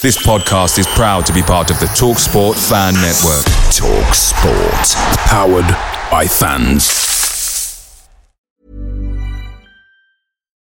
[0.00, 3.44] This podcast is proud to be part of the TalkSport Fan Network.
[3.74, 4.94] TalkSport.
[5.26, 5.66] Powered
[6.08, 8.08] by fans.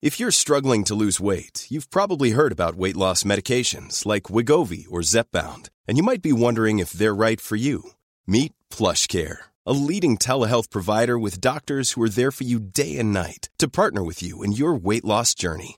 [0.01, 4.88] If you're struggling to lose weight, you've probably heard about weight loss medications like Wegovy
[4.89, 7.92] or Zepbound, and you might be wondering if they're right for you.
[8.28, 13.00] Meet Plush Care, a leading telehealth provider with doctors who are there for you day
[13.00, 15.78] and night to partner with you in your weight loss journey.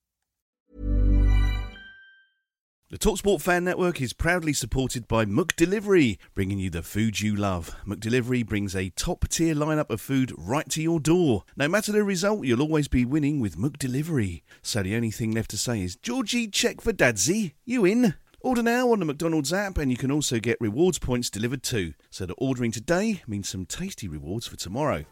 [2.91, 7.73] The Talksport Fan Network is proudly supported by McDelivery, bringing you the food you love.
[7.87, 11.45] McDelivery brings a top tier lineup of food right to your door.
[11.55, 14.41] No matter the result, you'll always be winning with McDelivery.
[14.61, 17.53] So the only thing left to say is, Georgie, check for Dadsy.
[17.63, 18.15] You in?
[18.41, 21.93] Order now on the McDonald's app, and you can also get rewards points delivered too.
[22.09, 25.05] So the ordering today means some tasty rewards for tomorrow.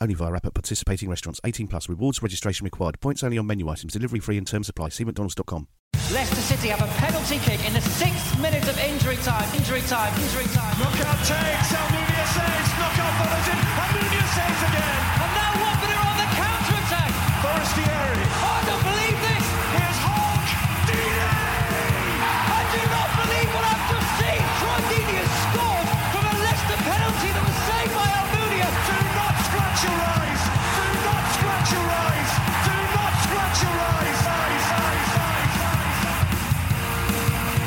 [0.00, 1.40] Only via app at participating restaurants.
[1.44, 1.88] 18 plus.
[1.88, 3.00] Rewards registration required.
[3.00, 3.92] Points only on menu items.
[3.92, 4.90] Delivery free and terms apply.
[4.90, 5.68] See mcdonalds.com.
[6.12, 9.46] Leicester City have a penalty kick in the sixth minute of injury time.
[9.54, 10.12] Injury time.
[10.20, 10.74] Injury time.
[10.78, 11.70] Knockaert takes.
[11.72, 12.70] Almunia saves.
[12.76, 13.58] Knockaert follows in.
[13.58, 15.00] Almunia saves again.
[15.24, 17.10] And now Watford are on the counter attack.
[17.40, 18.24] Forestieri.
[18.30, 19.44] Oh, I don't believe this.
[19.74, 19.98] Here's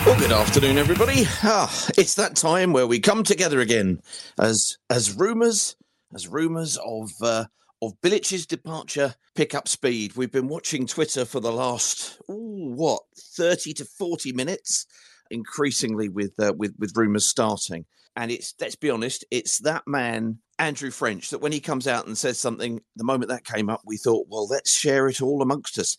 [0.07, 1.25] Well, good afternoon, everybody.
[1.43, 3.99] Ah, it's that time where we come together again,
[4.39, 5.75] as as rumours,
[6.15, 7.43] as rumours of uh,
[7.81, 10.15] of Bilic's departure pick up speed.
[10.15, 13.01] We've been watching Twitter for the last ooh, what
[13.35, 14.85] thirty to forty minutes,
[15.29, 17.83] increasingly with uh, with with rumours starting.
[18.15, 22.07] And it's let's be honest, it's that man Andrew French that when he comes out
[22.07, 25.41] and says something, the moment that came up, we thought, well, let's share it all
[25.41, 25.97] amongst us.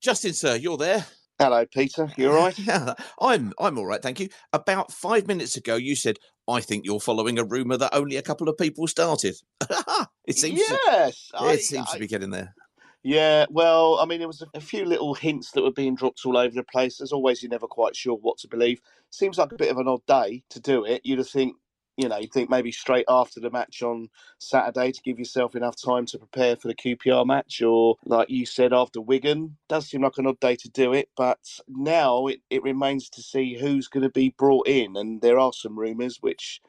[0.00, 1.06] Justin, sir, you're there.
[1.38, 2.10] Hello, Peter.
[2.16, 2.58] You all right?
[2.58, 4.28] Yeah, I'm I'm all right, thank you.
[4.52, 6.16] About five minutes ago, you said,
[6.48, 9.36] "I think you're following a rumor that only a couple of people started."
[10.26, 11.30] it seems, to, yes.
[11.34, 12.54] I- it seems to be getting there.
[13.04, 16.22] Yeah, well, I mean, there was a, a few little hints that were being dropped
[16.26, 17.00] all over the place.
[17.00, 18.80] As always, you're never quite sure what to believe.
[19.10, 21.02] Seems like a bit of an odd day to do it.
[21.04, 21.54] You'd have think,
[21.98, 24.10] you know, you'd think maybe straight after the match on
[24.40, 28.46] Saturday to give yourself enough time to prepare for the QPR match, or like you
[28.46, 29.58] said, after Wigan.
[29.68, 33.22] Does seem like an odd day to do it, but now it, it remains to
[33.22, 34.96] see who's going to be brought in.
[34.96, 36.62] And there are some rumours which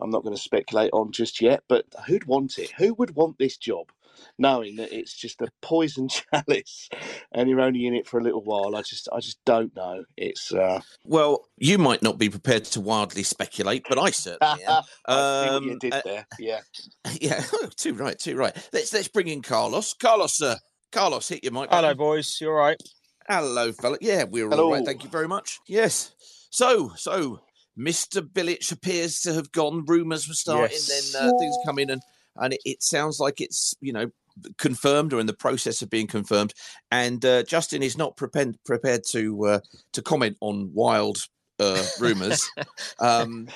[0.00, 2.72] I'm not going to speculate on just yet, but who'd want it?
[2.78, 3.92] Who would want this job?
[4.38, 6.88] Knowing that it's just a poison chalice
[7.32, 8.76] and you're only in it for a little while.
[8.76, 10.04] I just I just don't know.
[10.16, 14.82] It's uh Well, you might not be prepared to wildly speculate, but I certainly am.
[15.06, 16.26] I see what you Um, did uh, there.
[16.38, 16.60] Yeah.
[17.20, 18.54] yeah, oh, too right, too right.
[18.72, 19.94] Let's let's bring in Carlos.
[19.94, 20.56] Carlos, sir.
[20.92, 21.68] Carlos, hit your mic.
[21.70, 21.96] Hello, button.
[21.98, 22.38] boys.
[22.40, 22.80] You all right?
[23.28, 23.98] Hello, fella.
[24.00, 24.72] Yeah, we're all Hello.
[24.72, 24.84] right.
[24.84, 25.58] Thank you very much.
[25.66, 26.12] Yes.
[26.50, 27.40] So, so
[27.78, 28.20] Mr.
[28.22, 29.84] Bilic appears to have gone.
[29.86, 31.12] Rumours were starting, Yes.
[31.12, 32.00] then uh, things come in, and
[32.38, 34.10] and it, it sounds like it's you know
[34.58, 36.52] confirmed or in the process of being confirmed.
[36.90, 39.60] And uh, Justin is not prepared prepared to uh,
[39.92, 41.18] to comment on wild
[41.58, 42.48] uh, rumours.
[42.98, 43.48] um,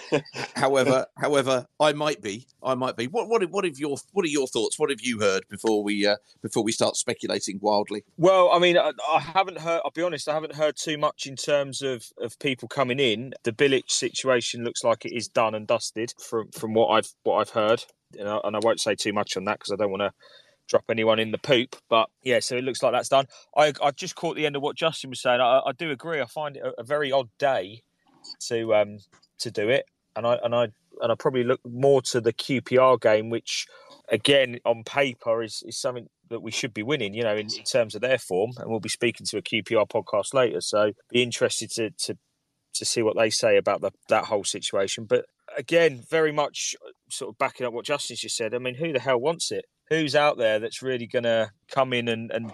[0.55, 2.47] however, however, I might be.
[2.63, 3.07] I might be.
[3.07, 4.79] What what what have your what are your thoughts?
[4.79, 8.05] What have you heard before we uh, before we start speculating wildly?
[8.17, 9.81] Well, I mean, I, I haven't heard.
[9.85, 10.29] I'll be honest.
[10.29, 13.35] I haven't heard too much in terms of, of people coming in.
[13.45, 17.37] The Bilic situation looks like it is done and dusted from from what I've what
[17.37, 17.85] I've heard.
[18.19, 20.13] And I won't say too much on that because I don't want to
[20.71, 21.77] drop anyone in the poop.
[21.89, 23.27] But yeah, so it looks like that's done.
[23.57, 25.41] I I just caught the end of what Justin was saying.
[25.41, 26.21] I, I do agree.
[26.21, 27.83] I find it a, a very odd day
[28.49, 28.99] to um
[29.39, 29.85] to do it,
[30.17, 30.69] and I and I
[31.03, 33.67] and I probably look more to the QPR game, which
[34.09, 37.13] again on paper is is something that we should be winning.
[37.15, 39.89] You know, in, in terms of their form, and we'll be speaking to a QPR
[39.89, 42.17] podcast later, so be interested to to
[42.73, 45.05] to see what they say about the, that whole situation.
[45.05, 45.27] But
[45.57, 48.55] again, very much uh, sort of backing up what Justin's just said.
[48.55, 49.65] I mean, who the hell wants it?
[49.89, 52.53] Who's out there that's really going to come in and, and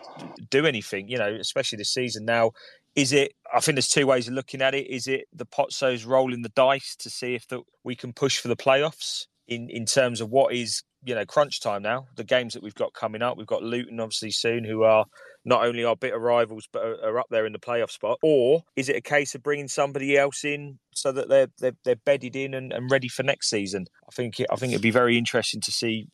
[0.50, 1.08] do anything?
[1.08, 2.52] You know, especially this season now.
[2.94, 3.34] Is it?
[3.54, 4.88] I think there's two ways of looking at it.
[4.88, 8.48] Is it the Pozzos rolling the dice to see if the, we can push for
[8.48, 12.06] the playoffs in in terms of what is you know crunch time now?
[12.16, 15.04] The games that we've got coming up, we've got Luton obviously soon, who are
[15.46, 18.18] not only our bitter rivals but are, are up there in the playoff spot.
[18.22, 21.96] Or is it a case of bringing somebody else in so that they're they're, they're
[21.96, 23.86] bedded in and, and ready for next season?
[24.06, 26.08] I think it, I think it'd be very interesting to see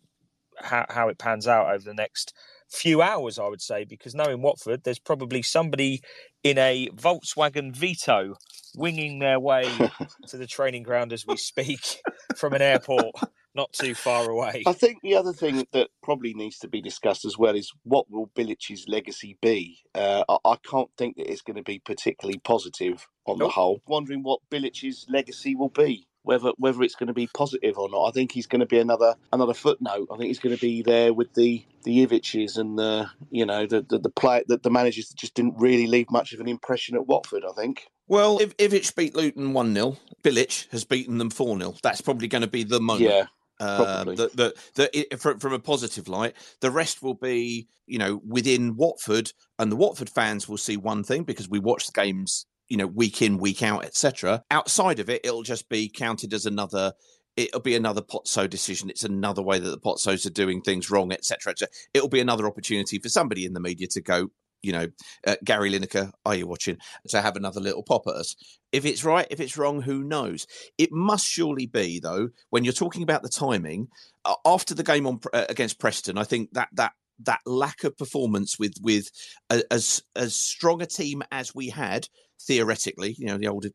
[0.61, 2.35] how, how it pans out over the next
[2.71, 6.01] few hours, I would say, because knowing Watford, there's probably somebody
[6.45, 8.35] in a Volkswagen Vito
[8.77, 9.65] winging their way
[10.29, 12.01] to the training ground as we speak
[12.37, 13.15] from an airport
[13.55, 14.63] not too far away.
[14.67, 18.11] I think the other thing that probably needs to be discussed as well is what
[18.11, 19.79] will Bilic's legacy be?
[19.95, 23.49] Uh, I, I, can't think that it's going to be particularly positive on nope.
[23.49, 23.83] the whole.
[23.87, 28.05] Wondering what Bilic's legacy will be whether whether it's going to be positive or not.
[28.05, 30.09] I think he's going to be another another footnote.
[30.13, 33.67] I think he's going to be there with the the Ivic's and the you know
[33.67, 36.49] the the, the play that the managers that just didn't really leave much of an
[36.49, 37.45] impression at Watford.
[37.49, 37.87] I think.
[38.09, 42.29] Well, if Ivic beat Luton one 0 Bilic has beaten them four 0 That's probably
[42.29, 43.09] going to be the moment.
[43.09, 43.27] Yeah.
[43.63, 48.21] Um, the, the, the, from, from a positive light, the rest will be, you know,
[48.27, 52.47] within Watford, and the Watford fans will see one thing because we watch the games
[52.69, 56.47] you know week in week out etc outside of it it'll just be counted as
[56.47, 56.93] another
[57.37, 58.91] it'll be another Pozzo decision.
[58.91, 61.55] It's another way that the Pozzos are doing things wrong etc
[61.93, 64.31] it'll be another opportunity for somebody in the media to go
[64.63, 64.87] you know
[65.27, 66.79] uh, Gary Lineker are you watching?
[67.09, 68.35] To have another little pop at us.
[68.73, 70.47] If it's right if it's wrong who knows?
[70.79, 73.89] It must surely be though when you're talking about the timing
[74.25, 76.93] uh, after the game on uh, against Preston I think that that
[77.25, 79.11] that lack of performance with with
[79.51, 82.09] a, as as strong a team as we had
[82.47, 83.67] theoretically, you know, the old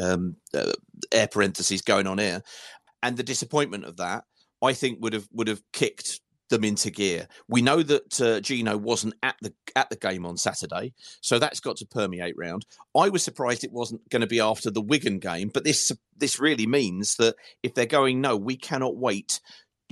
[0.00, 0.72] um, uh,
[1.12, 2.42] air parentheses going on here,
[3.02, 4.24] and the disappointment of that,
[4.62, 6.20] I think would have would have kicked
[6.50, 7.26] them into gear.
[7.48, 11.60] We know that uh, Gino wasn't at the at the game on Saturday, so that's
[11.60, 12.66] got to permeate round.
[12.96, 16.38] I was surprised it wasn't going to be after the Wigan game, but this this
[16.38, 19.40] really means that if they're going, no, we cannot wait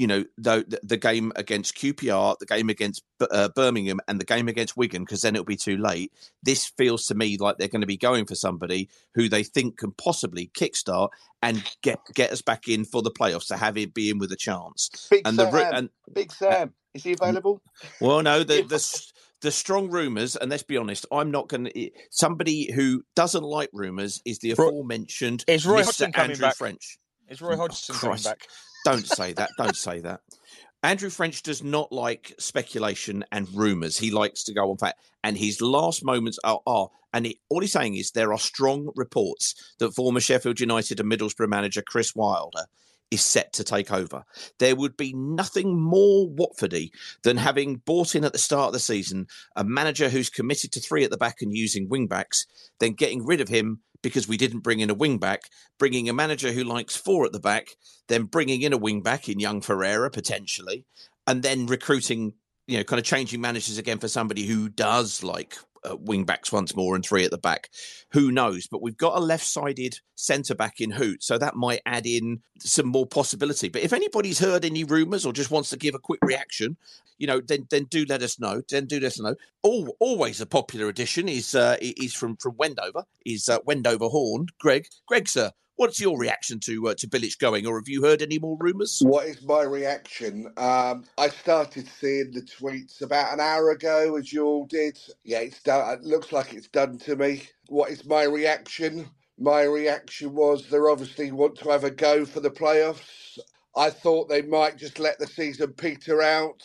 [0.03, 4.49] you know the, the game against QPR, the game against uh, Birmingham, and the game
[4.49, 6.13] against Wigan, because then it'll be too late.
[6.43, 9.79] This feels to me like they're going to be going for somebody who they think
[9.79, 11.11] can possibly kickstart
[11.41, 14.33] and get get us back in for the playoffs to have it be in with
[14.33, 14.91] a chance.
[15.09, 17.63] Big and Sam, the and, Big Sam, is he available?
[18.01, 19.13] Well, no, the the.
[19.43, 21.91] The strong rumours, and let's be honest, I'm not going to.
[22.11, 25.85] Somebody who doesn't like rumours is the aforementioned is Roy Mr.
[25.87, 26.55] Hodgson Andrew back?
[26.55, 26.97] French.
[27.29, 28.47] Is Roy Hodgson oh, coming back?
[28.85, 29.51] Don't say that.
[29.59, 30.21] Don't say that.
[30.83, 33.99] Andrew French does not like speculation and rumours.
[33.99, 34.99] He likes to go on fact.
[35.23, 38.91] And his last moments are, are and he, all he's saying is there are strong
[38.97, 42.65] reports that former Sheffield United and Middlesbrough manager Chris Wilder
[43.13, 44.25] is set to take over.
[44.59, 46.91] There would be nothing more Watfordy
[47.23, 50.81] than having bought in at the start of the season a manager who's committed to
[50.81, 52.47] three at the back and using wing backs,
[52.81, 55.43] then getting rid of him because we didn't bring in a wing back,
[55.79, 57.77] bringing a manager who likes four at the back,
[58.09, 60.87] then bringing in a wing back in young Ferreira potentially,
[61.27, 62.33] and then recruiting,
[62.67, 65.57] you know, kind of changing managers again for somebody who does like
[65.89, 67.71] uh, wing backs once more and three at the back.
[68.13, 68.67] Who knows?
[68.67, 72.43] But we've got a left sided centre back in Hoedt, so that might add in
[72.59, 73.69] some more possibility.
[73.69, 76.77] But if anybody's heard any rumours or just wants to give a quick reaction,
[77.19, 78.63] you know, then then do let us know.
[78.69, 79.37] Then do let us know.
[79.63, 84.47] All, always a popular addition is uh, is from from Wendover, is uh, Wendover Horn.
[84.59, 88.21] Greg, Greg, sir, What's your reaction to uh, to Bilic going, or have you heard
[88.21, 89.01] any more rumours?
[89.03, 90.53] What is my reaction?
[90.59, 94.99] Um, I started seeing the tweets about an hour ago, as you all did.
[95.25, 95.99] Yeah, it's done.
[95.99, 97.45] It looks like it's done to me.
[97.69, 99.09] What is my reaction?
[99.39, 103.39] My reaction was they obviously want to have a go for the playoffs.
[103.75, 106.63] I thought they might just let the season peter out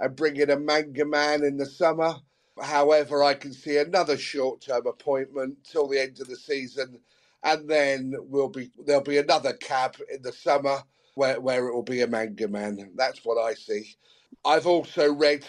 [0.00, 2.16] and bring in a manga man in the summer.
[2.60, 6.98] However, I can see another short term appointment till the end of the season
[7.44, 10.78] and then we'll be there'll be another cab in the summer
[11.14, 12.92] where, where it will be a manga man.
[12.96, 13.96] That's what I see.
[14.44, 15.46] I've also read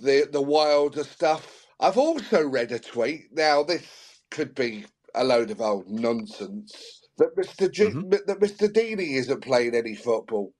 [0.00, 1.66] the the wilder stuff.
[1.80, 3.28] I've also read a tweet.
[3.32, 3.86] Now this
[4.30, 7.70] could be a load of old nonsense that Mr.
[7.70, 8.10] G- mm-hmm.
[8.10, 8.68] that Mr.
[8.68, 10.52] Deeney isn't playing any football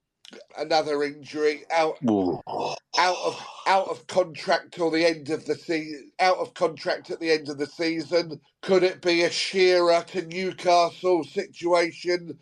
[0.57, 2.41] another injury out Ooh.
[2.97, 7.19] out of out of contract till the end of the season out of contract at
[7.19, 8.39] the end of the season.
[8.61, 12.37] Could it be a Shearer to Newcastle situation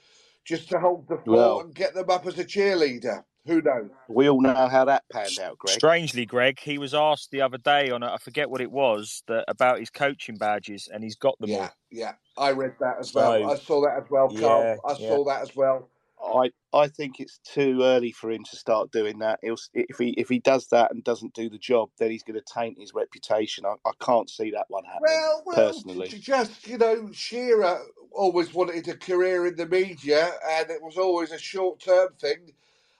[0.45, 3.23] just to hold the fort well, and get them up as a cheerleader?
[3.47, 3.89] Who knows?
[4.07, 5.73] We all know how that panned out Greg.
[5.73, 9.23] Strangely Greg he was asked the other day on a, I forget what it was
[9.27, 11.69] that about his coaching badges and he's got them yeah all.
[11.91, 12.13] yeah.
[12.37, 13.51] I read that as so, well.
[13.51, 14.63] I saw that as well Carl.
[14.63, 15.33] yeah, I saw yeah.
[15.33, 15.89] that as well
[16.23, 19.39] I I think it's too early for him to start doing that.
[19.41, 22.39] He'll, if he if he does that and doesn't do the job, then he's going
[22.39, 23.65] to taint his reputation.
[23.65, 25.03] I, I can't see that one happening.
[25.03, 30.69] Well, well, personally, just you know, Shearer always wanted a career in the media, and
[30.69, 32.53] it was always a short term thing.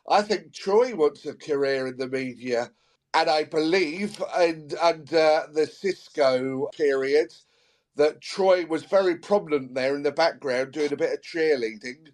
[0.09, 2.71] I think Troy wants a career in the media,
[3.13, 7.33] and I believe, and under the Xisco period,
[7.95, 12.09] that Troy was very prominent there in the background doing a bit of cheerleading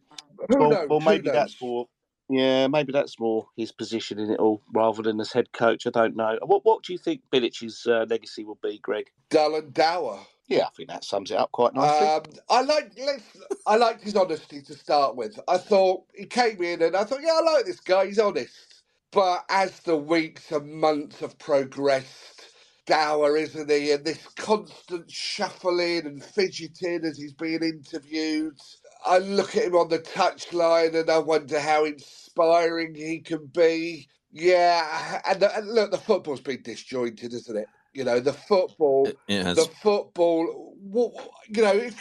[0.49, 0.89] who well, knows?
[0.89, 1.87] well, maybe that's more.
[2.29, 5.87] Yeah, maybe that's more his position in it all rather than as head coach.
[5.87, 6.37] I don't know.
[6.45, 9.05] What What do you think Bilic's uh, legacy will be, Greg?
[9.29, 10.19] Dull and dour.
[10.47, 12.07] Yeah, I think that sums it up quite nicely.
[12.07, 13.23] Um, I like let's,
[13.65, 15.39] I liked his honesty to start with.
[15.47, 18.07] I thought he came in and I thought, yeah, I like this guy.
[18.07, 18.83] He's honest.
[19.11, 22.43] But as the weeks and months have progressed,
[22.85, 23.91] dour, isn't he?
[23.91, 28.57] And this constant shuffling and fidgeting as he's being interviewed.
[29.05, 34.07] I look at him on the touchline and I wonder how inspiring he can be.
[34.31, 37.69] Yeah, and, and look, the football's been disjointed, isn't it?
[37.93, 39.17] You know, the football,
[39.55, 40.75] the football.
[40.79, 41.13] What,
[41.47, 41.97] you know, if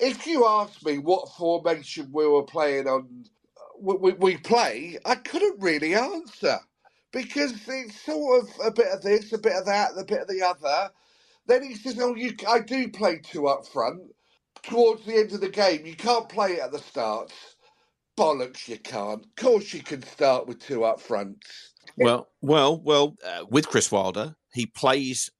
[0.00, 3.24] if you ask me what formation we were playing on,
[3.56, 6.58] uh, we, we, we play, I couldn't really answer
[7.12, 10.28] because it's sort of a bit of this, a bit of that, a bit of
[10.28, 10.90] the other.
[11.46, 14.02] Then he says, "Oh, you, I do play two up front."
[14.62, 17.32] Towards the end of the game, you can't play it at the start.
[18.16, 19.24] Bollocks, you can't.
[19.24, 21.44] Of course, you can start with two up front.
[21.96, 23.16] Well, well, well.
[23.24, 25.30] Uh, with Chris Wilder, he plays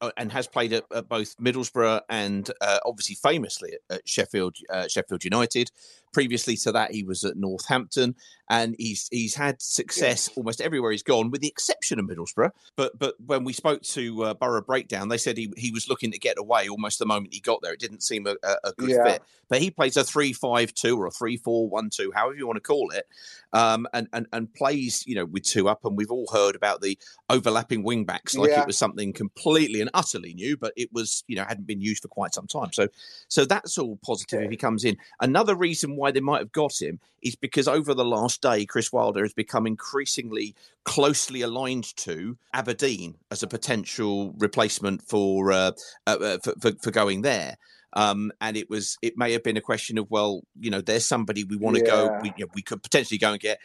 [0.00, 4.56] uh, and has played at, at both Middlesbrough and uh, obviously famously at, at Sheffield
[4.70, 5.70] uh, Sheffield United.
[6.12, 8.16] Previously to that, he was at Northampton,
[8.48, 12.50] and he's he's had success almost everywhere he's gone, with the exception of Middlesbrough.
[12.76, 16.10] But but when we spoke to uh, Borough Breakdown, they said he he was looking
[16.12, 17.72] to get away almost the moment he got there.
[17.72, 19.04] It didn't seem a, a, a good Yeah.
[19.04, 19.22] fit.
[19.48, 23.08] But he plays a three-five-two or a three-four-one-two, however you want to call it,
[23.52, 25.84] um, and and and plays you know with two up.
[25.84, 26.98] And we've all heard about the
[27.28, 28.60] overlapping wing backs like Yeah.
[28.62, 32.02] it was something completely and utterly new, but it was you know hadn't been used
[32.02, 32.72] for quite some time.
[32.72, 32.88] So
[33.28, 34.96] so that's all positive if he comes in.
[35.20, 38.92] Another reason why they might have got him is because over the last day, Chris
[38.92, 40.54] Wilder has become increasingly
[40.84, 45.72] closely aligned to Aberdeen as a potential replacement for uh,
[46.06, 47.56] uh, uh, for, for, for going there.
[47.92, 51.06] Um, and it was it may have been a question of well, you know, there's
[51.06, 52.08] somebody we want to go.
[52.22, 53.58] We, you know, we could potentially go and get.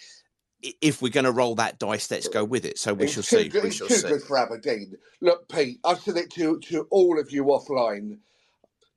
[0.82, 2.80] If we're going to roll that dice, let's go with it.
[2.80, 3.50] So we It's shall too see.
[3.50, 4.08] good- We it's shall too see.
[4.08, 4.96] good for Aberdeen.
[5.22, 8.18] Look, Pete, I've said it to, to all of you offline.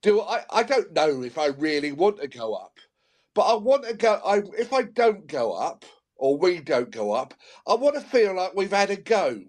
[0.00, 2.78] Do I, I don't know if I really want to go up,
[3.38, 4.20] but I want to go.
[4.26, 7.34] I if I don't go up or we don't go up,
[7.68, 9.42] I want to feel like we've had a go.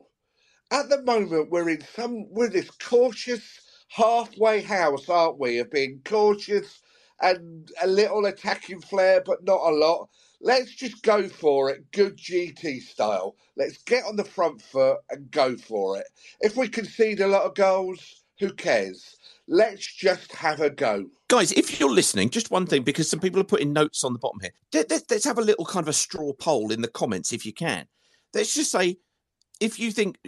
[0.72, 5.60] At the moment, we're in some we're this cautious halfway house, aren't we?
[5.60, 6.82] Of being cautious
[7.22, 10.10] and a little attacking flair, but not a lot.
[10.42, 13.38] Let's just go for it, good GT style.
[13.58, 16.08] Let's get on the front foot and go for it.
[16.42, 19.18] If we concede a lot of goals, who cares?
[19.52, 21.08] Let's just have a go.
[21.28, 24.20] Guys, if you're listening, just one thing, because some people are putting notes on the
[24.20, 24.52] bottom here.
[24.74, 27.48] Let- let- Let's have a little kind of a straw poll in the comments if
[27.48, 27.88] you can.
[28.34, 29.00] Let's just say,
[29.60, 30.20] if you think,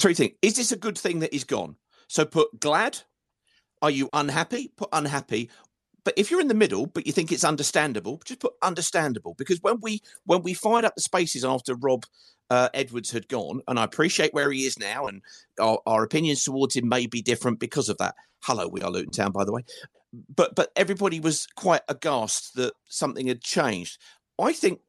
[0.00, 0.34] three things.
[0.42, 1.76] Is this a good thing that he's gone?
[2.08, 2.98] So put glad.
[3.82, 4.72] Are you unhappy?
[4.76, 5.48] Put unhappy.
[6.02, 9.34] But if you're in the middle, but you think it's understandable, just put understandable.
[9.38, 12.04] Because when we when we fired up the spaces after Rob
[12.50, 15.22] uh, Edwards had gone, and I appreciate where he is now, and
[15.58, 18.14] our, our opinions towards him may be different because of that.
[18.42, 19.64] Hello, we are Luton Town, by the way
[20.12, 23.98] but but everybody was quite aghast that something had changed.
[24.38, 24.80] I think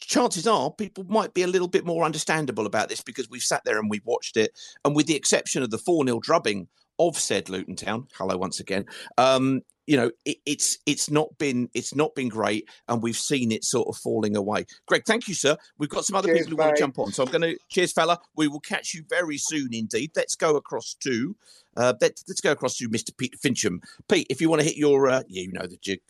[0.00, 3.64] chances are people might be a little bit more understandable about this because we've sat
[3.64, 4.52] there and we've watched it,
[4.84, 8.60] and with the exception of the four 0 drubbing of said Luton Town, hello once
[8.60, 8.84] again.
[9.16, 13.50] Um, you know, it, it's it's not been it's not been great, and we've seen
[13.50, 14.66] it sort of falling away.
[14.86, 15.56] Greg, thank you, sir.
[15.78, 17.58] We've got some other Cheers, people who want to jump on, so I'm going to
[17.70, 18.20] cheers, fella.
[18.36, 20.10] We will catch you very soon indeed.
[20.14, 21.34] Let's go across to
[21.78, 23.16] uh, let, let's go across to Mr.
[23.16, 23.82] Pete Fincham.
[24.08, 26.00] Pete, if you want to hit your, uh, yeah, you know the jig.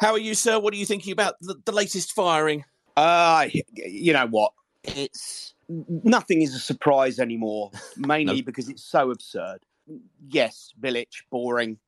[0.00, 0.58] How are you, sir?
[0.58, 2.64] What are you thinking about the, the latest firing?
[2.96, 4.52] Uh, you know what?
[4.82, 9.60] It's nothing is a surprise anymore, mainly because it's so absurd.
[10.26, 11.78] Yes, Bilic, boring,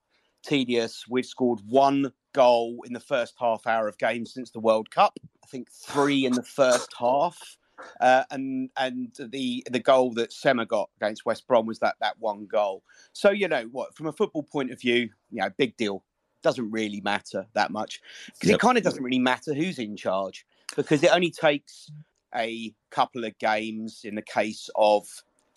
[0.46, 1.04] tedious.
[1.08, 5.18] We've scored one goal in the first half hour of games since the World Cup.
[5.42, 7.56] I think three in the first half.
[8.00, 12.18] Uh, and and the the goal that Sema got against West Brom was that that
[12.18, 12.82] one goal.
[13.12, 16.02] So you know what, from a football point of view, you know, big deal.
[16.42, 18.56] Doesn't really matter that much because Yep.
[18.56, 21.90] it kind of doesn't really matter who's in charge because it only takes
[22.34, 25.08] a couple of games in the case of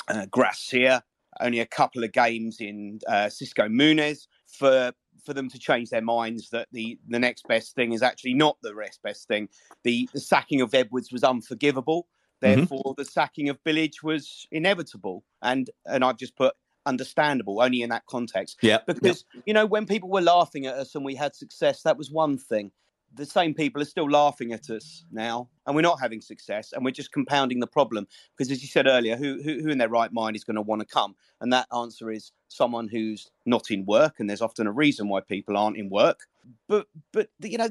[0.08, 1.04] uh, Gracia,
[1.42, 4.92] only a couple of games in uh, Xisco Munoz for
[5.26, 8.58] for them to change their minds that the the next best thing is actually not
[8.62, 9.50] the rest best thing.
[9.84, 12.08] The the sacking of Edwards was unforgivable.
[12.42, 12.60] Mm-hmm.
[12.60, 16.54] Therefore, the sacking of Bilic was inevitable, and and I've just put
[16.86, 20.96] understandable only in that context Yeah, because you know when people were laughing at us
[20.96, 22.72] and we had success that was one thing
[23.16, 26.86] the same people are still laughing at us now and we're not having success and
[26.86, 28.08] we're just compounding the problem.
[28.38, 30.62] Because as you said earlier who who, who in their right mind is going to
[30.62, 31.16] want to come?
[31.42, 35.22] And that answer is someone who's not in work and there's often a reason why
[35.22, 36.22] people aren't in work.
[36.68, 37.70] But but you know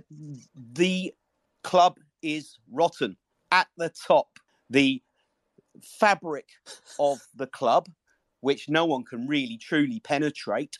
[0.72, 1.14] the
[1.62, 3.16] club is rotten.
[3.50, 5.02] At the top, the
[5.82, 6.48] fabric
[6.98, 7.88] of the club,
[8.40, 10.76] which no one can really truly penetrate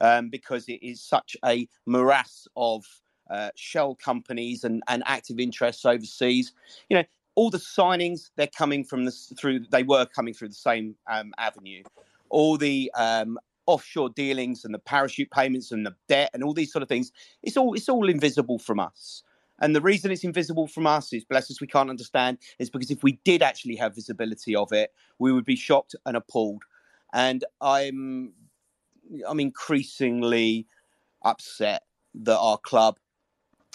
[0.00, 2.84] um, because it is such a morass of
[3.30, 6.52] uh, shell companies and, and active interests overseas.
[6.88, 7.04] You know,
[7.34, 11.32] all the signings they're coming from the through they were coming through the same um,
[11.38, 11.82] avenue.
[12.30, 16.72] All the um, offshore dealings and the parachute payments and the debt and all these
[16.72, 17.12] sort of things.
[17.42, 19.22] It's all it's all invisible from us.
[19.60, 22.90] And the reason it's invisible from us is, bless us, we can't understand, is because
[22.90, 26.62] if we did actually have visibility of it, we would be shocked and appalled.
[27.14, 28.34] And I'm,
[29.26, 30.66] I'm increasingly
[31.24, 32.98] upset that our club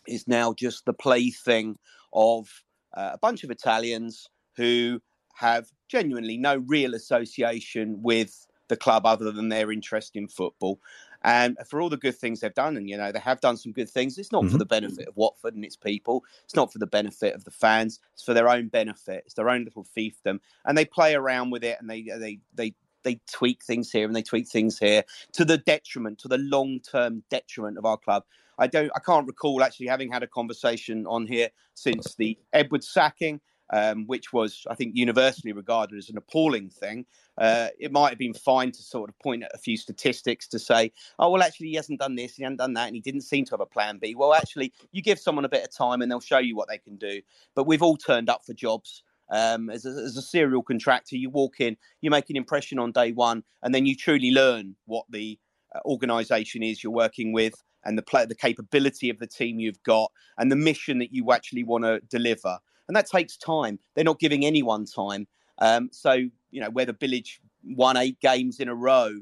[0.08, 1.77] is now just the plaything
[2.13, 2.50] of
[2.96, 5.01] uh, a bunch of Italians who
[5.36, 10.79] have genuinely no real association with the club other than their interest in football.
[11.24, 13.74] And for all the good things they've done, and you know, they have done some
[13.74, 14.53] good things, it's not mm-hmm.
[14.53, 16.24] for the benefit of Watford and its people.
[16.46, 18.00] It's not for the benefit of the fans.
[18.13, 19.24] It's for their own benefit.
[19.25, 20.39] It's their own little fiefdom.
[20.65, 24.15] And they play around with it and they they they they tweak things here and
[24.15, 25.03] they tweak things here
[25.34, 28.24] to the detriment, to the long term detriment of our club.
[28.60, 32.89] I don't, I can't recall actually having had a conversation on here since the Edwards
[32.89, 33.41] sacking
[33.72, 37.05] um, which was, I think, universally regarded as an appalling thing.
[37.38, 40.60] Uh, it might have been fine to sort of point at a few statistics to
[40.60, 43.22] say, oh, well, actually, he hasn't done this, he hasn't done that, and he didn't
[43.22, 44.13] seem to have a plan B.
[44.15, 46.77] Well, actually, you give someone a bit of time and they'll show you what they
[46.77, 47.22] can do.
[47.55, 49.03] But we've all turned up for jobs.
[49.31, 52.91] Um, as, a, as a serial contractor, you walk in, you make an impression on
[52.91, 55.39] day one, and then you truly learn what the
[55.73, 57.53] uh, organisation is you're working with
[57.85, 61.31] and the play, the capability of the team you've got and the mission that you
[61.31, 62.59] actually want to deliver
[62.91, 63.79] and that takes time.
[63.95, 65.25] They're not giving anyone time.
[65.59, 69.13] Um, so you know where the Bilic won eight games in a row,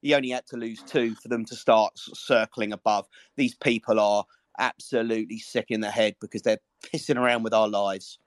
[0.00, 3.06] he only had to lose two for them to start circling above.
[3.36, 4.24] These people are
[4.60, 8.20] absolutely sick in the head because they're pissing around with our lives.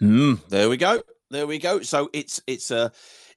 [0.00, 1.02] Mm, there we go.
[1.30, 1.82] There we go.
[1.82, 2.92] So it's it's a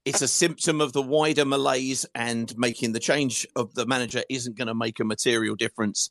[0.06, 4.58] it's a symptom of the wider malaise, and making the change of the manager isn't
[4.58, 6.10] going to make a material difference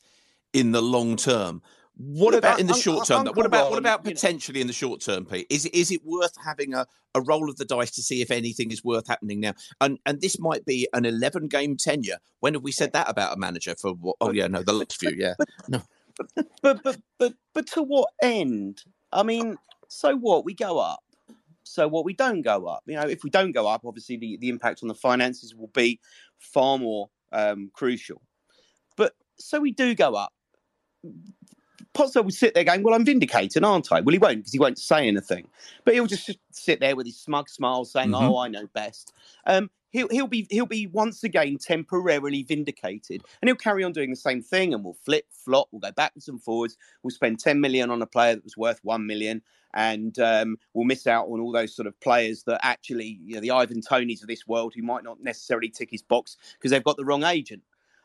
[0.52, 1.62] in the long term.
[1.96, 3.26] What about in the short term?
[3.26, 5.46] What about what about potentially in the short term, Pete?
[5.50, 8.70] Is is it worth having a, a roll of the dice to see if anything
[8.70, 9.52] is worth happening now?
[9.82, 12.16] And and this might be an eleven game tenure.
[12.38, 14.16] When have we said that about a manager for what?
[14.20, 15.34] Oh yeah, no, the last few, yeah,
[15.68, 15.82] no.
[16.62, 18.82] But but but but to what end?
[19.12, 19.58] I mean,
[19.90, 20.44] so what?
[20.44, 21.02] We go up.
[21.64, 22.04] So what?
[22.04, 22.82] We don't go up.
[22.86, 25.68] You know, if we don't go up, obviously the, the impact on the finances will
[25.68, 26.00] be
[26.38, 28.22] far more um, crucial.
[28.96, 30.32] But so we do go up
[31.92, 34.00] Potter will sit there going, Well, I'm vindicated, aren't I?
[34.00, 35.48] Well, he won't because he won't say anything.
[35.84, 38.26] But he'll just sit there with his smug smile saying, mm-hmm.
[38.26, 39.12] Oh, I know best.
[39.44, 44.10] Um, he'll, he'll be he'll be once again temporarily vindicated and he'll carry on doing
[44.10, 47.60] the same thing and we'll flip flop we'll go backwards and forwards we'll spend 10
[47.60, 49.42] million on a player that was worth 1 million
[49.74, 53.40] and um, we'll miss out on all those sort of players that actually you know
[53.40, 56.84] the Ivan Toneys of this world who might not necessarily tick his box because they've
[56.84, 57.62] got the wrong agent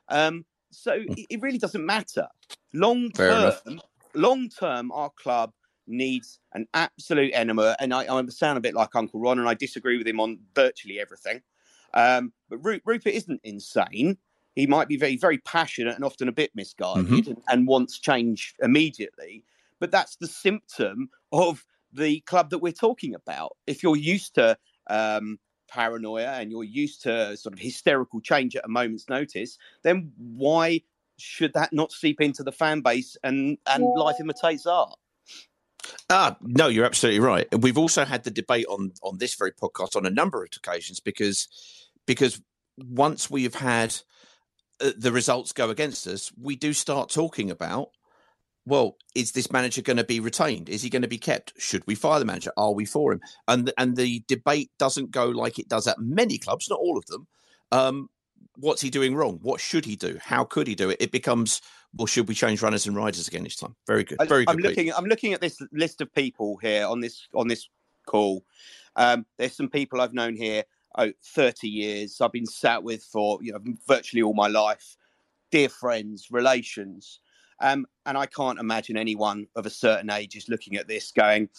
[0.09, 1.13] um, so hmm.
[1.29, 2.27] it really doesn't matter.
[2.73, 3.81] Long term,
[4.13, 5.51] long term, our club
[5.87, 7.75] needs an absolute enema.
[7.79, 10.39] And I, I sound a bit like Uncle Ron, and I disagree with him on
[10.53, 11.41] virtually everything.
[11.93, 14.17] Um, but Rupert isn't insane.
[14.55, 17.31] He might be very, very passionate and often a bit misguided mm-hmm.
[17.31, 19.43] and, and wants change immediately.
[19.85, 23.55] But that's the symptom of the club that we're talking about.
[23.67, 28.65] If you're used to um, paranoia and you're used to sort of hysterical change at
[28.65, 30.81] a moment's notice, then why
[31.19, 34.97] should that not seep into the fan base and, and life imitates art?
[36.09, 37.47] Ah, no, you're absolutely right.
[37.55, 40.99] We've also had the debate on on this very podcast on a number of occasions
[40.99, 41.47] because
[42.07, 42.41] because
[42.79, 43.95] once we've had
[44.81, 47.89] uh, the results go against us, we do start talking about
[48.65, 50.69] well, is this manager going to be retained?
[50.69, 51.53] Is he going to be kept?
[51.57, 52.51] Should we fire the manager?
[52.57, 53.21] Are we for him?
[53.47, 57.05] And and the debate doesn't go like it does at many clubs, not all of
[57.05, 57.27] them.
[57.71, 58.09] Um,
[58.57, 59.39] what's he doing wrong?
[59.41, 60.17] What should he do?
[60.21, 60.97] How could he do it?
[60.99, 61.61] It becomes
[61.97, 63.75] well, should we change runners and riders again this time?
[63.87, 64.53] Very good, very good.
[64.53, 64.93] I'm looking.
[64.93, 67.69] I'm looking at this list of people here on this on this
[68.05, 68.43] call.
[68.95, 70.63] Um, there's some people I've known here
[70.97, 72.21] oh, 30 years.
[72.21, 74.97] I've been sat with for you know virtually all my life.
[75.51, 77.19] Dear friends, relations.
[77.59, 81.49] Um, and I can't imagine anyone of a certain age is looking at this going,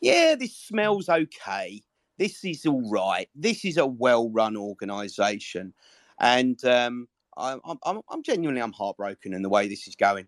[0.00, 1.82] yeah, this smells okay.
[2.18, 3.28] This is all right.
[3.34, 5.72] This is a well run organization.
[6.20, 10.26] And um, I'm, I'm, I'm genuinely, I'm heartbroken in the way this is going.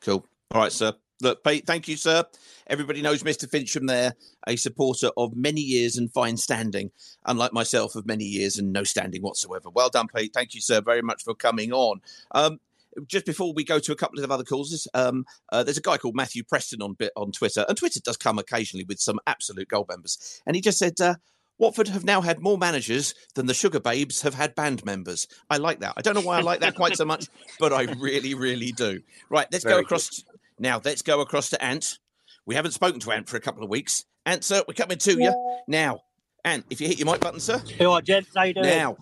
[0.00, 0.26] Cool.
[0.52, 0.92] All right, sir.
[1.20, 2.24] Look, Pete, thank you, sir.
[2.68, 3.50] Everybody knows Mr.
[3.50, 4.14] Fincham there,
[4.46, 6.92] a supporter of many years and fine standing,
[7.26, 9.68] unlike myself of many years and no standing whatsoever.
[9.68, 10.32] Well done, Pete.
[10.32, 12.00] Thank you, sir, very much for coming on.
[12.32, 12.60] Um,
[13.06, 15.96] just before we go to a couple of other calls, um, uh, there's a guy
[15.96, 19.88] called Matthew Preston on on Twitter, and Twitter does come occasionally with some absolute gold
[19.88, 21.00] members, and he just said.
[21.00, 21.14] Uh,
[21.60, 25.26] Watford have now had more managers than the Sugababes have had band members.
[25.50, 25.94] I like that.
[25.96, 27.26] I don't know why I like that quite so much,
[27.58, 29.00] but I really, really do.
[29.28, 30.22] Right, let's go Very across
[30.60, 30.80] now.
[30.84, 31.98] Let's go across to Ant.
[32.46, 34.04] We haven't spoken to Ant for a couple of weeks.
[34.24, 36.02] Ant, sir, we're coming to you now.
[36.44, 37.60] Ant, if you hit your mic button, sir.
[37.80, 38.66] All right, gents, how you doing?
[38.66, 38.96] Now,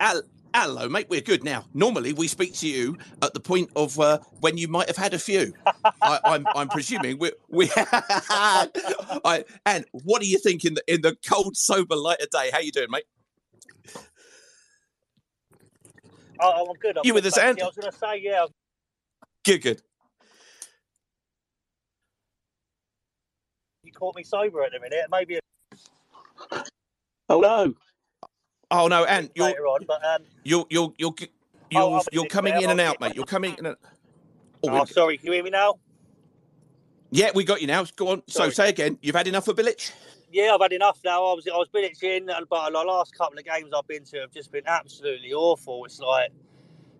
[0.00, 0.22] hel-
[0.54, 1.08] hello, mate.
[1.10, 1.66] We're good now.
[1.74, 5.14] Normally, we speak to you at the point of uh, when you might have had
[5.14, 5.54] a few.
[6.04, 7.32] I, I'm, I'm presuming we.
[7.50, 12.30] we I, and what do you think in the in the cold, sober light of
[12.30, 12.50] day?
[12.52, 13.04] How you doing, mate?
[16.40, 16.98] Oh, I'm good.
[16.98, 17.58] I'm You good, with us, thank Ant?
[17.58, 17.64] you.
[17.64, 18.46] I was going to say, yeah,
[19.44, 19.82] Good, good.
[23.84, 25.06] you caught me sober at the minute.
[25.10, 25.38] Maybe
[27.28, 27.74] Oh no.
[28.72, 31.28] Oh no, Ant, you're later on, but um, you're you're you're you're,
[31.82, 33.14] Oh, I'll you're coming in and out, mate.
[33.14, 33.66] You're coming in.
[33.66, 33.76] And...
[34.64, 35.74] oh, Oh, sorry, can you hear me now?
[37.10, 37.84] yeah, we got you now.
[37.96, 38.22] Go on.
[38.26, 38.98] So say again.
[39.02, 39.92] You've had enough of Bilic?
[40.32, 41.24] Yeah, I've had enough now.
[41.26, 44.20] I was I was bitching, and but the last couple of games I've been to
[44.20, 45.84] have just been absolutely awful.
[45.84, 46.30] It's like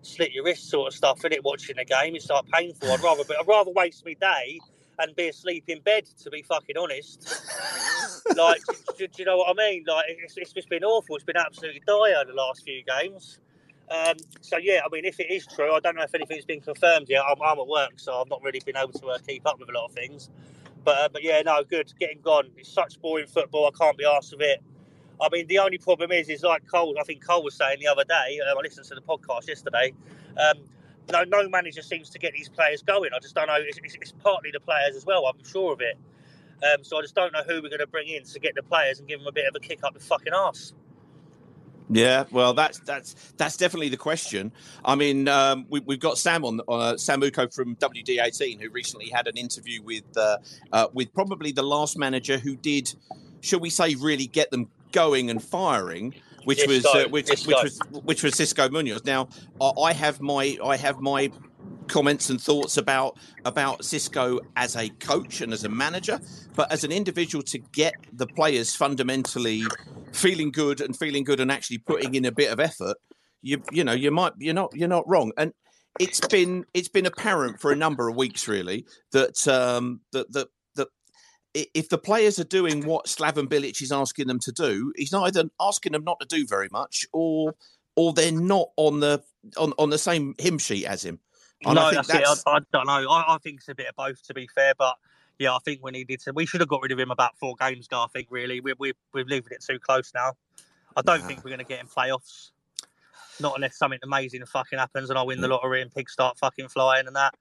[0.03, 1.43] slit your wrist sort of stuff, isn't it?
[1.43, 2.91] Watching the game, it's like painful.
[2.91, 4.59] I'd rather but I'd rather waste my day
[4.99, 6.05] and be asleep in bed.
[6.23, 7.43] To be fucking honest,
[8.37, 8.61] like,
[8.97, 9.85] do, do you know what I mean?
[9.87, 11.15] Like, it's, it's just been awful.
[11.15, 13.39] It's been absolutely dire the last few games.
[13.89, 16.61] Um, so yeah, I mean, if it is true, I don't know if anything's been
[16.61, 17.23] confirmed yet.
[17.27, 19.69] I'm, I'm at work, so I've not really been able to uh, keep up with
[19.69, 20.29] a lot of things.
[20.83, 21.93] But uh, but yeah, no, good.
[21.99, 22.49] Getting gone.
[22.57, 23.67] It's such boring football.
[23.73, 24.61] I can't be arsed with it.
[25.21, 26.97] I mean, the only problem is, is like Cole.
[26.99, 28.39] I think Cole was saying the other day.
[28.49, 29.93] Um, I listened to the podcast yesterday.
[30.37, 30.63] Um,
[31.11, 33.11] no, no manager seems to get these players going.
[33.15, 33.57] I just don't know.
[33.59, 35.25] It's, it's, it's partly the players as well.
[35.25, 35.97] I'm sure of it.
[36.63, 38.63] Um, so I just don't know who we're going to bring in to get the
[38.63, 40.73] players and give them a bit of a kick up the fucking arse.
[41.89, 44.51] Yeah, well, that's that's that's definitely the question.
[44.85, 49.09] I mean, um, we, we've got Sam on uh, Sam Uko from WD18, who recently
[49.09, 50.37] had an interview with uh,
[50.71, 52.93] uh, with probably the last manager who did,
[53.41, 57.47] shall we say, really get them going and firing, which was uh, which Xisco.
[57.47, 59.05] which was which was Xisco Munoz.
[59.05, 59.29] Now,
[59.61, 61.31] I I have my I have my
[61.87, 66.19] comments and thoughts about about Xisco as a coach and as a manager,
[66.55, 69.63] but as an individual to get the players fundamentally
[70.11, 72.97] feeling good and feeling good and actually putting in a bit of effort,
[73.41, 75.31] you you know you might you're not you're not wrong.
[75.37, 75.53] And
[75.99, 80.47] it's been it's been apparent for a number of weeks really that um, that that
[81.53, 85.45] if the players are doing what Slaven Bilic is asking them to do, he's either
[85.59, 87.55] asking them not to do very much or
[87.95, 89.23] or they're not on the
[89.57, 91.19] on, on the same hymn sheet as him.
[91.65, 92.43] And no, I think that's, it.
[92.47, 93.09] I, I don't know.
[93.09, 94.73] I, I think it's a bit of both, to be fair.
[94.77, 94.95] But
[95.39, 96.33] yeah, I think we needed to.
[96.33, 97.99] We should have got rid of him about four games ago.
[97.99, 100.33] I think really we we we're leaving it too close now.
[100.95, 101.27] I don't Nah.
[101.27, 102.51] think we're going to get in playoffs.
[103.39, 105.51] Not unless something amazing fucking happens and I win the mm.
[105.51, 107.33] lottery and pigs start fucking flying and that.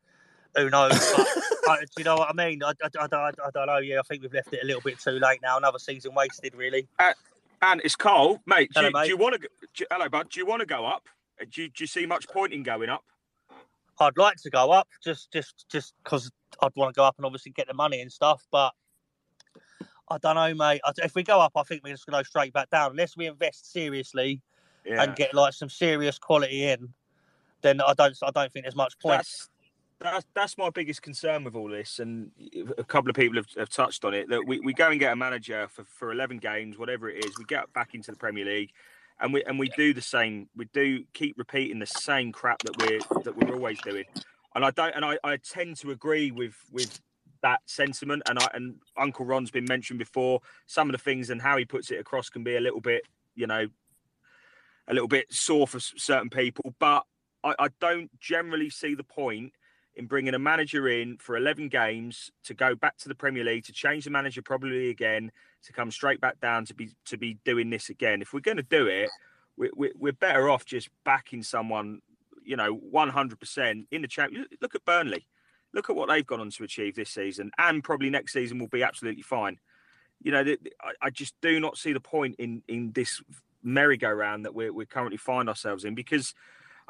[0.57, 0.93] Who knows?
[1.65, 2.61] But, uh, do you know what I mean?
[2.65, 3.79] I, I, I, I, I don't know.
[3.79, 5.57] Yeah, I think we've left it a little bit too late now.
[5.59, 6.89] Another season wasted, really.
[7.63, 8.69] And it's Cole, mate.
[8.75, 9.87] Do, Hello, you- do you want to?
[9.89, 10.29] Hello, bud.
[10.31, 11.05] Do you want to go up?
[11.41, 13.05] Uh, Do you, do you see much point in going up?
[14.01, 17.25] I'd like to go up just just just because I'd want to go up and
[17.27, 18.45] obviously get the money and stuff.
[18.51, 18.73] But
[20.11, 20.81] I don't know, mate.
[20.99, 23.17] If we go up, I think we're just going to go straight back down unless
[23.17, 24.41] we invest seriously
[24.85, 25.01] Yeah.
[25.05, 26.93] and get like some serious quality in.
[27.63, 29.19] Then I don't I don't think there's much point.
[29.19, 29.49] That's
[30.03, 32.31] that's that's my biggest concern with all this, and
[32.79, 34.29] a couple of people have, have touched on it.
[34.29, 37.39] That we, we go and get a manager for, for eleven games, whatever it is.
[37.39, 38.71] We get back into the Premier League,
[39.21, 40.49] and we and we do the same.
[40.57, 44.05] We do keep repeating the same crap that we're that we're always doing.
[44.55, 47.01] And I don't, and I, I tend to agree with with
[47.43, 48.23] that sentiment.
[48.29, 50.41] And I and Uncle Ron's been mentioned before.
[50.67, 53.03] Some of the things and how he puts it across can be a little bit,
[53.35, 53.67] you know,
[54.89, 56.75] a little bit sore for certain people.
[56.79, 57.05] But
[57.45, 59.53] I, I don't generally see the point
[59.95, 63.65] in bringing a manager in for 11 games to go back to the Premier League
[63.65, 65.31] to change the manager probably again
[65.65, 68.23] to come straight back down to be to be doing this again.
[68.23, 69.11] If we're going to do it,
[69.57, 72.01] we, we, we're better off just backing someone,
[72.43, 74.35] you know, 100% in the champ.
[74.61, 75.27] Look at Burnley.
[75.75, 78.69] Look at what they've gone on to achieve this season, and probably next season will
[78.69, 79.59] be absolutely fine.
[80.23, 80.45] You know,
[80.81, 83.23] I- I just do not see the point in in this
[83.63, 86.35] merry-go-round that we're, we currently find ourselves in because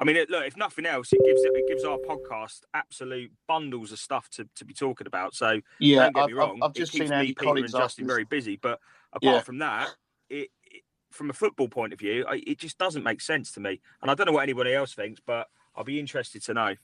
[0.02, 3.30] I mean, it, look, if nothing else, it gives it, it gives our podcast absolute
[3.46, 5.32] bundles of stuff to, to be talking about.
[5.32, 7.34] So Yeah, don't get I've- me wrong, I've- I've just it keeps seen Andy me,
[7.34, 8.56] Peter, and Justin after- very busy.
[8.56, 8.80] But
[9.12, 9.40] apart Yeah.
[9.42, 9.94] from that,
[10.28, 13.60] it, it from a football point of view, I, it just doesn't make sense to
[13.60, 13.80] me.
[14.02, 16.74] And I don't know what anybody else thinks, but I'll be interested to know.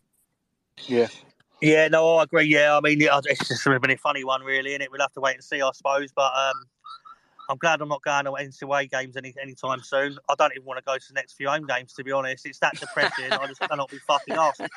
[0.86, 1.08] Yeah.
[1.60, 2.44] Yeah, no, I agree.
[2.44, 5.20] Yeah, I mean, it's just a really funny one, really, and it we'll have to
[5.20, 6.12] wait and see, I suppose.
[6.12, 6.54] But um,
[7.48, 10.18] I'm glad I'm not going to NCAA games any anytime soon.
[10.28, 12.44] I don't even want to go to the next few home games, to be honest.
[12.46, 13.32] It's that depressing.
[13.32, 14.60] I just cannot be fucking asked.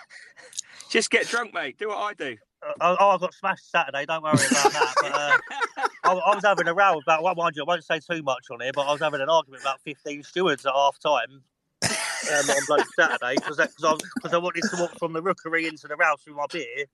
[0.90, 1.78] Just get drunk, mate.
[1.78, 2.36] Do what I do.
[2.62, 4.06] Uh, oh, I got smashed Saturday.
[4.06, 4.94] Don't worry about that.
[5.02, 8.00] But, uh, I, I, was having a row about, well, mind you, I won't say
[8.00, 11.00] too much on here, but I was having an argument about 15 stewards at half
[11.00, 11.44] time
[11.84, 13.96] um, on bloody Saturday because I,
[14.32, 16.86] I, wanted to walk from the rookery into the house with my beer.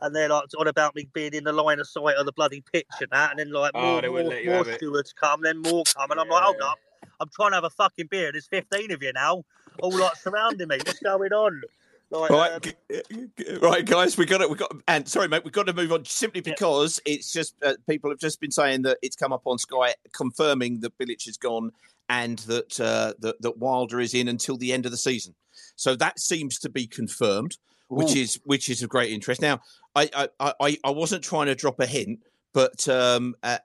[0.00, 2.62] And they're like on about me being in the line of sight of the bloody
[2.72, 3.30] pitch and that.
[3.30, 6.10] And then, like, oh, more, more, more stewards come, then more come.
[6.10, 6.78] And I'm like, hold up.
[7.20, 8.32] I'm trying to have a fucking beer.
[8.32, 9.44] There's 15 of you now,
[9.80, 10.78] all like surrounding me.
[10.84, 11.62] What's going on?
[12.10, 13.30] Like, right, um,
[13.62, 14.50] right, guys, we got it.
[14.50, 17.14] We got and sorry, mate, we've got to move on simply because yeah.
[17.14, 20.80] it's just uh, people have just been saying that it's come up on Sky confirming
[20.80, 21.72] that Bilic is gone
[22.10, 25.34] and that, uh, that that Wilder is in until the end of the season.
[25.76, 27.56] So that seems to be confirmed,
[27.92, 29.40] which is which is of great interest.
[29.40, 29.60] Now,
[29.94, 32.20] I I, I, I wasn't trying to drop a hint,
[32.54, 33.58] but um, uh,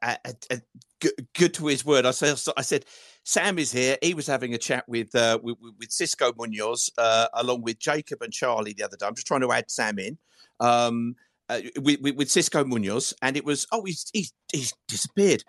[1.34, 2.86] good to his word, I said I said
[3.24, 3.98] Sam is here.
[4.02, 8.22] He was having a chat with uh, with, with Xisco Munoz uh, along with Jacob
[8.22, 9.06] and Charlie the other day.
[9.06, 10.18] I'm just trying to add Sam in
[10.60, 11.16] um,
[11.50, 15.44] uh, with, with, with, Xisco Munoz, and it was oh he's he's, he's disappeared,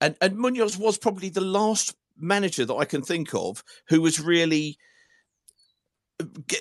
[0.00, 4.20] and and Munoz was probably the last manager that I can think of who was
[4.20, 4.78] really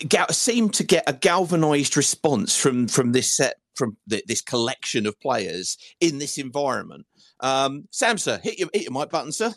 [0.07, 5.05] ga- seemed to get a galvanized response from from this set from the, this collection
[5.05, 7.05] of players in this environment.
[7.39, 9.53] Um, Sam, sir, hit your hit your mic button, sir.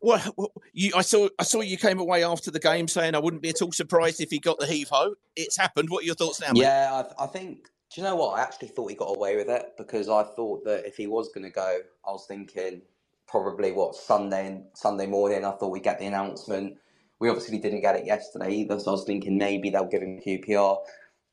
[0.00, 3.42] Well, you, I saw I saw you came away after the game saying I wouldn't
[3.42, 5.14] be at all surprised if he got the heave ho.
[5.34, 5.88] It's happened.
[5.90, 6.52] What are your thoughts now?
[6.52, 6.62] Mate?
[6.62, 7.70] Yeah, I, I, think.
[7.94, 8.38] Do you know what?
[8.38, 11.30] I actually thought he got away with it because I thought that if he was
[11.32, 12.82] going to go, I was thinking
[13.26, 15.44] probably what Sunday Sunday morning.
[15.44, 16.76] I thought we'd get the announcement.
[17.24, 20.20] We obviously didn't get it yesterday either, so I was thinking maybe they'll give him
[20.20, 20.76] QPR.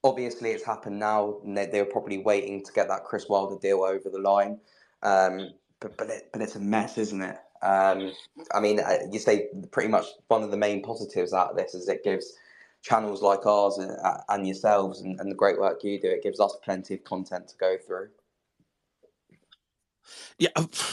[0.06, 3.58] Obviously, it's happened now, and they, they were probably waiting to get that Chris Wilder
[3.62, 4.58] deal over the line.
[5.04, 5.49] Um,
[5.82, 7.36] but but, it, but it's a mess, isn't it?
[7.62, 8.13] Um,
[8.54, 11.73] I mean, uh, you say pretty much one of the main positives out of this
[11.73, 12.38] is it gives
[12.82, 16.23] channels like ours and, uh, and yourselves and, and, the great work you do, it
[16.23, 18.08] gives us plenty of content to go through.
[20.37, 20.49] Yeah,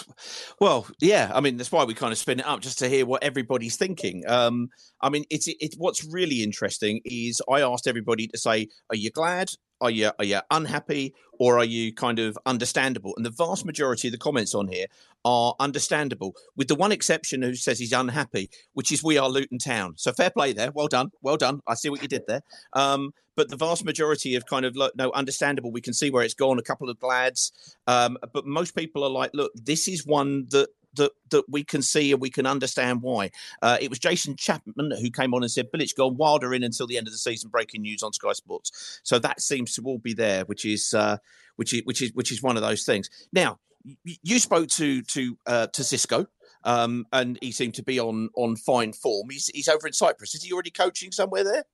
[0.61, 1.31] well, yeah.
[1.35, 3.77] I mean, that's why we kind of spin it up just to hear what everybody's
[3.77, 4.25] thinking.
[4.29, 4.69] Um,
[5.01, 9.11] I mean, it's it, what's really interesting is I asked everybody to say, "Are you
[9.11, 9.51] glad?
[9.81, 14.09] Are you are you unhappy, or are you kind of understandable?" And the vast majority
[14.09, 14.87] of the comments on here
[15.25, 19.59] are understandable, with the one exception who says he's unhappy, which is we are Luton
[19.59, 19.95] Town.
[19.97, 20.71] So fair play there.
[20.73, 21.61] Well done, well done.
[21.67, 22.43] I see what you did there.
[22.73, 25.71] Um, but the vast majority of kind of like, no understandable.
[25.71, 26.59] We can see where it's gone.
[26.59, 30.69] A couple of glads, um, but most people are like, look, this is one that
[30.99, 33.31] that that we can see and we can understand why.
[33.63, 36.87] Uh, it was Jason Chapman who came on and said Bilic gone Wilder in until
[36.87, 37.51] the end of the season.
[37.51, 39.01] Breaking news on Sky Sports.
[39.03, 41.17] So that seems to all be there, which is uh,
[41.57, 43.11] which is which is which is one of those things.
[43.33, 43.59] Now
[44.05, 46.27] you spoke to to uh, to Xisco.
[46.65, 49.31] Um, and he seemed to be on on fine form.
[49.31, 50.35] He's he's over in Cyprus.
[50.35, 51.65] Is he already coaching somewhere there?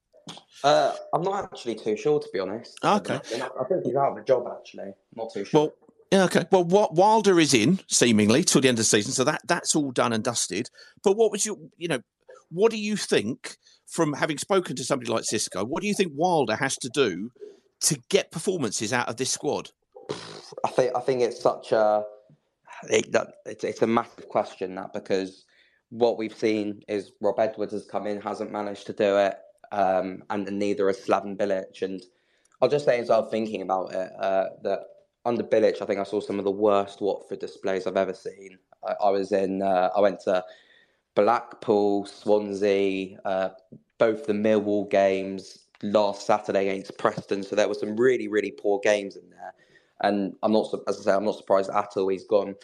[0.63, 2.79] Uh, I'm not actually too sure, to be honest.
[2.83, 3.15] Okay.
[3.15, 4.93] I think he's out of a job, actually.
[5.15, 5.61] Not too sure.
[5.61, 5.73] Well,
[6.15, 6.45] yeah, okay.
[6.53, 9.75] Well, what Wilder is in seemingly till the end of the season, so that that's
[9.75, 10.71] all done and dusted.
[11.03, 11.99] But what was your, you know,
[12.53, 13.57] what do you think
[13.89, 15.67] from having spoken to somebody like Xisco?
[15.67, 17.33] What do you think Wilder has to do
[17.81, 19.71] to get performances out of this squad?
[20.65, 22.05] I think I think it's such a
[22.85, 23.13] it,
[23.45, 25.45] it's, it's a massive question that because
[25.91, 29.35] what we've seen is Rob Edwards has come in, hasn't managed to do it,
[29.73, 31.83] um, and neither has Slaven Bilic.
[31.83, 32.01] And
[32.63, 34.81] I'll just say as was thinking about it uh, that
[35.25, 38.59] under Bilic, I think I saw some of the worst Watford displays I've ever seen.
[38.87, 40.45] I, I was in, uh, I went to
[41.15, 43.51] Blackpool, Swansea, uh,
[43.99, 47.43] both the Millwall games last Saturday against Preston.
[47.43, 49.55] So there were some really, really poor games in there.
[50.03, 52.55] And I'm not, as I say, I'm not surprised at all he's gone.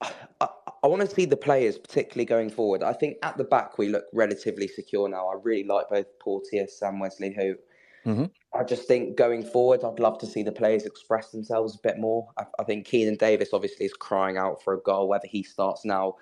[0.00, 0.48] I, I,
[0.82, 2.82] I want to see the players, particularly going forward.
[2.82, 5.28] I think at the back we look relatively secure now.
[5.28, 8.24] I really like both Porteous, and Wesley, who mm-hmm.
[8.54, 11.98] I just think going forward, I'd love to see the players express themselves a bit
[11.98, 12.28] more.
[12.38, 15.08] I, I think Keinan Davis obviously is crying out for a goal.
[15.08, 16.16] Whether he starts now,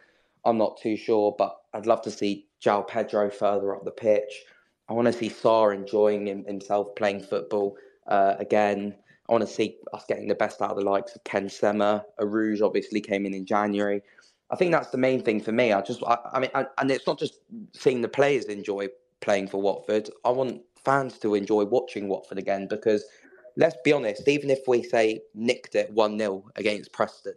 [0.45, 4.45] I'm not too sure, but I'd love to see João Pedro further up the pitch.
[4.89, 8.95] I want to see Sarr enjoying him, himself playing football uh, again.
[9.29, 12.05] I want to see us getting the best out of the likes of Ken Sema.
[12.21, 14.01] Arouge obviously came in in January.
[14.51, 15.73] I think that's the main thing for me.
[15.73, 17.41] I just, I, I mean, I, and it's not just
[17.73, 18.89] seeing the players enjoy
[19.21, 20.11] playing for Watford.
[20.25, 23.05] I want fans to enjoy watching Watford again because
[23.57, 27.35] let's be honest, even if we say nicked it 1 0 against Preston,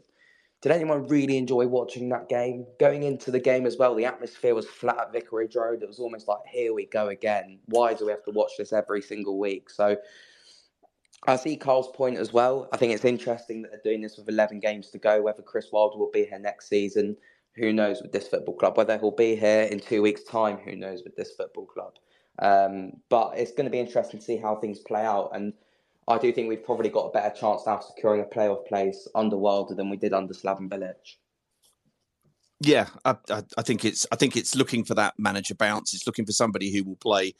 [0.61, 2.65] did anyone really enjoy watching that game?
[2.79, 5.81] Going into the game as well, the atmosphere was flat at Vicarage Road.
[5.81, 7.59] It was almost like, here we go again.
[7.67, 9.69] Why do we have to watch this every single week?
[9.69, 9.95] So
[11.27, 12.67] I see Carl's point as well.
[12.73, 15.71] I think it's interesting that they're doing this with 11 games to go, whether Chris
[15.71, 17.15] Wilder will be here next season.
[17.55, 18.77] Who knows with this football club?
[18.77, 21.93] Whether he'll be here in two weeks' time, who knows with this football club?
[22.39, 25.31] Um, but it's going to be interesting to see how things play out.
[25.33, 25.53] And
[26.07, 29.07] I do think we've probably got a better chance now of securing a playoff place
[29.15, 31.17] under Wilder than we did under Slaven Bilic.
[32.61, 35.93] Yeah, I, I, I, think it's I think it's looking for that manager bounce.
[35.93, 37.33] It's looking for somebody who will play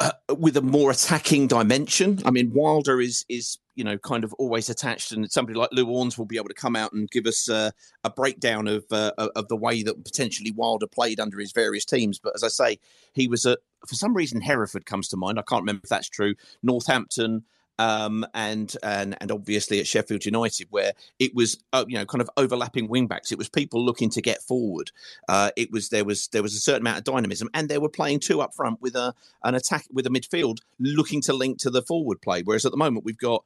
[0.00, 2.20] uh, with a more attacking dimension.
[2.24, 5.86] I mean, Wilder is is you know kind of always attached, and somebody like Lou
[5.86, 7.70] Orns will be able to come out and give us uh,
[8.02, 12.18] a breakdown of uh, of the way that potentially Wilder played under his various teams.
[12.18, 12.78] But as I say,
[13.12, 15.38] he was a for some reason Hereford comes to mind.
[15.38, 16.34] I can't remember if that's true.
[16.62, 17.44] Northampton
[17.78, 22.22] um, and and and obviously at Sheffield United, where it was uh, you know kind
[22.22, 23.32] of overlapping wing backs.
[23.32, 24.90] It was people looking to get forward.
[25.28, 27.88] Uh, it was there was there was a certain amount of dynamism, and they were
[27.88, 31.70] playing two up front with a an attack with a midfield looking to link to
[31.70, 32.42] the forward play.
[32.42, 33.44] Whereas at the moment we've got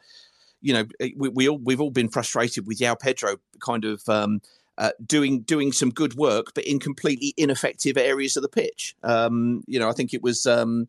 [0.60, 0.84] you know
[1.16, 4.08] we, we all we've all been frustrated with João Pedro kind of.
[4.08, 4.40] Um,
[4.78, 8.96] uh, doing doing some good work, but in completely ineffective areas of the pitch.
[9.02, 10.88] Um, you know, I think it was um,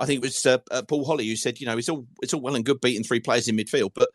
[0.00, 2.32] I think it was uh, uh, Paul Holly who said, you know, it's all it's
[2.32, 4.08] all well and good beating three players in midfield, but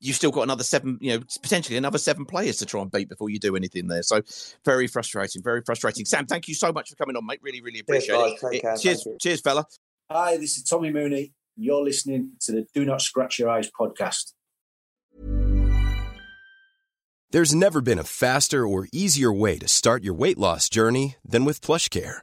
[0.00, 3.10] you've still got another seven, you know, potentially another seven players to try and beat
[3.10, 4.02] before you do anything there.
[4.02, 4.22] So
[4.64, 6.06] very frustrating, very frustrating.
[6.06, 7.40] Sam, thank you so much for coming on, mate.
[7.42, 8.64] Really, really appreciate cheers, it.
[8.64, 9.66] it cheers, cheers, fella.
[10.10, 11.34] Hi, this is Tommy Mooney.
[11.54, 14.32] You're listening to the Do Not Scratch Your Eyes podcast.
[17.30, 21.44] There's never been a faster or easier way to start your weight loss journey than
[21.44, 22.22] with PlushCare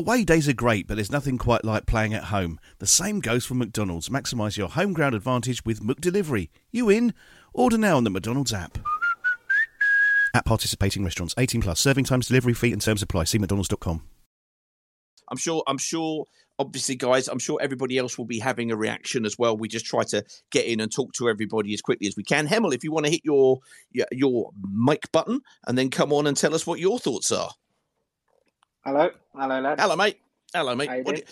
[0.00, 2.58] Away days are great, but there's nothing quite like playing at home.
[2.78, 4.08] The same goes for McDonald's.
[4.08, 6.48] Maximise your home ground advantage with McDelivery.
[6.70, 7.12] You in?
[7.52, 8.78] Order now on the McDonald's app.
[10.34, 11.80] At participating restaurants, 18 plus.
[11.80, 13.24] Serving times, delivery fee, and terms apply.
[13.24, 14.02] See McDonald's.com.
[15.30, 15.62] I'm sure.
[15.66, 16.24] I'm sure.
[16.58, 19.54] Obviously, guys, I'm sure everybody else will be having a reaction as well.
[19.54, 22.48] We just try to get in and talk to everybody as quickly as we can.
[22.48, 23.58] Hemel, if you want to hit your
[24.10, 27.50] your mic button and then come on and tell us what your thoughts are.
[28.82, 29.78] Hello, hello, lad.
[29.78, 30.18] Hello, mate.
[30.54, 30.88] Hello, mate.
[30.88, 31.22] How you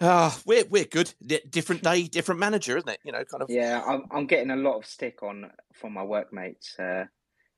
[0.00, 1.12] uh, we're we're good.
[1.24, 3.00] D- different day, different manager, isn't it?
[3.04, 3.50] You know, kind of.
[3.50, 6.78] Yeah, I'm I'm getting a lot of stick on from my workmates.
[6.78, 7.06] Uh,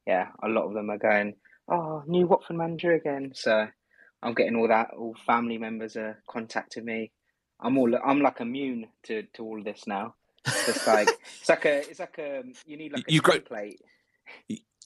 [0.06, 1.34] yeah, a lot of them are going,
[1.68, 3.68] "Oh, new Watford manager again." So
[4.22, 4.90] I'm getting all that.
[4.98, 7.12] All family members are contacting me.
[7.60, 10.14] I'm all I'm like immune to to all this now.
[10.46, 11.08] It's like
[11.40, 13.76] it's like a it's like a you need like a you template.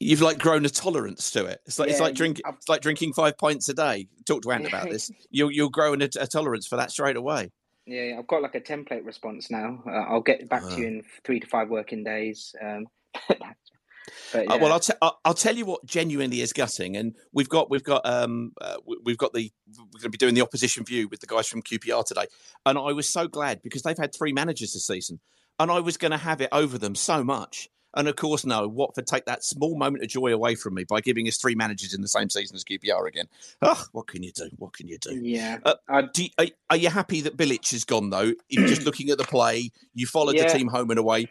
[0.00, 1.60] You've like grown a tolerance to it.
[1.66, 4.06] It's like it's like drinking it's like drinking five pints a day.
[4.26, 5.10] Talk to Ant about this.
[5.30, 7.50] You'll you'll grow a, a tolerance for that straight away.
[7.84, 9.82] Yeah, I've got like a template response now.
[9.86, 10.88] Uh, I'll get back to you Ah.
[10.88, 12.54] in three to five working days.
[12.62, 12.86] Um,
[13.28, 14.72] but Uh, well.
[14.72, 18.02] I'll, te- I'll I'll tell you what genuinely is gutting, and we've got we've got
[18.06, 21.26] um uh, we've got the we're going to be doing the opposition view with the
[21.26, 22.26] guys from QPR today,
[22.66, 25.20] and I was so glad because they've had three managers this season,
[25.58, 28.66] and I was going to have it over them so much, and of course, no,
[28.68, 31.94] Watford take that small moment of joy away from me by giving us three managers
[31.94, 33.26] in the same season as QPR again.
[33.62, 34.48] Oh, what can you do?
[34.58, 35.16] What can you do?
[35.20, 35.58] Yeah.
[35.64, 38.32] Uh, do you- are, are you happy that Bilic is gone though?
[38.50, 40.50] If just looking at the play, you followed Yeah.
[40.52, 41.28] the team home and away.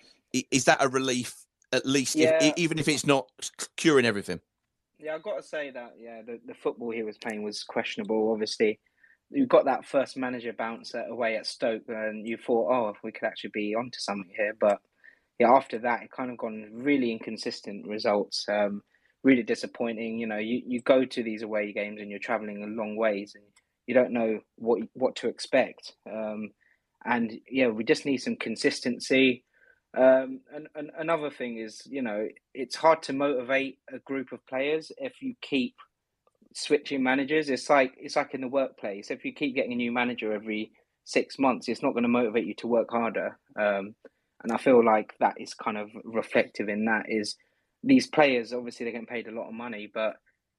[0.52, 1.36] Is that a relief?
[1.74, 2.42] At least, Yeah.
[2.44, 3.28] e- even if it's not
[3.76, 4.40] curing everything.
[5.00, 8.32] Yeah, I've got to say that yeah, the, the football he was playing was questionable.
[8.32, 8.80] Obviously,
[9.30, 13.12] you got that first manager bounce away at Stoke, and you thought, oh, if we
[13.12, 14.56] could actually be onto something here.
[14.60, 14.80] But
[15.40, 18.46] yeah, after that, it kind of gone really inconsistent results.
[18.50, 18.82] Um,
[19.24, 20.18] really disappointing.
[20.20, 23.34] You know, you, you go to these away games and you're traveling a long ways,
[23.36, 23.44] and
[23.86, 25.94] you don't know what what to expect.
[26.12, 26.52] Um,
[27.06, 29.44] and yeah, we just need some consistency.
[29.98, 34.46] Um, and, and another thing is, you know, it's hard to motivate a group of
[34.46, 35.76] players if you keep
[36.54, 37.50] switching managers.
[37.50, 39.12] It's like it's like in the workplace.
[39.12, 40.72] If you keep getting a new manager every
[41.06, 43.38] six months, it's not going to motivate you to work harder.
[43.60, 43.96] Um,
[44.48, 47.36] and I feel like that is kind of reflective in that is
[47.84, 50.14] these players obviously they're getting paid a lot of money, but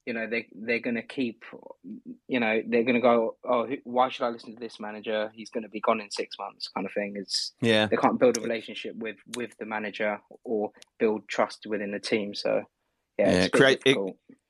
[0.04, 1.42] you know they they're going to keep,
[2.28, 5.30] you know, they're going to go, oh, who- why should I listen to this manager?
[5.34, 7.14] He's going to be gone in six months, kind of thing.
[7.16, 7.86] It's Yeah.
[7.86, 12.34] they can't build a relationship with with the manager or build trust within the team.
[12.34, 12.62] So
[13.18, 13.96] yeah, it's a create it,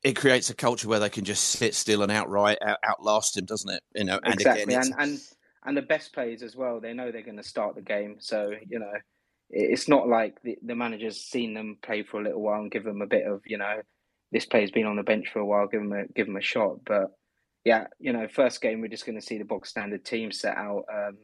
[0.02, 3.44] it creates a culture where they can just sit still and outright out, outlast him,
[3.46, 3.82] doesn't it?
[3.94, 5.20] You know, and exactly, again, and and
[5.64, 6.80] and the best players as well.
[6.80, 9.02] They know they're going to start the game, so you know, it-
[9.50, 12.84] it's not like the, the manager's seen them play for a little while and give
[12.84, 13.80] them a bit of you know,
[14.32, 16.42] this player's been on the bench for a while, give them a give them a
[16.42, 16.84] shot.
[16.84, 17.12] But
[17.64, 20.56] yeah, you know, first game we're just going to see the box standard team set
[20.56, 21.18] out, um,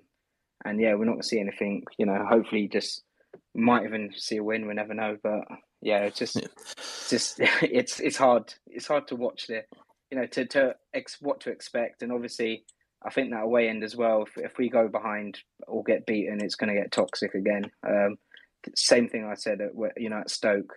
[0.65, 1.85] and yeah, we're not going to see anything.
[1.99, 3.03] You know, hopefully, just
[3.55, 4.67] might even see a win.
[4.67, 5.43] We never know, but
[5.81, 6.41] yeah, it's just,
[7.09, 8.55] just it's it's hard.
[8.67, 9.63] It's hard to watch the,
[10.11, 12.65] you know, to to ex, what to expect, and obviously,
[13.07, 14.23] I think that away end as well.
[14.23, 17.71] If, if we go behind or get beaten, it's going to get toxic again.
[17.87, 18.17] Um,
[18.75, 20.73] same thing I said at you know at Stoke.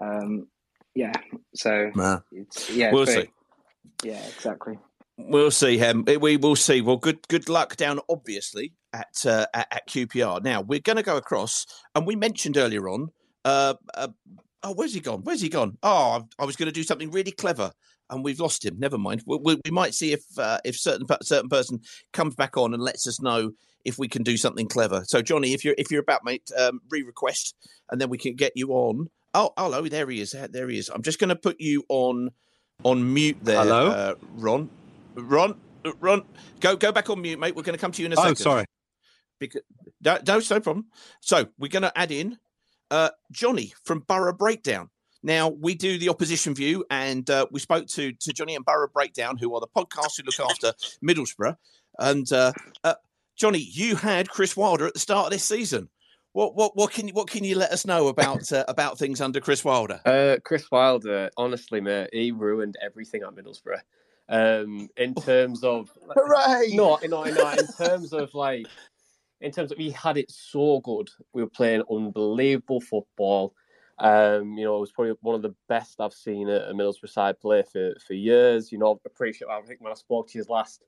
[0.00, 0.46] Um,
[0.94, 1.12] yeah,
[1.54, 2.20] so Nah.
[2.32, 3.28] it's, yeah, We'll see.
[4.02, 4.78] Yeah, exactly.
[5.18, 6.04] We'll see him.
[6.06, 6.80] We will see.
[6.80, 10.42] Well, good good luck down obviously at uh, at, at QPR.
[10.42, 13.10] Now we're going to go across, and we mentioned earlier on.
[13.44, 14.08] Uh, uh,
[14.62, 15.20] oh, where's he gone?
[15.24, 15.76] Where's he gone?
[15.82, 17.72] Oh, I, I was going to do something really clever,
[18.10, 18.76] and we've lost him.
[18.78, 19.22] Never mind.
[19.26, 21.80] We, we, we might see if uh, if certain certain person
[22.12, 23.52] comes back on and lets us know
[23.84, 25.02] if we can do something clever.
[25.06, 27.54] So, Johnny, if you're if you're about, mate, um, re-request,
[27.90, 29.08] and then we can get you on.
[29.32, 30.34] Oh, hello, there he is.
[30.50, 30.88] There he is.
[30.88, 32.30] I'm just going to put you on
[32.82, 33.88] on mute there, Hello?
[33.88, 34.68] uh, Ron.
[35.14, 35.54] Ron,
[36.00, 36.22] Ron,
[36.60, 37.54] go go back on mute, mate.
[37.54, 38.36] We're going to come to you in a Oh, second.
[38.36, 38.64] sorry.
[39.38, 39.62] Because,
[40.02, 40.86] no, no, no problem.
[41.20, 42.38] So we're going to add in
[42.90, 44.90] uh, Johnny from Borough Breakdown.
[45.22, 48.88] Now we do the opposition view, and uh, we spoke to to Johnny and Borough
[48.88, 50.72] Breakdown, who are the podcast who look after
[51.04, 51.56] Middlesbrough.
[51.98, 52.52] And uh,
[52.84, 52.94] uh,
[53.36, 55.88] Johnny, you had Chris Wilder at the start of this season.
[56.32, 59.20] What what what can you what can you let us know about uh, about things
[59.20, 60.00] under Chris Wilder?
[60.06, 63.80] Uh, Chris Wilder, honestly, mate, he ruined everything at Middlesbrough.
[64.28, 68.66] Um, in terms of hooray, no, no, no, in terms of like,
[69.40, 71.08] in terms of he had it so good.
[71.32, 73.54] We were playing unbelievable football.
[74.00, 77.10] Um, you know, it was probably one of the best I've seen a, a Middlesbrough
[77.10, 78.72] side play for for years.
[78.72, 79.48] You know, I appreciate.
[79.48, 80.82] I think when I spoke to you last,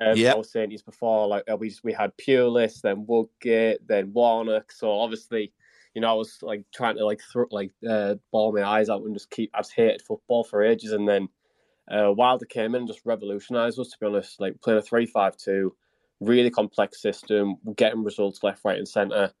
[0.00, 0.34] um, Yep.
[0.34, 1.26] I was saying this before.
[1.26, 4.70] Like uh, we we had Pulis, then Woodgate, then Warnock.
[4.70, 5.52] So obviously,
[5.94, 9.02] you know, I was like trying to like throw like uh, ball my eyes out
[9.02, 9.50] and just keep.
[9.52, 11.28] I just hated football for ages, and then
[11.90, 13.90] uh, Wilder came in and just revolutionised us.
[13.90, 15.74] To be honest, like playing a three-five-two,
[16.20, 19.32] really complex system, getting results left, right, and centre.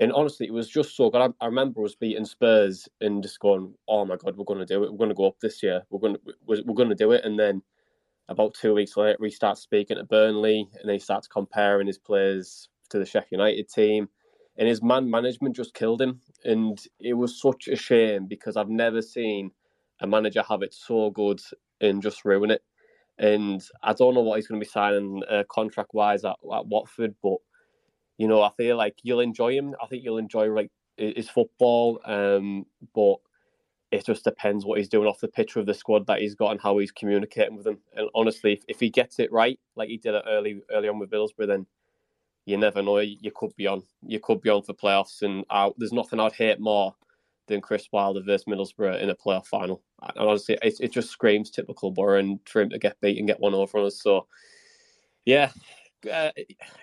[0.00, 1.20] And honestly, it was just so good.
[1.20, 4.66] I, I remember us beating Spurs and just going, "Oh my god, we're going to
[4.66, 4.90] do it.
[4.90, 5.82] We're going to go up this year.
[5.90, 7.62] We're going to we're, we're going to do it." And then
[8.28, 12.68] about two weeks later, he starts speaking to Burnley, and he starts comparing his players
[12.88, 14.08] to the Sheffield United team,
[14.56, 16.20] and his man management just killed him.
[16.44, 19.50] And it was such a shame because I've never seen
[20.00, 21.40] a manager have it so good
[21.82, 22.62] and just ruin it.
[23.18, 26.66] And I don't know what he's going to be signing uh, contract wise at, at
[26.66, 27.36] Watford, but
[28.20, 29.74] you know, I feel like you'll enjoy him.
[29.82, 33.16] I think you'll enjoy like his football, um, but
[33.90, 36.50] it just depends what he's doing off the pitch with the squad that he's got
[36.50, 37.78] and how he's communicating with them.
[37.96, 40.98] And honestly, if, if he gets it right, like he did it early early on
[40.98, 41.64] with Middlesbrough, then
[42.44, 42.98] you never know.
[42.98, 43.84] You, you could be on.
[44.02, 45.22] You could be on for playoffs.
[45.22, 46.94] And I, there's nothing I'd hate more
[47.46, 49.82] than Chris Wilder versus Middlesbrough in a playoff final.
[50.02, 53.26] And honestly, it, it just screams typical Borough and for him to get beat and
[53.26, 54.02] get one over on us.
[54.02, 54.26] So,
[55.24, 55.52] yeah,
[56.06, 56.30] uh,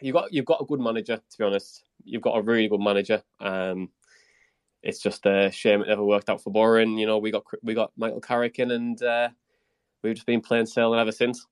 [0.01, 1.18] you got you've got a good manager.
[1.18, 3.22] To be honest, you've got a really good manager.
[3.39, 3.89] Um,
[4.84, 6.86] it's just a shame it never worked out for Borough.
[6.86, 9.30] You know, we got we got Michael Carrick in, and uh,
[10.01, 11.45] we've just been playing sailing ever since.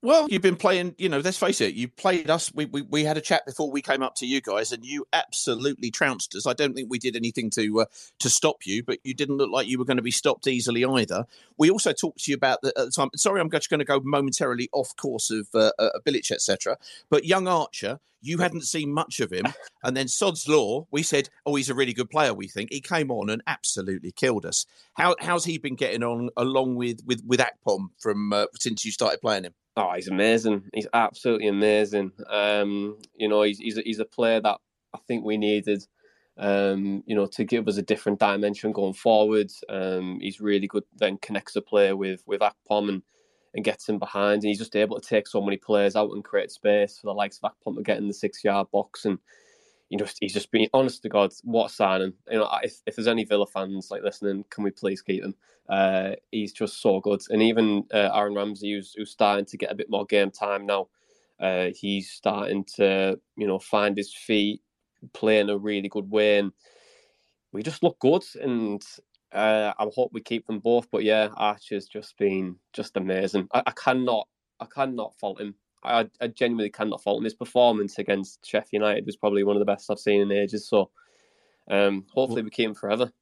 [0.00, 2.54] Well, you've been playing, you know, let's face it, you played us.
[2.54, 5.04] We, we, we had a chat before we came up to you guys, and you
[5.12, 6.46] absolutely trounced us.
[6.46, 7.84] I don't think we did anything to uh,
[8.20, 10.84] to stop you, but you didn't look like you were going to be stopped easily
[10.84, 11.26] either.
[11.56, 13.08] We also talked to you about the, at the time.
[13.16, 16.76] Sorry, I'm just going to go momentarily off course of uh, uh, etc.
[17.10, 19.46] But young Archer, you hadn't seen much of him,
[19.82, 22.32] and then Sod's Law, we said, oh, he's a really good player.
[22.32, 24.64] We think he came on and absolutely killed us.
[24.94, 28.92] How how's he been getting on along with with with Akpom from uh, since you
[28.92, 29.54] started playing him?
[29.78, 30.64] Oh, he's amazing.
[30.74, 32.12] He's absolutely amazing.
[32.30, 34.58] Um, you know, he's he's a, he's a player that
[34.94, 35.84] I think we needed.
[36.38, 39.52] Um, you know, to give us a different dimension going forward.
[39.70, 40.84] Um, he's really good.
[40.96, 43.02] Then connects the player with with Akpom and
[43.54, 44.42] and gets him behind.
[44.42, 47.14] And he's just able to take so many players out and create space for the
[47.14, 49.06] likes of Akpom to get in the six yard box.
[49.06, 49.20] And
[49.88, 52.12] you know, he's just been honest to God, what a signing.
[52.30, 55.34] You know, if, if there's any Villa fans like listening, can we please keep him?
[55.68, 57.20] Uh, he's just so good.
[57.30, 60.66] And even uh, Aaron Ramsey, who's, who's starting to get a bit more game time
[60.66, 60.88] now,
[61.40, 64.60] uh, he's starting to, you know, find his feet,
[65.14, 66.38] play in a really good way.
[66.38, 66.52] And
[67.52, 68.24] we just look good.
[68.42, 68.82] And
[69.32, 70.90] uh, I hope we keep them both.
[70.90, 73.48] But yeah, Archer's just been just amazing.
[73.54, 74.28] I, I cannot,
[74.60, 75.54] I cannot fault him.
[75.82, 77.24] I, I genuinely cannot fault him.
[77.24, 80.68] His performance against Sheffield United was probably one of the best I've seen in ages.
[80.68, 80.90] So
[81.70, 83.12] um, hopefully we keep him forever.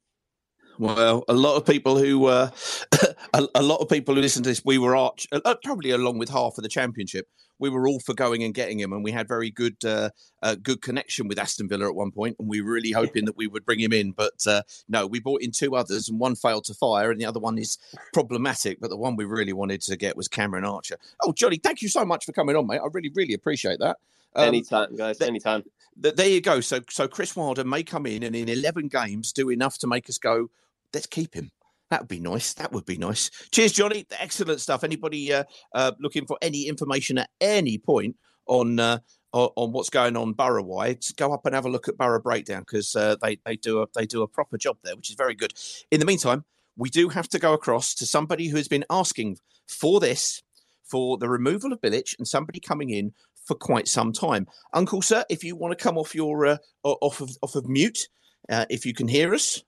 [0.79, 2.49] Well, a lot of people who uh,
[3.33, 6.19] a, a lot of people who listen to this, we were arch, uh, probably along
[6.19, 7.27] with half of the championship.
[7.59, 10.11] We were all for going and getting him, and we had very good uh,
[10.43, 13.35] uh, good connection with Aston Villa at one point, and we were really hoping that
[13.35, 14.11] we would bring him in.
[14.11, 17.25] But uh, no, we brought in two others, and one failed to fire, and the
[17.25, 17.79] other one is
[18.13, 18.79] problematic.
[18.79, 20.97] But the one we really wanted to get was Cameron Archer.
[21.23, 22.81] Oh, Johnny, thank you so much for coming on, mate.
[22.83, 23.97] I really, really appreciate that.
[24.35, 25.17] Um, anytime, guys.
[25.17, 25.63] th- anytime.
[26.01, 26.61] th- there you go.
[26.61, 30.07] So, so Chris Wilder may come in and in eleven games do enough to make
[30.09, 30.49] us go.
[30.93, 31.51] Let's keep him.
[31.89, 32.53] That would be nice.
[32.55, 33.29] That would be nice.
[33.51, 34.05] Cheers, Johnny.
[34.19, 34.83] Excellent stuff.
[34.83, 38.99] Anybody uh, uh, looking for any information at any point on uh,
[39.33, 42.61] on, what's going on borough wide, go up and have a look at Borough Breakdown
[42.61, 45.35] because uh, they they do a they do a proper job there, which is very
[45.35, 45.53] good.
[45.91, 46.43] In the meantime,
[46.75, 50.41] we do have to go across to somebody who has been asking for this
[50.83, 53.13] for the removal of Bilic and somebody coming in
[53.45, 54.47] for quite some time.
[54.73, 58.07] Uncle Sir, if you want to come off your uh, off of off of mute,
[58.49, 59.63] uh, if you can hear us.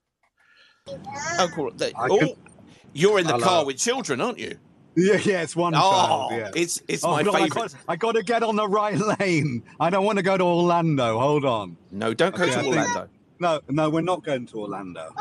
[1.39, 2.35] Oh, can-
[2.93, 4.57] you're in the car with children, aren't you?
[4.95, 6.31] Yeah, yeah, it's one Oh, child.
[6.31, 6.47] Yeah.
[6.49, 7.71] it's- it's oh, my God, I favourite.
[7.71, 9.63] got, I got to get on the right lane.
[9.79, 11.19] I don't want to go to Orlando.
[11.19, 11.77] Hold on.
[11.91, 13.09] No, don't go Okay, to I think- Orlando.
[13.39, 15.13] No, no, we're not going to Orlando.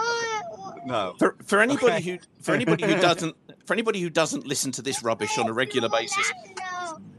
[0.86, 1.14] No.
[1.18, 2.02] For for anybody Okay.
[2.02, 5.52] who for anybody who doesn't for anybody who doesn't listen to this rubbish on a
[5.52, 6.32] regular basis,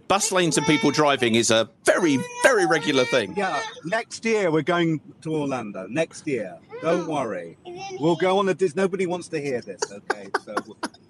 [0.10, 3.34] bus lanes and people driving is a very very regular thing.
[3.38, 5.88] Yeah, next year we're going to Orlando.
[5.88, 6.58] Next year.
[6.82, 7.58] Don't worry.
[8.00, 8.76] We'll go on the Dis.
[8.76, 10.30] Nobody wants to hear this, okay?
[10.44, 10.56] So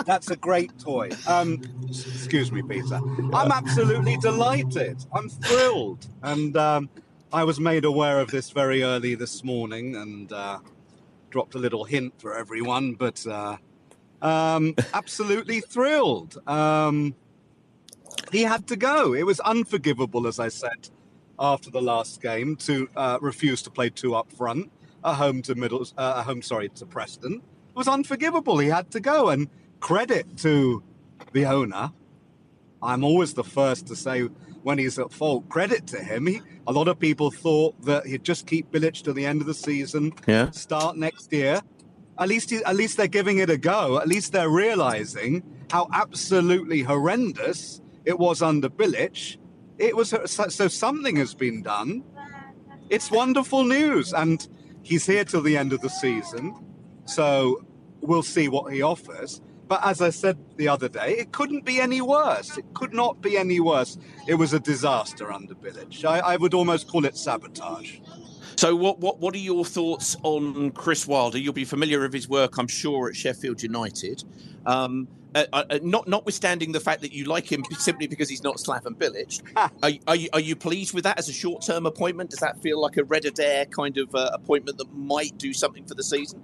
[0.05, 1.09] that's a great toy.
[1.27, 2.99] Um, excuse me, Peter.
[3.33, 5.05] I'm absolutely delighted.
[5.13, 6.89] I'm thrilled, and um,
[7.31, 10.59] I was made aware of this very early this morning, and uh,
[11.29, 12.93] dropped a little hint for everyone.
[12.93, 13.57] But uh,
[14.21, 16.37] um, absolutely thrilled.
[16.47, 17.15] Um,
[18.31, 19.13] he had to go.
[19.13, 20.89] It was unforgivable, as I said
[21.39, 24.69] after the last game, to uh, refuse to play two up front,
[25.03, 27.35] a home to middle, uh, a home sorry to Preston.
[27.69, 28.57] It was unforgivable.
[28.59, 29.47] He had to go, and
[29.79, 30.83] credit to
[31.33, 31.91] the owner.
[32.81, 34.21] I'm always the first to say
[34.63, 35.47] when he's at fault.
[35.49, 36.27] Credit to him.
[36.27, 39.47] He, a lot of people thought that he'd just keep Bilic to the end of
[39.47, 40.51] the season, Yeah.
[40.51, 41.61] start next year.
[42.17, 43.97] At least, he, at least they're giving it a go.
[43.99, 49.37] At least they're realizing how absolutely horrendous it was under Bilic.
[49.77, 52.03] It was so, so something has been done.
[52.89, 54.45] It's wonderful news, and
[54.83, 56.55] he's here till the end of the season.
[57.05, 57.65] So
[58.01, 59.41] we'll see what he offers.
[59.67, 62.57] But as I said the other day, it couldn't be any worse.
[62.57, 63.97] It could not be any worse.
[64.27, 66.03] It was a disaster under Bilic.
[66.03, 67.99] I, I would almost call it sabotage.
[68.57, 71.37] So what what what are your thoughts on Chris Wilder?
[71.37, 74.23] You'll be familiar with his work, I'm sure, at Sheffield United.
[74.65, 78.57] Um, uh, uh, not notwithstanding the fact that you like him simply because he's not
[78.57, 79.41] Slaven Bilic,
[79.83, 82.31] are, are you are you pleased with that as a short term appointment?
[82.31, 85.85] Does that feel like a Red Adair kind of uh, appointment that might do something
[85.85, 86.41] for the season?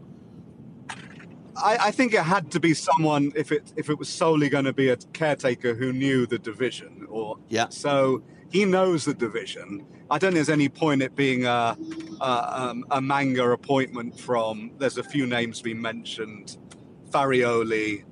[1.57, 4.65] I, I think it had to be someone if it if it was solely going
[4.65, 7.69] to be a caretaker who knew the division or yeah.
[7.69, 9.85] So he knows the division.
[10.11, 11.77] I don't think there's any point it being a
[12.21, 14.71] a, um, a manga appointment from.
[14.77, 16.57] There's a few names being mentioned.
[17.09, 18.03] Farioli,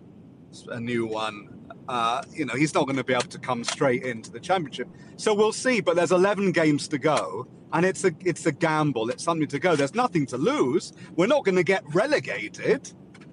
[0.69, 1.49] a new one.
[1.87, 4.87] Uh, you know, he's not going to be able to come straight into the championship.
[5.17, 5.81] So we'll see.
[5.81, 9.09] But there's 11 games to go, and it's a it's a gamble.
[9.09, 9.75] It's something to go.
[9.75, 10.93] There's nothing to lose.
[11.15, 12.91] We're not going to get relegated.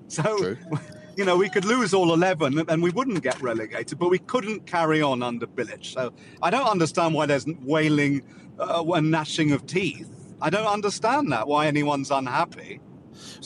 [0.08, 0.56] So,
[1.16, 4.66] you know, we could lose all 11 and we wouldn't get relegated, but we couldn't
[4.66, 5.84] carry on under Bilic.
[5.84, 6.12] So
[6.42, 8.22] I don't understand why there's wailing
[8.58, 10.08] uh, and gnashing of teeth.
[10.42, 12.80] I don't understand that, why anyone's unhappy.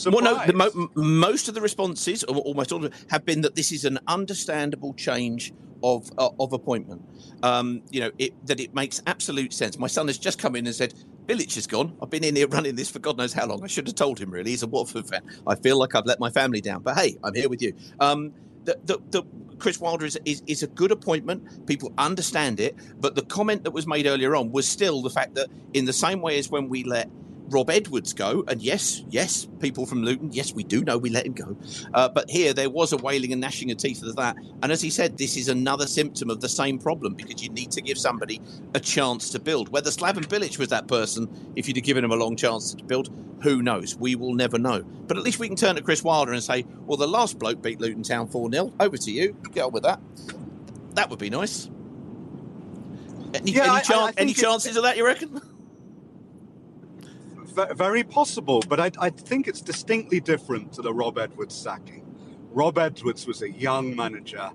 [0.07, 3.43] Well, no, the mo- most of the responses, or almost all of them, have been
[3.43, 5.53] that this is an understandable change
[5.83, 7.03] of uh, of appointment.
[7.43, 9.79] Um, you know, it, that it makes absolute sense.
[9.79, 10.95] My son has just come in and said,
[11.27, 11.97] "Bilic is gone.
[12.03, 13.63] I've been in here running this for God knows how long.
[13.63, 14.31] I should have told him.
[14.31, 15.23] Really, he's a Watford fan.
[15.47, 18.33] I feel like I've let my family down, but hey, I'm here with you." Um,
[18.65, 19.23] the, the, the
[19.59, 21.67] Chris Wilder is, is is a good appointment.
[21.67, 25.35] People understand it, but the comment that was made earlier on was still the fact
[25.35, 27.09] that in the same way as when we let
[27.49, 31.27] Rob Edwards go, and yes, yes, people from Luton, yes, we do know we let
[31.27, 31.57] him go.
[31.93, 34.37] Uh, but here there was a wailing and gnashing of teeth of that.
[34.63, 37.71] And as he said, this is another symptom of the same problem because you need
[37.73, 38.41] to give somebody
[38.75, 39.69] a chance to build.
[39.69, 42.83] Whether Slaven Bilic was that person, if you'd have given him a long chance to
[42.85, 43.11] build,
[43.43, 43.95] who knows?
[43.97, 44.83] We will never know.
[44.83, 47.61] But at least we can turn to Chris Wilder and say, well, the last bloke
[47.61, 48.73] beat Luton Town 4 0.
[48.81, 49.37] Over to you.
[49.53, 50.01] Get on with that.
[50.95, 51.69] That would be nice.
[53.35, 55.41] Any, Yeah, any, I- chan- I any chances of that, you reckon?
[57.55, 62.05] Ve- Very possible, but I, I think it's distinctly different to the Rob Edwards sacking.
[62.53, 64.51] Rob Edwards was a young manager,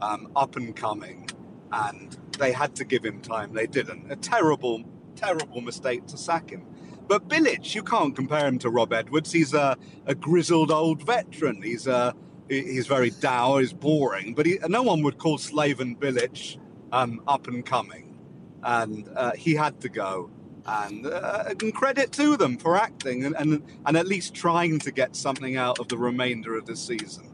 [0.00, 1.28] um, up and coming,
[1.72, 3.54] and they had to give him time.
[3.54, 4.10] They didn't.
[4.12, 4.84] A terrible,
[5.16, 6.66] terrible mistake to sack him.
[7.08, 9.32] But Bilic, you can't compare him to Rob Edwards.
[9.32, 9.76] He's a,
[10.06, 11.62] a grizzled old veteran.
[11.62, 12.12] He's uh,
[12.48, 16.58] he- he's very dour, he's boring, but he, no one would call Slaven Bilic
[16.92, 18.18] um, up and coming.
[18.64, 20.30] And uh, he had to go.
[20.66, 24.90] And, uh, and credit to them for acting and, and, and at least trying to
[24.90, 27.30] get something out of the remainder of the season.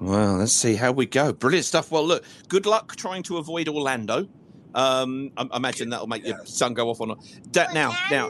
[0.00, 1.32] Well, let's see how we go.
[1.32, 1.90] Brilliant stuff.
[1.90, 4.28] Well, look, good luck trying to avoid Orlando.
[4.74, 7.14] Um, I, I imagine that'll make your son go off on a.
[7.50, 8.28] Da- now, now,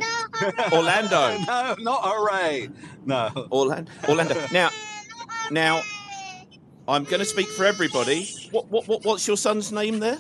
[0.73, 1.37] Orlando.
[1.47, 2.71] no, not hooray.
[3.05, 3.49] No.
[3.53, 3.91] Orlando.
[4.09, 4.47] Orlando.
[4.53, 4.71] Now,
[5.51, 5.83] now,
[6.87, 8.27] I'm going to speak for everybody.
[8.51, 10.19] What, what, what, what's your son's name there?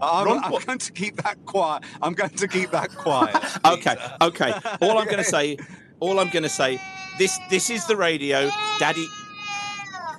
[0.00, 1.84] I'm, I'm going to keep that quiet.
[2.02, 3.36] I'm going to keep that quiet.
[3.64, 4.52] Okay, okay.
[4.80, 5.56] All I'm going to say,
[6.00, 6.80] all I'm going to say,
[7.18, 9.06] this this is the radio, Daddy.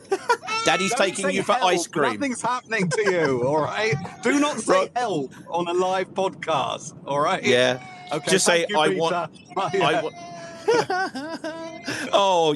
[0.66, 1.66] Daddy's Don't taking you for help.
[1.72, 2.14] ice cream.
[2.14, 3.96] Nothing's happening to you, all right?
[4.22, 7.44] Do not say help on a live podcast, all right?
[7.44, 7.82] Yeah.
[8.12, 8.32] Okay.
[8.32, 9.00] Just say you, I Peter.
[9.00, 9.32] want.
[9.74, 9.88] Yeah.
[9.88, 10.16] I want.
[12.14, 12.56] oh,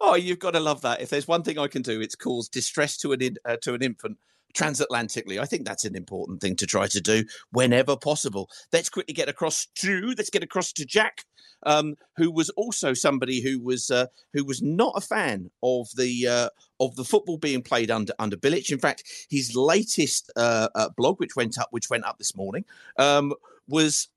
[0.00, 1.00] oh, you've got to love that.
[1.00, 3.74] If there's one thing I can do, it's cause distress to an in, uh, to
[3.74, 4.18] an infant
[4.54, 5.40] transatlantically.
[5.40, 8.48] I think that's an important thing to try to do whenever possible.
[8.72, 11.24] Let's quickly get across to let's get across to Jack,
[11.64, 16.26] um, who was also somebody who was uh, who was not a fan of the
[16.26, 16.48] uh,
[16.80, 18.70] of the football being played under under Bilic.
[18.70, 22.64] In fact, his latest uh, uh, blog, which went up which went up this morning,
[22.98, 23.34] um,
[23.68, 24.08] was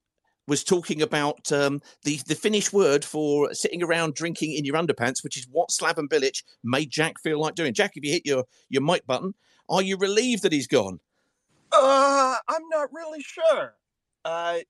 [0.46, 5.22] was talking about um, the the Finnish word for sitting around drinking in your underpants,
[5.22, 7.74] which is what Slaven Bilic made Jack feel like doing.
[7.74, 9.34] Jack, if you hit your your mic button,
[9.68, 11.00] are you relieved that he's gone?
[11.72, 13.76] Uh, I'm not really sure.
[14.24, 14.60] Uh,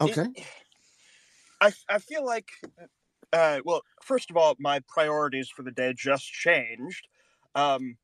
[0.00, 0.26] Okay.
[1.60, 2.50] I I feel like,
[3.32, 7.08] uh, well, first of all, my priorities for the day just changed,
[7.54, 7.96] um,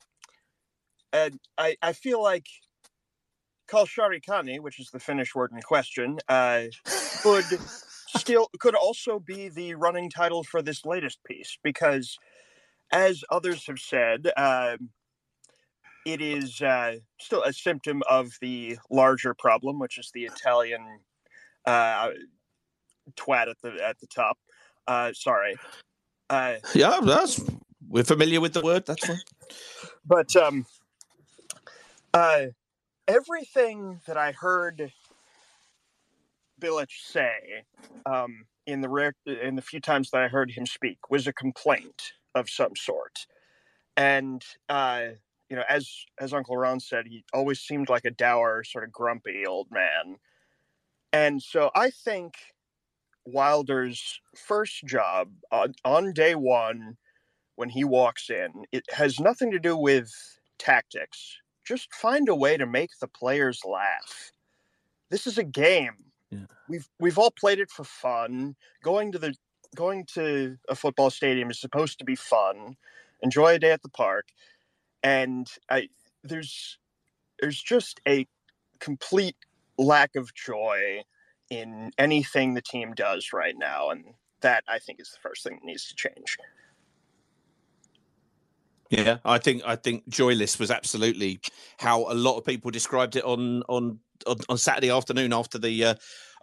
[1.12, 2.46] and I I feel like
[3.68, 6.64] kalsarikännit, which is the Finnish word in question, uh,
[7.22, 7.44] could
[8.16, 12.16] still could also be the running title for this latest piece because,
[12.92, 14.90] as others have said, um,
[16.04, 20.82] it is uh, still a symptom of the larger problem, which is the Italian
[21.66, 22.10] uh,
[23.16, 24.38] twat at the at the top.
[24.86, 25.56] Uh, sorry.
[26.30, 27.40] Uh, Yeah, that's
[27.88, 28.86] we're familiar with the word.
[28.86, 29.20] That's fine.
[30.04, 30.66] but um,
[32.12, 32.46] uh,
[33.06, 34.92] everything that I heard
[36.60, 37.64] Bilic say
[38.06, 41.32] um, in the rare in the few times that I heard him speak was a
[41.32, 43.26] complaint of some sort,
[43.96, 45.08] and uh,
[45.48, 45.88] you know, as
[46.18, 50.16] as Uncle Ron said, he always seemed like a dour, sort of grumpy old man,
[51.12, 52.34] and so I think
[53.26, 56.96] Wilder's first job on, on day one
[57.56, 60.10] when he walks in, it has nothing to do with
[60.58, 61.38] tactics.
[61.64, 64.32] Just find a way to make the players laugh.
[65.10, 65.96] This is a game.
[66.68, 68.56] We've we've all played it for fun.
[68.82, 69.34] Going to the
[69.74, 72.76] going to a football stadium is supposed to be fun.
[73.22, 74.26] Enjoy a day at the park.
[75.04, 75.88] And I
[76.24, 76.78] there's
[77.40, 78.26] there's just a
[78.80, 79.36] complete
[79.78, 81.02] lack of joy
[81.50, 84.04] in anything the team does right now and
[84.40, 86.36] that I think is the first thing that needs to change.
[88.90, 91.40] Yeah, I think I think joyless was absolutely
[91.78, 95.84] how a lot of people described it on on on, on Saturday afternoon after the
[95.84, 95.94] uh,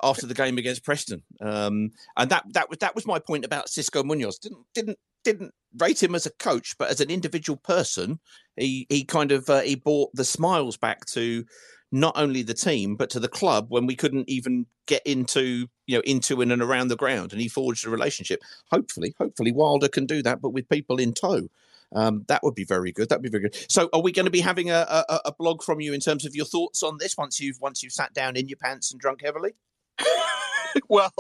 [0.03, 1.23] after the game against Preston.
[1.39, 4.39] Um, and that that was that was my point about Xisco Munoz.
[4.39, 8.19] Didn't didn't didn't rate him as a coach, but as an individual person,
[8.55, 11.45] he he kind of uh, he brought the smiles back to
[11.91, 15.97] not only the team but to the club when we couldn't even get into you
[15.97, 18.41] know into in and around the ground, and he forged a relationship.
[18.71, 21.49] Hopefully, hopefully Wilder can do that, but with people in tow.
[21.93, 23.09] Um, that would be very good.
[23.09, 23.57] That'd be very good.
[23.69, 26.25] So, are we going to be having a, a, a blog from you in terms
[26.25, 29.01] of your thoughts on this once you've once you've sat down in your pants and
[29.01, 29.55] drunk heavily?
[30.87, 31.13] well,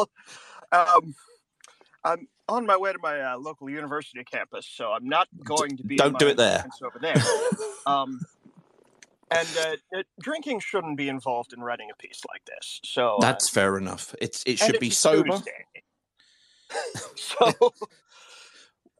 [0.71, 1.13] um,
[2.03, 5.83] I'm on my way to my uh, local university campus, so I'm not going to
[5.83, 5.97] be.
[5.97, 6.65] don't do it there.
[6.83, 7.15] Over there.
[7.85, 8.19] um,
[9.31, 12.81] and uh, uh, drinking shouldn't be involved in writing a piece like this.
[12.83, 14.13] So uh, That's fair enough.
[14.21, 15.39] It's it should be sober.
[17.17, 17.51] So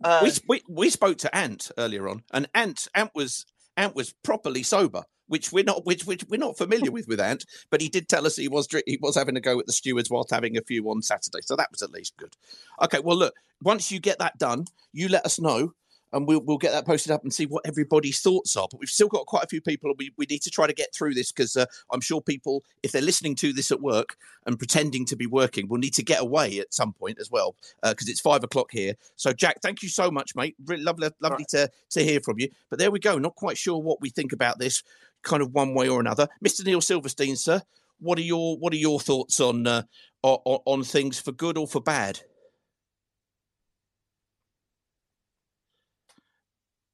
[0.04, 3.45] uh, we, we we spoke to Ant earlier on, and Ant Ant was
[3.78, 7.45] Ant was properly sober, which we're not which, which we're not familiar with with Ant.
[7.69, 10.09] But he did tell us he was he was having a go at the stewards
[10.09, 12.36] whilst having a few on Saturday, so that was at least good.
[12.82, 15.73] Okay, well look, once you get that done, you let us know.
[16.13, 18.67] And we'll, we'll get that posted up and see what everybody's thoughts are.
[18.69, 19.93] But we've still got quite a few people.
[19.97, 22.91] We, we need to try to get through this because uh, I'm sure people, if
[22.91, 26.21] they're listening to this at work and pretending to be working, will need to get
[26.21, 28.95] away at some point as well because it's five o'clock here.
[29.15, 30.57] So, Jack, thank you so much, mate.
[30.65, 32.49] Really lovely, lovely to, to hear from you.
[32.69, 33.17] But there we go.
[33.17, 34.84] Not quite sure what we think about this,
[35.24, 36.28] kind of one way or another.
[36.45, 36.65] Mr.
[36.65, 37.61] Neil Silverstein, sir,
[37.99, 39.84] what are your what are your thoughts on uh,
[40.24, 42.19] on, on things for good or for bad?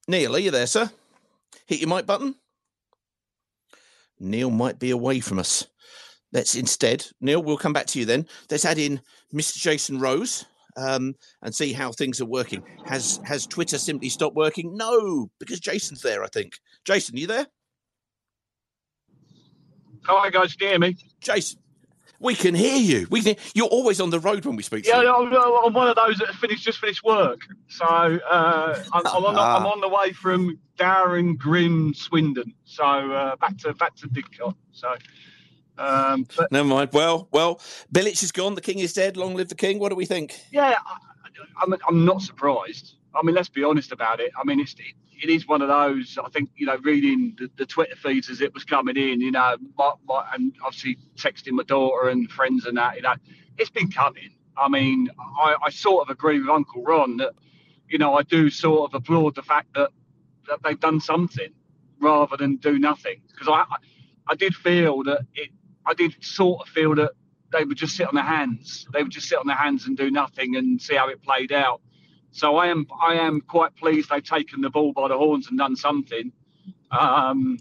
[0.06, 0.90] Neil, are you there, sir?
[1.66, 2.34] Hit your mic button.
[4.18, 5.66] Neil might be away from us.
[6.32, 8.26] Let's instead, Neil, we'll come back to you then.
[8.50, 9.00] Let's add in
[9.34, 9.56] Mr.
[9.58, 10.44] Jason Rose
[10.76, 12.62] um, and see how things are working.
[12.84, 14.76] Has has Twitter simply stopped working?
[14.76, 16.22] No, because Jason's there.
[16.22, 16.54] I think.
[16.84, 17.46] Jason, you there?
[20.08, 20.96] Hi guys, can you hear me?
[21.20, 21.58] Jason,
[22.18, 23.06] we can hear you.
[23.10, 23.36] We can.
[23.54, 25.14] You're always on the road when we speak to Yeah, you.
[25.14, 29.34] I'm, I'm one of those that finished just finished work, so uh, I'm, I'm, on
[29.34, 34.08] the, I'm on the way from Darren Grim Swindon, so uh, back to back to
[34.08, 34.54] Didcot.
[34.72, 34.94] So
[35.76, 36.90] um, but Never mind.
[36.94, 37.56] Well, well,
[37.92, 38.54] Bilic is gone.
[38.54, 39.18] The king is dead.
[39.18, 39.78] Long live the king.
[39.78, 40.40] What do we think?
[40.50, 40.96] yeah, I,
[41.62, 42.94] I'm I'm not surprised.
[43.14, 44.32] I mean, let's be honest about it.
[44.38, 46.18] I mean, it's it, it is one of those.
[46.22, 49.30] I think you know, reading the, the Twitter feeds as it was coming in, you
[49.30, 53.14] know, my, my, and obviously texting my daughter and friends and that, you know,
[53.56, 54.30] it's been coming.
[54.56, 57.32] I mean, I, I sort of agree with Uncle Ron that,
[57.88, 59.90] you know, I do sort of applaud the fact that
[60.48, 61.52] that they've done something
[62.00, 63.76] rather than do nothing because I, I
[64.30, 65.50] I did feel that it.
[65.86, 67.12] I did sort of feel that
[67.50, 68.86] they would just sit on their hands.
[68.92, 71.50] They would just sit on their hands and do nothing and see how it played
[71.50, 71.80] out.
[72.38, 75.58] So I am I am quite pleased they've taken the ball by the horns and
[75.58, 76.30] done something.
[76.92, 77.58] Um,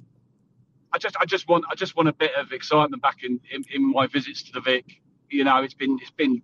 [0.93, 3.63] I just I just want I just want a bit of excitement back in, in,
[3.73, 5.01] in my visits to the Vic.
[5.29, 6.43] You know, it's been it's been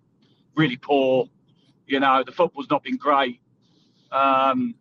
[0.56, 1.28] really poor.
[1.86, 3.40] You know, the football's not been great.
[4.10, 4.74] Um,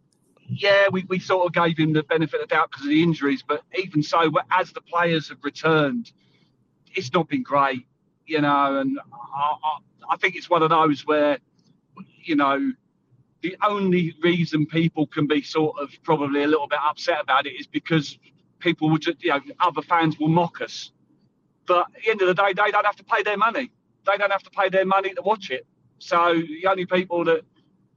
[0.47, 3.03] yeah, we, we sort of gave him the benefit of the doubt because of the
[3.03, 6.11] injuries, but even so, as the players have returned,
[6.95, 7.85] it's not been great.
[8.25, 8.99] You know, and
[9.35, 9.77] I, I,
[10.11, 11.37] I think it's one of those where,
[12.23, 12.73] you know,
[13.43, 17.51] the only reason people can be sort of probably a little bit upset about it
[17.59, 18.17] is because
[18.59, 20.91] people would just, you know, other fans will mock us.
[21.67, 23.69] But at the end of the day, they don't have to pay their money.
[24.05, 25.67] They don't have to pay their money to watch it.
[25.99, 27.41] So the only people that,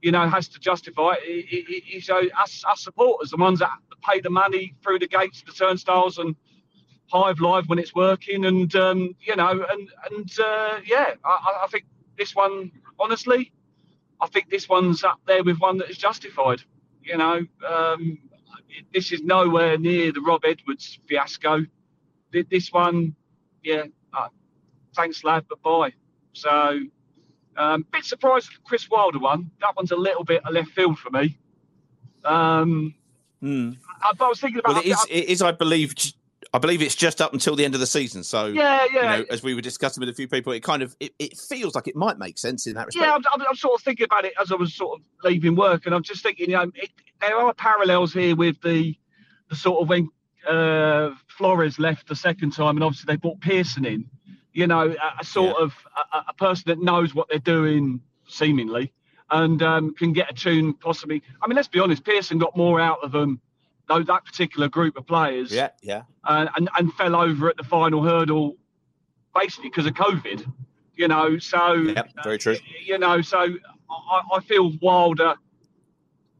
[0.01, 3.59] you know, has to justify it i- i- i- uh, us, us supporters, the ones
[3.59, 3.71] that
[4.09, 6.35] pay the money through the gates, the turnstiles, and
[7.11, 8.45] Hive Live when it's working.
[8.45, 11.85] And, um, you know, and, and uh, yeah, I- I think
[12.17, 13.51] this one, honestly,
[14.19, 16.61] I think this one's up there with one that is justified.
[17.03, 18.17] You know, um,
[18.93, 21.65] this is nowhere near the Rob Edwards fiasco.
[22.31, 23.15] This one,
[23.63, 24.27] yeah, uh,
[24.95, 25.93] thanks, lad, but bye.
[26.33, 26.79] So,
[27.55, 29.49] um, bit surprised at the Chris Wilder one.
[29.61, 31.37] That one's a little bit a left field for me.
[32.25, 32.93] Um,
[33.41, 33.71] Hmm.
[34.01, 35.05] I, I was thinking about Well, it is.
[35.09, 35.93] It is, I believe.
[36.53, 38.23] I believe it's just up until the end of the season.
[38.23, 39.17] So Yeah, You yeah.
[39.17, 41.75] know, as we were discussing with a few people, it kind of it, it feels
[41.75, 43.05] like it might make sense in that respect.
[43.05, 45.55] Yeah, I'm, I'm, I'm sort of thinking about it as I was sort of leaving
[45.55, 46.89] work, and I'm just thinking, you know, it,
[47.21, 48.95] there are parallels here with the
[49.49, 50.09] the sort of when
[50.47, 54.09] uh, Flores left the second time, and obviously they brought Pearson in.
[54.53, 55.73] You know, a, a sort of
[56.13, 58.91] a, a person that knows what they're doing, seemingly,
[59.29, 61.21] and um, can get a tune possibly.
[61.41, 63.39] I mean, let's be honest, Pearson got more out of them,
[63.87, 66.03] though that particular group of players Yeah, yeah.
[66.25, 68.55] and, and, and fell over at the final hurdle
[69.33, 70.45] basically because of COVID.
[70.95, 72.57] You know, so Yep, very true.
[72.85, 73.37] you know, so
[73.89, 75.35] I, I feel Wilder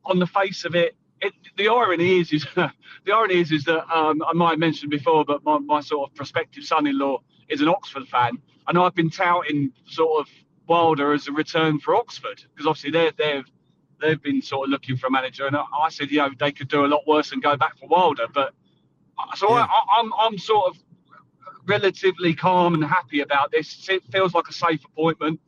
[0.05, 0.95] on the face of it.
[1.21, 2.71] It, the irony is, is the
[3.13, 6.15] irony is, is that um, I might have mentioned before, but my, my sort of
[6.15, 7.19] prospective son-in-law
[7.49, 8.37] is an Oxford fan,
[8.67, 10.27] and I've been touting sort of
[10.67, 13.45] Wilder as a return for Oxford because obviously they're they've
[14.01, 16.51] they've been sort of looking for a manager, and I, I said, you know, they
[16.51, 18.53] could do a lot worse and go back for Wilder, but
[19.35, 20.83] so I, I, I'm I'm sort of
[21.65, 23.87] relatively calm and happy about this.
[23.89, 25.39] It feels like a safe appointment.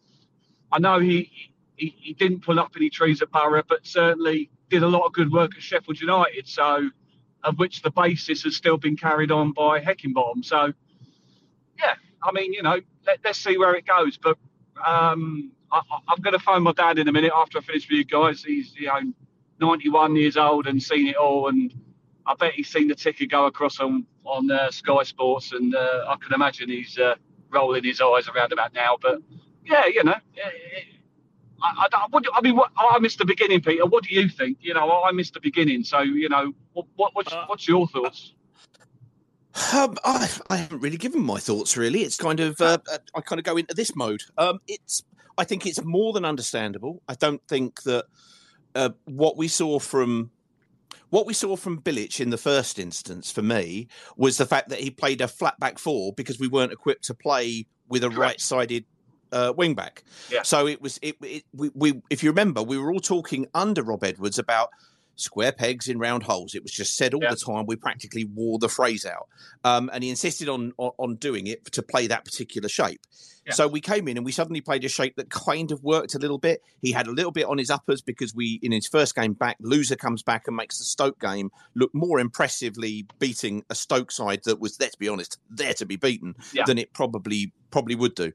[0.71, 1.31] I know he,
[1.75, 5.13] he he didn't pull up any trees at Borough, but certainly did a lot of
[5.13, 6.47] good work at Sheffield United.
[6.47, 6.89] So,
[7.43, 10.43] of which the basis has still been carried on by Heckingbottom.
[10.43, 10.73] So,
[11.77, 14.17] yeah, I mean, you know, let, let's see where it goes.
[14.17, 14.37] But
[14.85, 17.87] um, I, I- I'm going to phone my dad in a minute after I finish
[17.89, 18.43] with you guys.
[18.43, 18.99] He's you know
[19.59, 21.73] 91 years old and seen it all, and
[22.25, 26.05] I bet he's seen the ticker go across on on uh, Sky Sports, and uh,
[26.07, 27.15] I can imagine he's uh,
[27.49, 28.97] rolling his eyes around about now.
[29.01, 29.21] But
[29.65, 30.15] yeah, you know,
[31.61, 33.85] I, I, what, do- I mean, what, I missed the beginning, Peter.
[33.85, 34.59] What do you think?
[34.61, 35.83] You know, I missed the beginning.
[35.83, 38.33] So you know, what, what what's, what's your thoughts?
[39.73, 41.75] Um, I, I haven't really given my thoughts.
[41.75, 44.21] Really, it's kind of uh, uh, I kind of go into this mode.
[44.37, 45.03] Um, it's
[45.39, 47.01] I think it's more than understandable.
[47.07, 48.05] I don't think that
[48.75, 50.31] uh, what we saw from
[51.11, 54.79] what we saw from Bilic in the first instance for me was the fact that
[54.79, 58.85] he played a flat back four because we weren't equipped to play with a right-sided
[59.31, 60.03] uh, wing back.
[60.29, 60.43] Yeah.
[60.43, 63.81] So it was it, it we, we if you remember we were all talking under
[63.81, 64.69] Rob Edwards about
[65.19, 66.55] square pegs in round holes.
[66.55, 67.65] It was just said all the time.
[67.67, 69.27] We practically wore the phrase out.
[69.63, 73.01] Um, and he insisted on, on on doing it to play that particular shape.
[73.45, 73.53] Yeah.
[73.53, 76.19] So we came in and we suddenly played a shape that kind of worked a
[76.19, 76.61] little bit.
[76.81, 79.57] He had a little bit on his uppers because we, in his first game back,
[79.61, 84.41] loser comes back and makes the Stoke game look more impressively beating a Stoke side
[84.43, 86.63] that was, let's be honest, there to be beaten Yeah.
[86.65, 88.31] than it probably probably would do.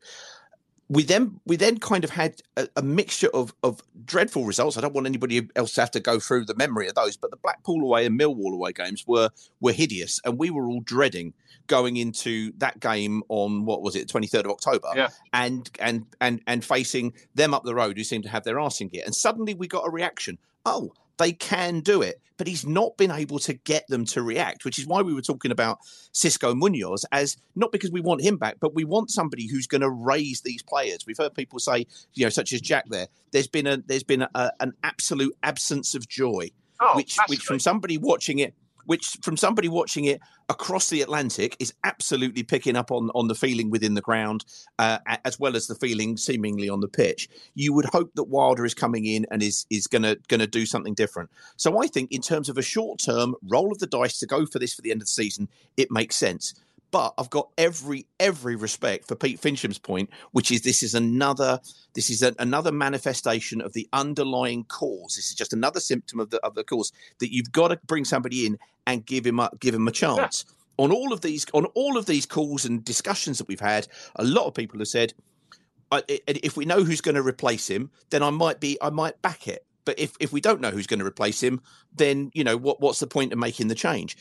[0.88, 4.76] We then we then kind of had a, a mixture of of dreadful results.
[4.76, 7.30] I don't want anybody else to have to go through the memory of those, but
[7.30, 9.30] the Blackpool away and Millwall away games were
[9.60, 11.32] were hideous, and we were all dreading
[11.66, 15.08] going into that game on what was it, twenty third of October, Yeah.
[15.32, 18.82] and and and and facing them up the road who seemed to have their arse
[18.82, 19.02] in gear.
[19.06, 20.38] And suddenly we got a reaction.
[20.66, 24.64] Oh, they can do it, but he's not been able to get them to react,
[24.64, 25.78] which is why we were talking about
[26.12, 29.80] Xisco Munoz as not because we want him back, but we want somebody who's going
[29.80, 31.06] to raise these players.
[31.06, 32.86] We've heard people say, you know, such as Jack.
[32.88, 36.50] There, there's been a there's been a, an absolute absence of joy,
[36.80, 38.54] Oh, which which from somebody watching it.
[38.86, 43.34] Which, from somebody watching it across the Atlantic, is absolutely picking up on on the
[43.34, 44.44] feeling within the ground,
[44.78, 47.28] uh, as well as the feeling seemingly on the pitch.
[47.54, 50.94] You would hope that Wilder is coming in and is is gonna gonna do something
[50.94, 51.30] different.
[51.56, 54.46] So I think, in terms of a short term roll of the dice to go
[54.46, 56.54] for this for the end of the season, it makes sense.
[56.94, 61.58] But I've got every every respect for Pete Fincham's point, which is this is another
[61.94, 65.16] this is a, another manifestation of the underlying cause.
[65.16, 68.04] This is just another symptom of the of the cause that you've got to bring
[68.04, 70.44] somebody in and give him a, give him a chance.
[70.76, 74.22] On all of these on all of these calls and discussions that we've had, a
[74.22, 75.14] lot of people have said,
[76.06, 79.48] if we know who's going to replace him, then I might be I might back
[79.48, 79.66] it.
[79.84, 81.60] But if, if we don't know who's going to replace him,
[81.94, 84.16] then you know what what's the point of making the change?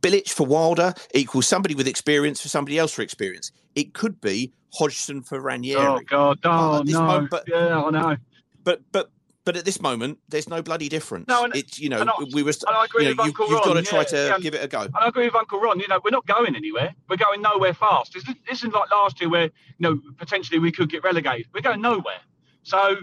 [0.00, 3.52] Bilic for Wilder equals somebody with experience for somebody else for experience.
[3.74, 5.80] It could be Hodgson for Ranieri.
[5.80, 8.16] Oh God, oh no, moment- but- yeah, oh, I know.
[8.64, 9.10] But but
[9.44, 11.28] but at this moment, there's no bloody difference.
[11.28, 12.52] No, and- it's you know I- we were.
[12.66, 14.38] I agree you with know, you, Uncle you've got to try yeah, to yeah.
[14.38, 14.82] give it a go.
[14.82, 15.80] And I agree with Uncle Ron.
[15.80, 16.94] You know, we're not going anywhere.
[17.08, 18.14] We're going nowhere fast.
[18.14, 21.46] This this isn't like last year where you know potentially we could get relegated.
[21.54, 22.20] We're going nowhere.
[22.62, 22.96] So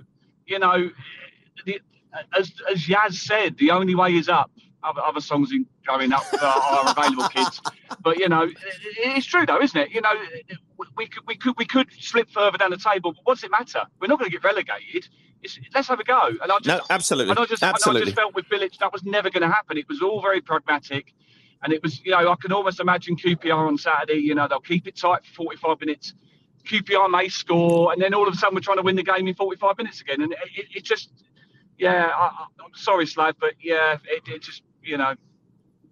[0.48, 0.90] you know,
[1.66, 1.82] the,
[2.38, 4.52] as as Yaz said, the only way is up.
[4.84, 7.62] Other, other songs in, going up are, are available, kids.
[8.02, 8.56] But you know, it,
[8.98, 9.92] it's true though, isn't it?
[9.92, 10.14] You know,
[10.98, 13.84] we could we could we could slip further down the table, but what's it matter?
[14.00, 15.08] We're not going to get relegated.
[15.44, 16.28] It's, let's have a go.
[16.42, 18.06] And I just, No, absolutely, and I just, and I absolutely.
[18.06, 19.78] just felt with Bilic that was never going to happen.
[19.78, 21.14] It was all very pragmatic,
[21.64, 24.20] and it was, you know, I can almost imagine QPR on Saturday.
[24.20, 26.14] You know, they'll keep it tight for 45 minutes.
[26.66, 29.28] QPR may score, and then all of a sudden we're trying to win the game
[29.28, 31.12] in 45 minutes again, and it, it, it just,
[31.82, 35.16] yeah, I, I'm sorry, Slav, but yeah, it, it just, you know,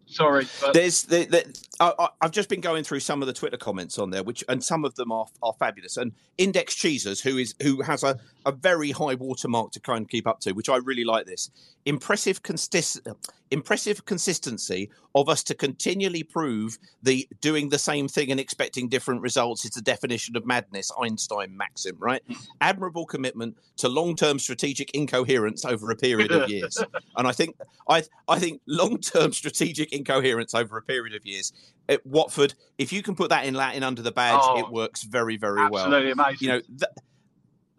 [0.05, 3.57] sorry, but There's the, the, I, I've just been going through some of the Twitter
[3.57, 5.95] comments on there, which and some of them are, are fabulous.
[5.97, 10.09] And Index Cheesers, who is who has a, a very high watermark to kind of
[10.09, 11.25] keep up to, which I really like.
[11.25, 11.49] This
[11.85, 12.99] impressive consist,
[13.51, 19.21] impressive consistency of us to continually prove the doing the same thing and expecting different
[19.21, 20.91] results is the definition of madness.
[21.01, 22.21] Einstein maxim, right?
[22.61, 26.77] Admirable commitment to long term strategic incoherence over a period of years.
[27.17, 27.55] And I think
[27.89, 31.51] I I think long term strategic incoherence over a period of years.
[31.87, 35.03] At Watford, if you can put that in Latin under the badge, Oh, it works
[35.03, 35.85] very very well.
[35.85, 36.37] absolutely amazing.
[36.41, 36.89] You know that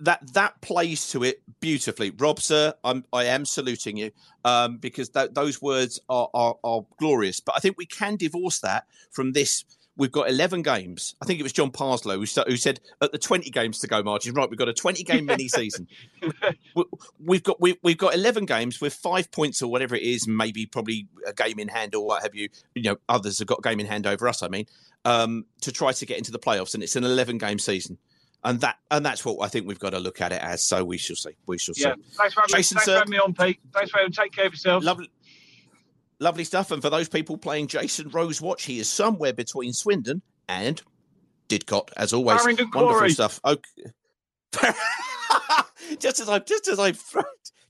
[0.00, 2.10] that that plays to it beautifully.
[2.10, 4.10] Rob, sir, I'm I am saluting you
[4.44, 7.40] um, because th- those words are, are are glorious.
[7.40, 9.64] But I think we can divorce that from this.
[10.00, 11.14] We've got 11 games.
[11.20, 14.02] I think it was John Parslow who, who said at the 20 games to go
[14.02, 14.32] margin.
[14.32, 15.88] Right, we've got a 20 game mini season.
[16.74, 16.84] We-
[17.18, 20.64] we've got we, we've got 11 games with five points or whatever it is, maybe
[20.64, 22.48] probably a game in hand or what have you.
[22.74, 24.42] You know, others have got a game in hand over us.
[24.42, 24.64] I mean,
[25.04, 27.98] um, to try to get into the playoffs, and it's an 11 game season.
[28.42, 30.64] And that and that's what I think we've got to look at it as.
[30.64, 31.36] So we shall see.
[31.46, 32.02] We shall yeah, see.
[32.16, 33.60] thanks for having, Jason, thanks for having me on, Pete.
[33.74, 34.82] Thanks for having, take care of yourself.
[34.82, 35.10] Lovely,
[36.20, 36.70] lovely stuff.
[36.70, 40.80] And for those people playing Jason Rose Watch, he is somewhere between Swindon and
[41.48, 42.40] Didcot, as always.
[42.40, 43.10] Faringdon Wonderful Quarry.
[43.10, 43.40] stuff.
[43.44, 43.84] Okay.
[45.98, 46.92] just as I just as I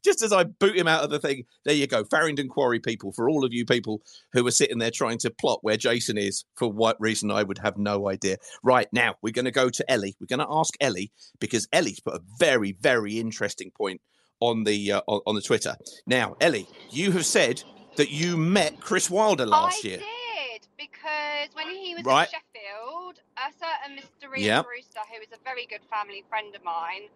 [0.02, 2.04] just as I boot him out of the thing, there you go.
[2.04, 5.60] Faringdon Quarry people, for all of you people who are sitting there trying to plot
[5.62, 8.36] where Jason is, for what reason I would have no idea.
[8.62, 10.16] Right now, we're going to go to Ellie.
[10.20, 14.00] We're going to ask Ellie because Ellie's put a very, very interesting point
[14.40, 15.76] on the uh, on, on the Twitter.
[16.06, 17.62] Now, Ellie, you have said
[18.00, 19.98] that you met Chris Wilder last I year.
[20.00, 22.28] I did because when he was Right.
[22.28, 24.32] at Sheffield, a certain Mr.
[24.32, 24.64] Rhian Yep.
[24.64, 27.10] Brewster, who is a very good family friend of mine,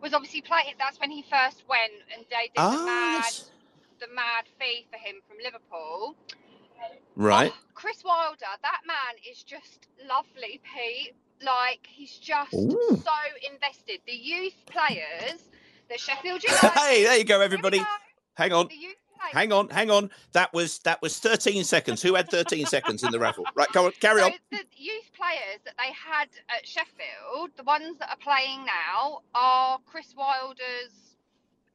[0.00, 0.74] was obviously playing.
[0.78, 3.50] That's when he first went and they did Ah, the mad, yes.
[3.98, 6.14] the mad fee for him from Liverpool.
[7.16, 7.52] Right.
[7.74, 11.14] Chris Wilder, that man is just lovely, Pete.
[11.42, 13.02] Like he's just Ooh.
[13.04, 14.00] so invested.
[14.06, 15.42] The youth players,
[15.90, 16.68] the Sheffield United.
[16.78, 17.84] hey, there you go, everybody.
[18.34, 18.68] Hang on.
[18.68, 20.10] The youth hang on, hang on.
[20.32, 22.02] That was that was 13 seconds.
[22.02, 23.44] Who had 13 seconds in the raffle?
[23.54, 24.32] Right, go on, carry so on.
[24.50, 29.78] the youth players that they had at Sheffield, the ones that are playing now, are
[29.86, 31.16] Chris Wilder's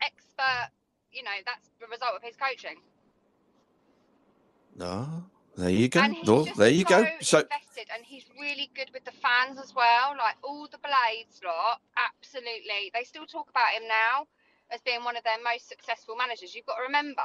[0.01, 0.69] expert.
[1.11, 2.77] You know, that's the result of his coaching.
[4.75, 5.25] No,
[5.55, 5.99] there you go.
[6.01, 7.03] And he's Well, just there you go.
[7.03, 10.15] so So invested, and he's really good with the fans as well.
[10.17, 12.89] Like all the Blades lot, absolutely.
[12.93, 14.27] They still talk about him now
[14.71, 16.55] as being one of their most successful managers.
[16.55, 17.21] You've got to remember,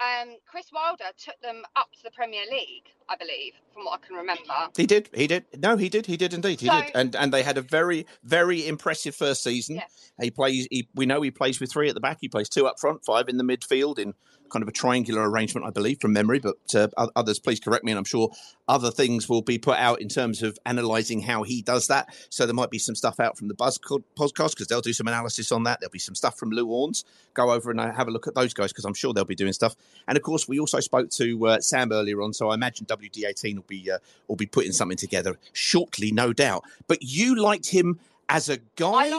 [0.00, 4.06] um, Chris Wilder took them up to the Premier League, I believe, from what I
[4.06, 4.52] can remember.
[4.76, 5.44] he did, he did.
[5.58, 6.90] No, he did, he did indeed, he So- did.
[6.94, 9.80] And and they had a very very impressive first season.
[10.20, 10.66] He plays.
[10.70, 12.18] He, we know he plays with three at the back.
[12.20, 14.14] He plays two up front, five in the midfield in
[14.50, 16.38] kind of a triangular arrangement, I believe, from memory.
[16.38, 18.30] But uh, others, please correct me, and I'm sure
[18.68, 22.14] other things will be put out in terms of analysing how he does that.
[22.30, 25.08] So there might be some stuff out from the Buzz podcast because they'll do some
[25.08, 25.80] analysis on that.
[25.80, 27.04] There'll be some stuff from Lou Orns.
[27.34, 29.34] Go over and uh, have a look at those guys because I'm sure they'll be
[29.34, 29.76] doing stuff.
[30.08, 33.56] And of course, we also spoke to uh, Sam earlier on, so I imagine WD18
[33.56, 36.64] will be uh, will be putting something together shortly, no doubt.
[36.86, 39.10] But you liked him as a guy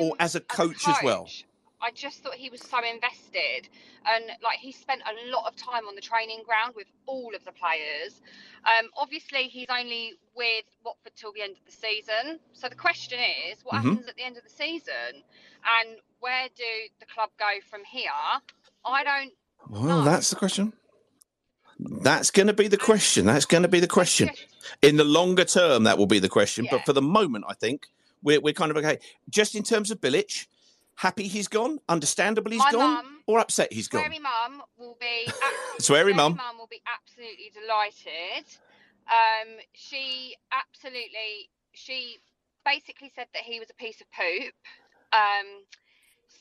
[0.00, 1.28] or as a coach, as well?
[1.80, 3.68] I just thought he was so invested,
[4.06, 7.44] and like he spent a lot of time on the training ground with all of
[7.44, 8.20] the players.
[8.64, 12.40] Um, obviously, he's only with Watford till the end of the season.
[12.54, 13.18] So the question
[13.50, 13.82] is, what Mhm.
[13.90, 15.22] happens at the end of the season,
[15.64, 16.64] and where do
[16.98, 18.10] the club go from here?
[18.84, 19.32] I don't.
[19.68, 20.72] Well, that's the question.
[21.78, 23.26] That's going to be the question.
[23.26, 24.30] That's going to be the question.
[24.82, 26.66] In the longer term, that will be the question.
[26.70, 27.88] But for the moment, I think
[28.22, 28.98] we're, we're kind of okay.
[29.28, 30.46] Just in terms of Bilic,
[30.96, 34.02] happy he's gone, understandable he's My gone, mum- or upset he's gone.
[34.02, 35.30] Sweary mum will be.
[35.80, 36.36] Sweary mum.
[36.36, 38.44] mum will be absolutely delighted.
[39.08, 41.50] Um, she absolutely.
[41.72, 42.18] She
[42.64, 44.54] basically said that he was a piece of poop.
[45.12, 45.64] Um,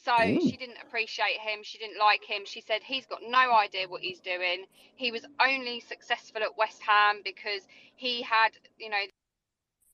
[0.04, 0.42] so Ooh.
[0.42, 1.60] she didn't appreciate him.
[1.64, 2.44] She didn't like him.
[2.46, 4.66] She said he's got no idea what he's doing.
[4.96, 7.62] He was only successful at West Ham because
[7.96, 9.04] he had, you know,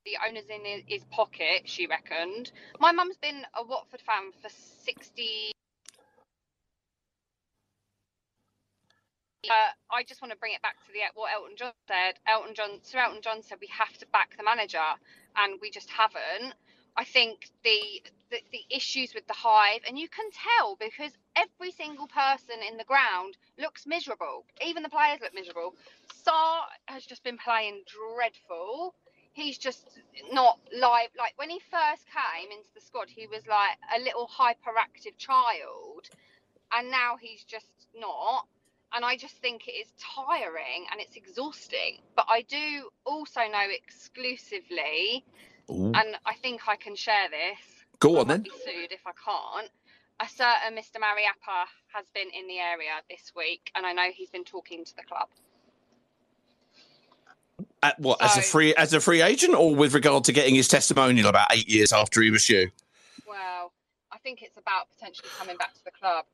[0.05, 1.63] the owners in his, pocket.
[1.65, 2.51] She reckoned.
[2.79, 5.51] My mum's been a Watford fan for sixty.
[9.49, 12.13] Uh, I just want to bring it back to the what Elton John said.
[12.27, 14.77] Elton John, Sir Elton John said we have to back the manager,
[15.35, 16.53] and we just haven't.
[16.95, 17.79] I think the,
[18.29, 22.77] the the issues with the hive, and you can tell because every single person in
[22.77, 24.45] the ground looks miserable.
[24.65, 25.73] Even the players look miserable.
[26.25, 28.93] Sarr has just been playing dreadful.
[29.33, 29.87] He's just
[30.31, 31.09] not live.
[31.17, 36.09] Like when he first came into the squad, he was like a little hyperactive child,
[36.73, 38.47] and now he's just not.
[38.93, 41.99] And I just think it is tiring and it's exhausting.
[42.15, 45.23] But I do also know exclusively,
[45.69, 45.93] Ooh.
[45.95, 47.85] and I think I can share this.
[47.99, 48.41] Go on then.
[48.41, 49.71] Be sued if I can't.
[50.19, 50.99] A certain Mr.
[50.99, 54.95] Mariappa has been in the area this week, and I know he's been talking to
[54.95, 55.29] the club.
[57.83, 60.67] At what as a free as a free agent, or with regard to getting his
[60.67, 62.69] testimonial about eight years after he was you?
[63.27, 63.71] Well,
[64.11, 66.25] I think it's about potentially coming back to the club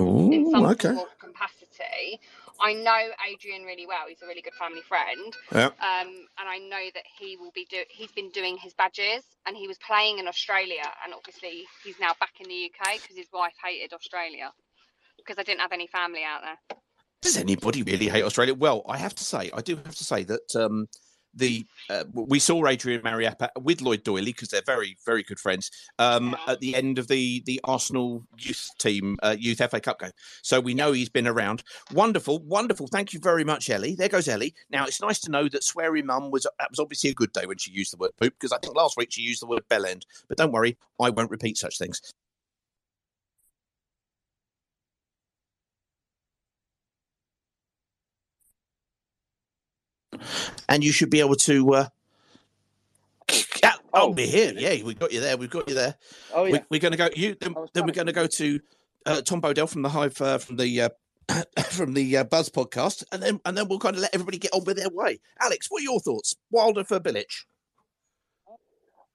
[0.00, 0.94] Ooh, in some okay.
[0.94, 2.20] or capacity.
[2.62, 4.04] I know Adrian really well.
[4.08, 5.34] He's a really good family friend.
[5.52, 5.66] Yeah.
[5.66, 7.82] Um, and I know that he will be do.
[7.88, 12.12] He's been doing his badges, and he was playing in Australia, and obviously he's now
[12.20, 14.52] back in the UK because his wife hated Australia
[15.16, 16.78] because I didn't have any family out there.
[17.22, 18.54] Does anybody really hate Australia?
[18.54, 20.86] Well, I have to say, I do have to say that um,
[21.34, 25.70] the uh, we saw Adrian Mariappa with Lloyd Doyley because they're very, very good friends
[25.98, 30.10] um, at the end of the the Arsenal youth team uh, youth FA Cup game.
[30.42, 31.62] So we know he's been around.
[31.92, 32.86] Wonderful, wonderful.
[32.86, 33.94] Thank you very much, Ellie.
[33.94, 34.54] There goes Ellie.
[34.70, 37.46] Now it's nice to know that sweary mum was that was obviously a good day
[37.46, 39.62] when she used the word poop because I think last week she used the word
[39.70, 40.02] bellend.
[40.28, 42.00] But don't worry, I won't repeat such things.
[50.68, 51.74] And you should be able to.
[51.74, 51.88] Uh,
[53.92, 54.52] Ah, oh, we're here.
[54.56, 55.36] Yeah, we got you there.
[55.36, 55.96] We've got you there.
[56.32, 56.60] Oh, we, yeah.
[56.70, 57.08] we're going to go.
[57.14, 58.60] You then, then we're going to go to
[59.06, 60.88] uh, Tom Bodell from the Hive uh, from the uh,
[61.70, 64.52] from the uh, Buzz podcast, and then and then we'll kind of let everybody get
[64.52, 65.20] on with their way.
[65.40, 66.36] Alex, what are your thoughts?
[66.50, 67.44] Wilder for Bilic?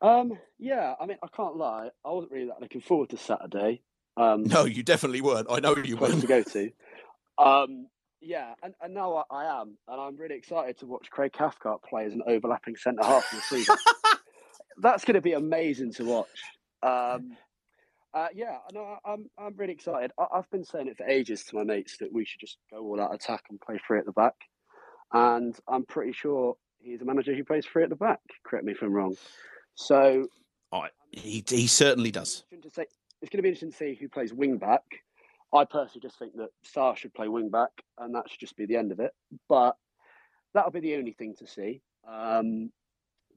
[0.02, 1.90] Um, yeah, I mean, I can't lie.
[2.04, 3.82] I wasn't really that looking forward to Saturday.
[4.18, 5.48] Um, No, you definitely weren't.
[5.50, 6.22] I know you weren't.
[6.22, 6.72] to go to.
[7.38, 7.88] Um,
[8.26, 11.84] yeah, and, and now I, I am, and I'm really excited to watch Craig Cathcart
[11.84, 13.76] play as an overlapping centre half in the season.
[14.78, 16.42] That's going to be amazing to watch.
[16.84, 17.38] Um,
[18.14, 20.12] uh, yeah, no, I- I'm I'm really excited.
[20.20, 22.80] I, I've been saying it for ages to my mates that we should just go
[22.80, 24.36] all out attack and play free at the back,
[25.14, 28.20] and I'm pretty sure he's a manager who plays free at the back.
[28.46, 29.16] Correct me if I'm wrong.
[29.76, 30.28] So
[30.72, 32.44] I, he he certainly does.
[32.52, 34.84] it's going to be interesting to see who plays wing back.
[35.54, 38.66] I personally just think that Sarr should play wing back, and that should just be
[38.66, 39.12] the end of it.
[39.48, 39.76] But
[40.54, 41.82] that'll be the only thing to see.
[42.08, 42.72] Um,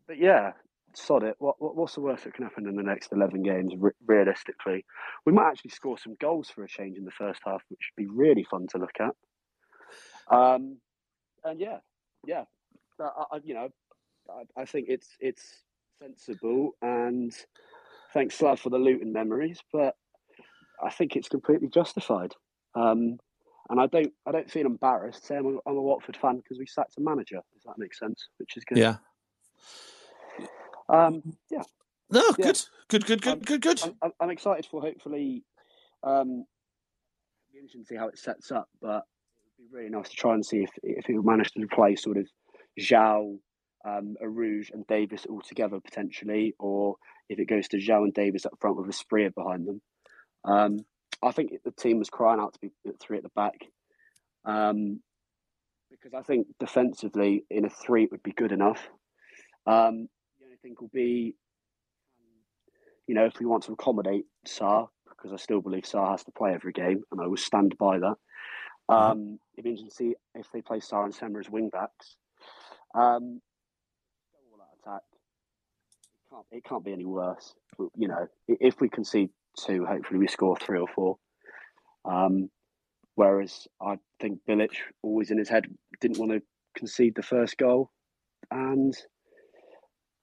[0.07, 0.53] but yeah,
[0.95, 1.37] sod it.
[1.39, 3.73] What, what, what's the worst that can happen in the next eleven games?
[3.77, 4.85] Re- realistically,
[5.27, 8.03] we might actually score some goals for a change in the first half, which would
[8.03, 9.15] be really fun to look at.
[10.35, 10.79] Um,
[11.45, 11.79] and yeah,
[12.27, 12.45] yeah,
[13.01, 13.69] I, I, you know,
[14.29, 15.63] I, I think it's it's
[16.03, 17.33] sensible, and
[18.13, 19.95] thanks Slav for the Luton memories, but
[20.83, 22.35] I think it's completely justified.
[22.75, 23.19] Um,
[23.71, 26.67] and I don't, I don't feel embarrassed saying I'm I'm a Watford fan because we
[26.67, 27.41] sacked a manager.
[27.53, 28.29] Does that make sense?
[28.39, 28.79] Which is good.
[28.79, 28.97] Yeah.
[30.89, 31.63] Um, yeah.
[32.11, 32.47] No, Yeah.
[32.47, 33.83] good, good, good, good, I'm- good, good.
[34.03, 35.45] I'm, I'm, excited for hopefully.
[36.03, 36.45] Um,
[37.53, 39.05] be interesting to see how it sets up, but
[39.59, 42.17] it'd be really nice to try and see if if he manage to play sort
[42.17, 42.27] of
[42.79, 43.39] João,
[43.85, 46.97] um, Arouge, and Davis all together potentially, or
[47.29, 49.83] if it goes to João and Davis up front with Asprilla behind them.
[50.49, 50.79] Um,
[51.23, 53.67] I think the team was crying out to be at three at the back.
[54.45, 55.01] Um,
[55.91, 58.89] because I think defensively in a three it would be good enough.
[59.67, 61.35] Um, the only thing will be,
[63.07, 66.31] you know, if we want to accommodate Sarr, because I still believe Sarr has to
[66.31, 68.17] play every game, and I will stand by that.
[68.89, 72.17] Um, It'd be interesting to see if they play Sarr and Sema as wing backs.
[72.95, 73.41] Um,
[74.53, 75.03] all attack.
[75.11, 77.55] It can't, it can't be any worse.
[77.97, 79.31] You know, if we concede
[79.67, 81.17] two, hopefully we score three or four.
[82.05, 82.51] Um,
[83.15, 84.71] whereas I think Bilic,
[85.03, 85.67] always in his head,
[86.01, 86.43] didn't want to
[86.77, 87.91] concede the first goal,
[88.51, 88.97] and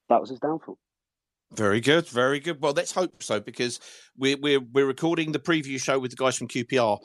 [0.09, 0.77] that was his downfall.
[1.53, 2.61] Very good, very good.
[2.61, 3.79] Well, let's hope so because
[4.17, 6.99] we're we're we're recording the preview show with the guys from QPR.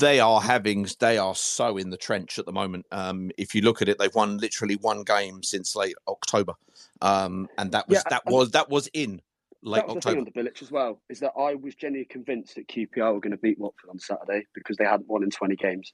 [0.00, 2.86] They are having they are so in the trench at the moment.
[2.92, 6.54] Um, if you look at it, they've won literally one game since late October,
[7.02, 9.20] um, and that was Yeah, that was that was in
[9.66, 10.30] late that was the thing October.
[10.38, 13.32] on the Bilic as well, is that I was genuinely convinced that QPR were going
[13.32, 15.92] to beat Watford on Saturday because they hadn't won in 20 games.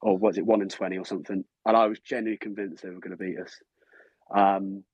[0.00, 1.44] Or was it one in 20 or something?
[1.64, 3.60] And I was genuinely convinced they were going to beat us.
[4.34, 4.84] Um,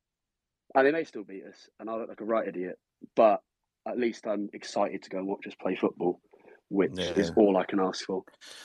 [0.75, 2.79] and they may still beat us, and I look like a right idiot,
[3.17, 3.41] but
[3.87, 6.21] at least I'm excited to go and watch us play football,
[6.69, 8.23] which is all I can ask for.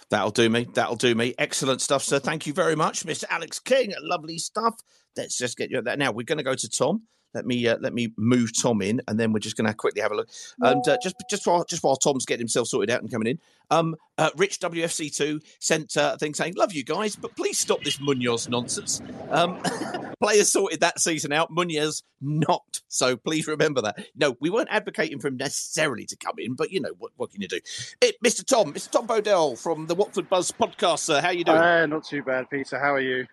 [0.10, 0.68] That'll do me.
[0.74, 1.34] That'll do me.
[1.38, 2.20] Excellent stuff, sir.
[2.20, 3.24] Thank you very much, Mr.
[3.30, 3.94] Alex King.
[4.02, 4.76] Lovely stuff.
[5.16, 6.12] Let's just get you at that now.
[6.12, 7.04] We're going to go to Tom.
[7.34, 10.02] Let me uh, let me move Tom in, and then we're just going to quickly
[10.02, 10.30] have a look.
[10.62, 13.40] And uh, just just while just while Tom's getting himself sorted out and coming in,
[13.72, 17.60] um, uh, Rich WFC two sent uh, a thing saying, "Love you guys, but please
[17.60, 19.62] stop this Munoz nonsense." Um,
[20.22, 21.50] players sorted that season out.
[21.52, 22.82] Munoz not.
[22.88, 24.06] So please remember that.
[24.16, 27.12] No, we weren't advocating for him necessarily to come in, but you know what?
[27.18, 27.60] What can you do?
[28.02, 28.46] It, Mr.
[28.46, 28.92] Tom, Mr.
[28.92, 31.00] Tom Bodell from the Watford Buzz podcast.
[31.00, 31.58] Sir, how you doing?
[31.58, 32.80] Uh, not too bad, Peter.
[32.80, 33.26] How are you?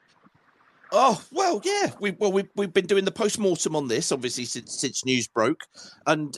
[0.93, 1.93] Oh well, yeah.
[2.01, 5.29] We well we we've been doing the post mortem on this obviously since since news
[5.29, 5.65] broke,
[6.07, 6.37] and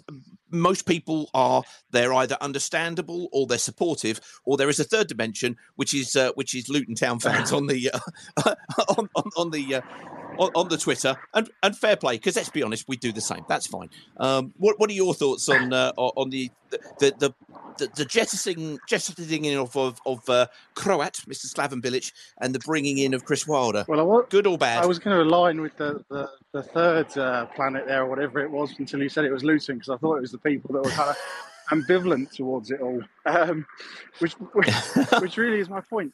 [0.50, 5.56] most people are they're either understandable or they're supportive, or there is a third dimension
[5.76, 8.54] which is uh, which is Luton Town fans on the uh,
[8.96, 9.76] on, on on the.
[9.76, 9.80] Uh,
[10.38, 13.20] on, on the Twitter and, and fair play because let's be honest we do the
[13.20, 13.44] same.
[13.48, 13.90] That's fine.
[14.18, 17.34] Um, what what are your thoughts on uh, on the the the,
[17.78, 22.58] the, the jettisoning jettisoning in of of, of uh, Croat Mr Slaven Bilic and the
[22.60, 23.84] bringing in of Chris Wilder?
[23.88, 24.82] Well, I was, good or bad?
[24.82, 28.40] I was going to align with the, the, the third uh, planet there, or whatever
[28.40, 30.74] it was, until you said it was Luton, because I thought it was the people
[30.74, 31.16] that were kind of
[31.70, 33.66] ambivalent towards it all, um,
[34.18, 34.68] which, which
[35.20, 36.12] which really is my point.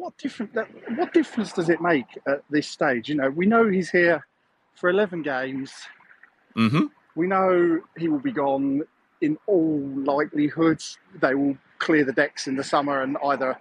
[0.00, 0.54] What different?
[0.54, 3.10] That, what difference does it make at this stage?
[3.10, 4.26] You know, we know he's here
[4.74, 5.72] for eleven games.
[6.56, 6.86] Mm-hmm.
[7.16, 8.82] We know he will be gone
[9.20, 10.82] in all likelihood.
[11.20, 13.58] They will clear the decks in the summer and either,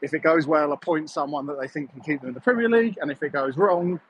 [0.00, 2.70] if it goes well, appoint someone that they think can keep them in the Premier
[2.70, 4.00] League, and if it goes wrong,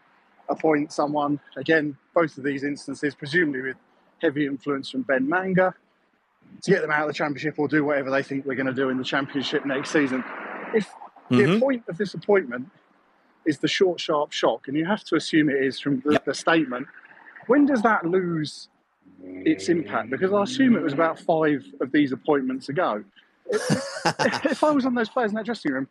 [0.49, 1.41] appoint someone.
[1.57, 3.77] Again, both of these instances, presumably with
[4.23, 5.75] heavy influence from Ben Manga,
[6.63, 8.73] to get them out of the Championship or do whatever they think we're going to
[8.73, 10.23] do in the Championship next season.
[10.73, 10.89] If
[11.37, 11.61] the mm-hmm.
[11.61, 12.69] point of this appointment
[13.47, 16.35] is the short, sharp shock, and you have to assume it is from the, the
[16.35, 16.87] statement,
[17.47, 18.69] when does that lose
[19.23, 20.11] its impact?
[20.11, 23.05] Because I assume it was about five of these appointments ago.
[23.47, 25.89] If, if I was on those players in that dressing room,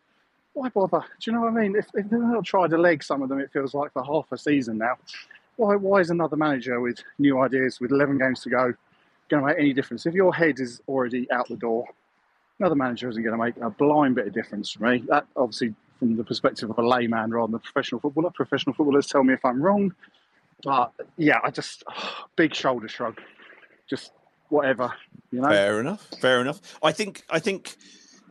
[0.54, 1.00] why bother?
[1.00, 1.76] Do you know what I mean?
[1.76, 4.32] If, if they've not tried to leg some of them, it feels like for half
[4.32, 4.98] a season now.
[5.56, 8.74] Why, why is another manager with new ideas, with 11 games to go,
[9.30, 10.06] going to make any difference?
[10.06, 11.88] If your head is already out the door,
[12.64, 15.04] another manager isn't going to make a blind bit of difference for me.
[15.10, 18.32] That obviously, from the perspective of a layman rather than a professional footballer.
[18.32, 19.94] Professional footballers tell me if I'm wrong,
[20.64, 21.84] but yeah, I just
[22.38, 23.20] big shoulder shrug,
[23.90, 24.14] just
[24.48, 24.94] whatever,
[25.32, 25.50] you know.
[25.50, 26.08] Fair enough.
[26.22, 26.62] Fair enough.
[26.82, 27.24] I think.
[27.30, 27.76] I think.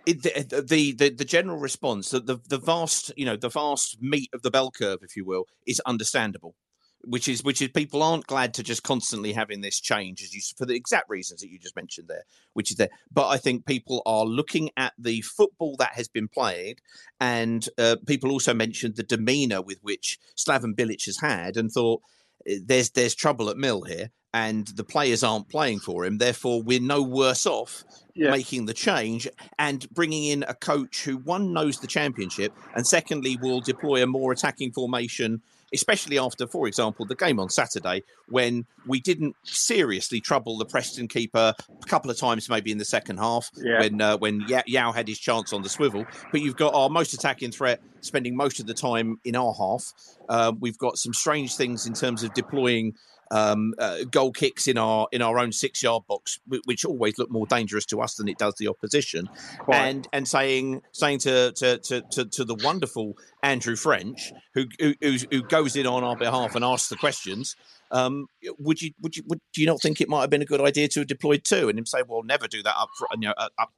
[0.04, 4.02] It, the, the the the general response, the, the the vast you know the vast
[4.02, 6.56] meat of the bell curve, if you will, is understandable.
[7.04, 10.40] Which is which is people aren't glad to just constantly having this change as you
[10.56, 12.90] for the exact reasons that you just mentioned there, which is there.
[13.10, 16.80] But I think people are looking at the football that has been played,
[17.20, 22.02] and uh, people also mentioned the demeanour with which Slaven Bilic has had, and thought
[22.46, 26.18] "Eh, there's there's trouble at Mill here, and the players aren't playing for him.
[26.18, 27.84] Therefore, we're no worse off
[28.30, 33.38] making the change and bringing in a coach who one knows the championship, and secondly
[33.40, 35.42] will deploy a more attacking formation.
[35.74, 41.08] Especially after, for example, the game on Saturday, when we didn't seriously trouble the Preston
[41.08, 43.80] keeper a couple of times, maybe in the second half, Yeah.
[43.80, 46.04] when uh, when Ya- Yao had his chance on the swivel.
[46.30, 49.92] But you've got our most attacking threat spending most of the time in our half.
[50.28, 52.94] Uh, we've got some strange things in terms of deploying
[53.32, 57.30] um, uh, goal kicks in our in our own six yard box, which always look
[57.30, 59.28] more dangerous to us than it does the opposition.
[59.58, 59.76] Quite.
[59.78, 64.94] And and saying saying to to, to to to the wonderful Andrew French, who who
[65.00, 67.56] who goes in on our behalf and asks the questions.
[67.90, 68.26] Um,
[68.58, 70.60] would you would you would do you not think it might have been a good
[70.60, 73.28] idea to have deployed two and him say, well, never do that up, fr- you
[73.28, 73.70] know, up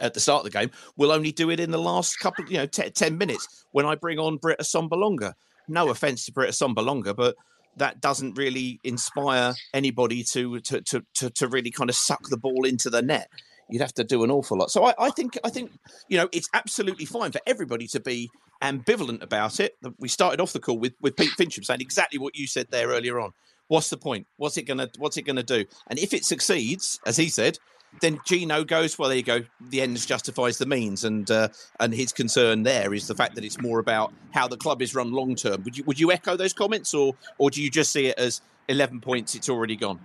[0.00, 0.70] at the start of the game.
[0.96, 3.94] We'll only do it in the last couple, you know, te- ten minutes when I
[3.94, 5.32] bring on Britt Assombalonga.
[5.66, 7.36] No offense to Britt Assombalonga, but
[7.76, 12.36] that doesn't really inspire anybody to to, to to to really kind of suck the
[12.36, 13.28] ball into the net.
[13.70, 14.70] You'd have to do an awful lot.
[14.70, 15.72] So I, I think I think
[16.08, 18.30] you know it's absolutely fine for everybody to be
[18.62, 19.76] ambivalent about it.
[19.98, 22.88] We started off the call with with Pete Fincham saying exactly what you said there
[22.88, 23.32] earlier on.
[23.68, 24.26] What's the point?
[24.36, 25.64] What's it gonna What's it gonna do?
[25.88, 27.58] And if it succeeds, as he said,
[28.00, 28.98] then Gino goes.
[28.98, 29.40] Well, there you go.
[29.60, 31.48] The ends justifies the means, and uh,
[31.80, 34.94] and his concern there is the fact that it's more about how the club is
[34.94, 35.62] run long term.
[35.64, 38.40] Would you Would you echo those comments, or or do you just see it as
[38.68, 39.34] eleven points?
[39.34, 40.00] It's already gone.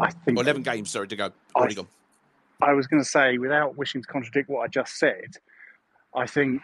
[0.00, 0.90] I think or eleven games.
[0.90, 1.30] Sorry to go.
[1.54, 1.88] Already gone.
[2.62, 5.36] I was going to say, without wishing to contradict what I just said,
[6.14, 6.62] I think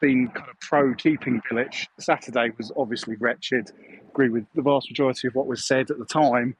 [0.00, 3.70] being kind of pro keeping Bilic, Saturday was obviously wretched.
[4.08, 6.56] Agree with the vast majority of what was said at the time.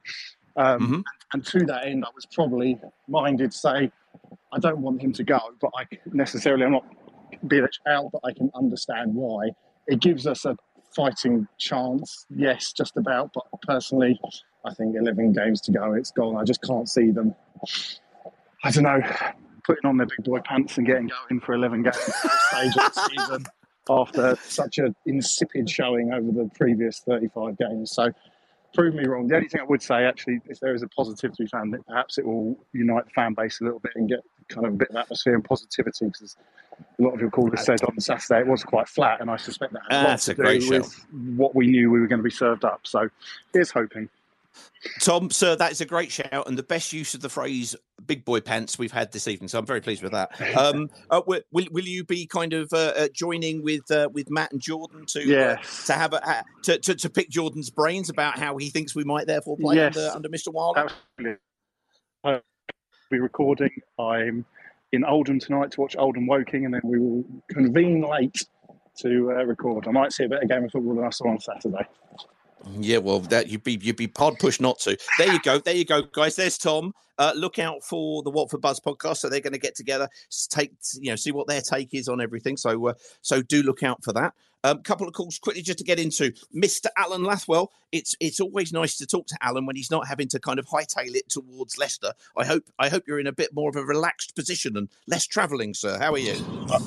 [0.55, 1.03] Um,
[1.33, 3.91] And to that end, I was probably minded to say,
[4.51, 6.85] I don't want him to go, but I necessarily, I'm not
[7.45, 9.51] Bilic out, but I can understand why.
[9.87, 10.57] It gives us a
[10.95, 14.19] fighting chance, yes, just about, but personally,
[14.65, 16.35] I think 11 games to go, it's gone.
[16.35, 17.33] I just can't see them.
[18.63, 19.01] I don't know,
[19.63, 23.09] putting on their big boy pants and getting going for 11 games stage of the
[23.09, 23.45] season
[23.89, 27.91] after such an insipid showing over the previous 35 games.
[27.91, 28.11] So,
[28.73, 29.27] prove me wrong.
[29.27, 31.73] The only thing I would say, actually, if there is a positive to be found,
[31.73, 34.73] that perhaps it will unite the fan base a little bit and get kind of
[34.73, 36.35] a bit of atmosphere and positivity because
[36.99, 39.73] a lot of your callers said on Saturday it was quite flat, and I suspect
[39.73, 40.83] that had a lot That's to a great show.
[41.35, 42.81] what we knew we were going to be served up.
[42.83, 43.09] So,
[43.53, 44.09] here's hoping.
[45.01, 47.75] Tom, sir, that is a great shout and the best use of the phrase
[48.05, 49.47] "big boy pants" we've had this evening.
[49.47, 50.31] So I'm very pleased with that.
[50.57, 54.51] Um, uh, will, will you be kind of uh, uh, joining with uh, with Matt
[54.51, 55.85] and Jordan to uh, Yes.
[55.87, 59.27] to have a to, to to pick Jordan's brains about how he thinks we might
[59.27, 59.95] therefore play Yes.
[59.97, 60.53] under under Mr.
[60.53, 60.87] Wilder?
[61.17, 61.37] Absolutely.
[62.23, 62.41] I'll
[63.09, 63.71] be recording.
[63.99, 64.45] I'm
[64.91, 68.45] in Oldham tonight to watch Oldham Woking, and then we will convene late
[68.99, 69.87] to uh, record.
[69.87, 71.87] I might see a better game of football than I saw on Saturday.
[72.79, 74.97] Yeah, well, that you'd be you'd be hard pushed not to.
[75.17, 76.35] There you go, there you go, guys.
[76.35, 76.93] There's Tom.
[77.17, 79.17] Uh, look out for the Watford Buzz podcast.
[79.17, 80.09] So they're going to get together,
[80.49, 82.57] take you know, see what their take is on everything.
[82.57, 84.33] So uh, so do look out for that.
[84.63, 86.85] A um, couple of calls quickly just to get into Mr.
[86.95, 87.67] Alan Lathwell.
[87.91, 90.67] It's it's always nice to talk to Alan when he's not having to kind of
[90.67, 92.13] hightail it towards Leicester.
[92.37, 95.25] I hope I hope you're in a bit more of a relaxed position and less
[95.25, 95.97] travelling, sir.
[95.97, 96.35] How are you?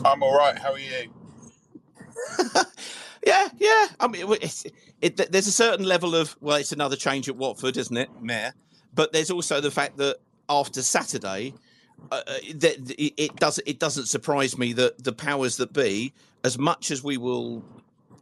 [0.04, 0.56] I'm all right.
[0.56, 1.10] How are you?
[3.26, 3.86] Yeah, yeah.
[4.00, 4.66] I mean, it's,
[5.00, 8.52] it, there's a certain level of well, it's another change at Watford, isn't it, Mayor?
[8.94, 10.18] But there's also the fact that
[10.48, 11.54] after Saturday,
[12.12, 16.12] uh, uh, it, it does it doesn't surprise me that the powers that be,
[16.44, 17.64] as much as we will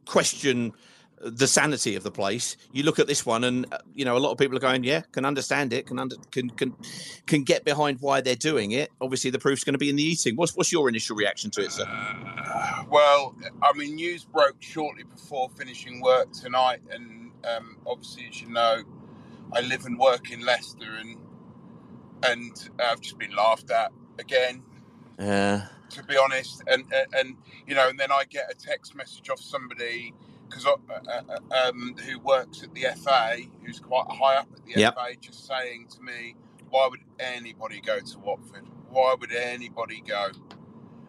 [0.07, 0.73] question
[1.23, 4.19] the sanity of the place, you look at this one, and uh, you know a
[4.19, 6.75] lot of people are going, yeah, can understand it, can under, can can
[7.27, 8.91] can get behind why they're doing it.
[9.01, 10.37] Obviously, the proof's going to be in the eating.
[10.37, 11.87] What's what's your initial reaction to it, sir?
[12.91, 18.51] Well, I mean, news broke shortly before finishing work tonight, and um, obviously, as you
[18.51, 18.83] know,
[19.53, 21.17] I live and work in Leicester, and
[22.25, 24.63] and I've just been laughed at again.
[25.19, 25.67] Yeah.
[25.91, 26.63] to be honest.
[26.67, 27.37] And, and and
[27.67, 30.15] you know, and then I get a text message off somebody
[30.53, 30.77] because uh,
[31.11, 34.95] uh, um, who works at the FA, who's quite high up at the Yep.
[34.95, 36.37] FA, just saying to me,
[36.71, 38.65] "Why would anybody go to Watford?
[38.91, 40.29] Why would anybody go?"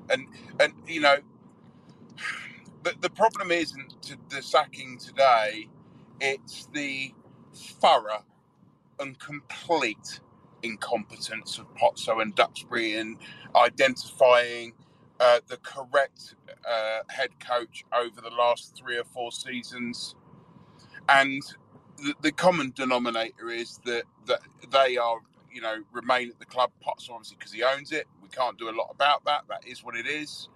[0.09, 0.27] And
[0.59, 1.17] and you know,
[2.83, 5.69] the the problem isn't to the sacking today;
[6.21, 7.13] it's the
[7.55, 8.25] thorough
[8.99, 10.21] and complete
[10.63, 13.17] incompetence of Pozzo and Duxbury in
[13.55, 14.73] identifying
[15.23, 16.35] uh, the correct
[16.69, 20.11] uh, head coach over the last three or four seasons.
[21.09, 21.43] and
[21.97, 24.41] the, the common denominator is that that
[24.71, 25.19] they are
[25.53, 26.71] you know remain at the club.
[26.81, 28.07] Potts obviously because he owns it.
[28.23, 29.43] We can't do a lot about that.
[29.49, 30.49] That is what it is.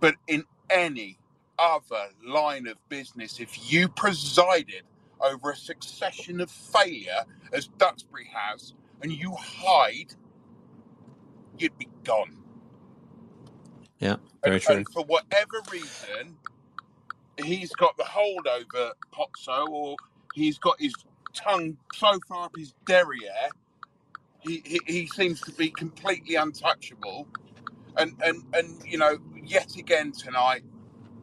[0.00, 1.18] But in any
[1.58, 4.84] other line of business, if you presided
[5.20, 10.14] over a succession of failure as Duxbury has, and you hide,
[11.58, 12.38] you'd be gone.
[14.04, 14.84] Yeah, very And, true.
[14.84, 16.38] and for whatever reason,
[17.42, 19.98] he's got the hold over Pozzo, or
[20.34, 20.94] he's got his
[21.34, 23.50] tongue so far up his derriere,
[24.40, 27.28] he, he, he seems to be completely untouchable.
[27.98, 30.64] And, and, and you know, yet again tonight,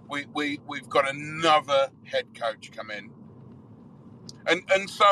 [0.09, 3.11] we, we, we've got another head coach come in.
[4.47, 5.05] And, and so,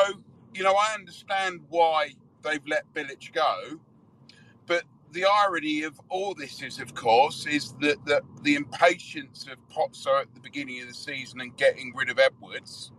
[0.54, 3.80] you know, I understand why they've let Bilic go,
[5.12, 10.20] the irony of all this is, of course, is that, that the impatience of Pozzo
[10.20, 12.92] at the beginning of the season and getting rid of Edwards,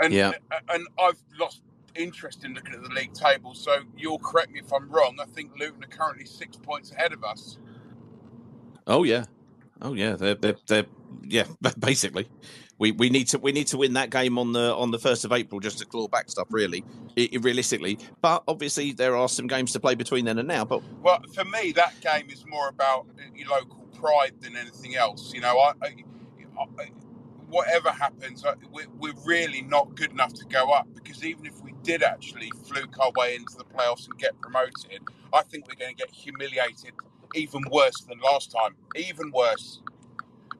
[0.00, 0.32] and Yeah.
[0.50, 1.62] Uh, and I've lost
[1.94, 3.54] interest in looking at the league table.
[3.54, 5.18] So you'll correct me if I'm wrong.
[5.20, 7.58] I think Luton are currently six points ahead of us.
[8.86, 9.24] Oh yeah,
[9.82, 10.16] oh yeah.
[10.16, 10.86] They're they're, they're
[11.22, 11.44] yeah.
[11.78, 12.28] Basically,
[12.80, 15.24] we, we need to we need to win that game on the on the first
[15.24, 16.48] of April just to claw back stuff.
[16.50, 16.82] Really,
[17.16, 20.64] I, I- realistically, but obviously there are some games to play between then and now.
[20.64, 24.96] But Well, for me, that game is more about uh, your local pride than anything
[24.96, 25.32] else.
[25.34, 25.94] You know, I, I,
[26.58, 26.90] I
[27.48, 31.74] whatever happens, we're, we're really not good enough to go up because even if we
[31.82, 35.02] did actually fluke our way into the playoffs and get promoted,
[35.32, 36.92] I think we're going to get humiliated
[37.34, 38.74] even worse than last time.
[38.96, 39.82] Even worse.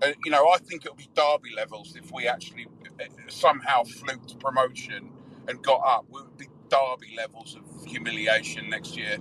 [0.03, 2.67] Uh, you know, I think it'll be derby levels if we actually
[3.01, 5.11] uh, somehow fluked promotion
[5.49, 6.07] and got up.
[6.11, 9.19] We would be derby levels of humiliation next year.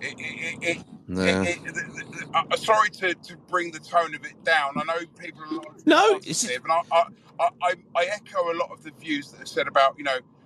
[0.00, 1.44] It, it, it, it, Nah.
[1.44, 4.74] it, it, th- th- th- uh, sorry to, to bring the tone of it down.
[4.76, 7.04] I know people are a lot No, positive, and I, I,
[7.40, 7.74] I, I-
[8.06, 10.39] echo a lot of the views that are said about you know uh,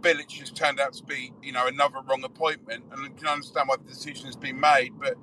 [0.00, 3.68] Bilic has turned out to be you know another wrong appointment, and I can understand
[3.68, 5.16] why the decision has been made, but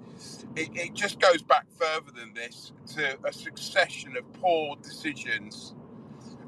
[0.55, 5.75] it, it just goes back further than this to a succession of poor decisions.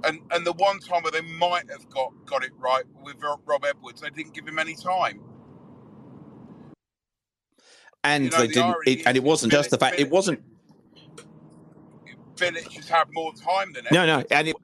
[0.05, 3.15] And, and the one time where they might have got, got it right with
[3.45, 5.21] Rob Edwards, they didn't give him any time.
[8.03, 8.77] and You know, they the didn't.
[8.85, 9.99] It, and it wasn't just the Bilic- fact.
[9.99, 10.41] It wasn't.
[12.35, 14.31] Bilic has had more time than No, no, Edwards.
[14.31, 14.57] and it.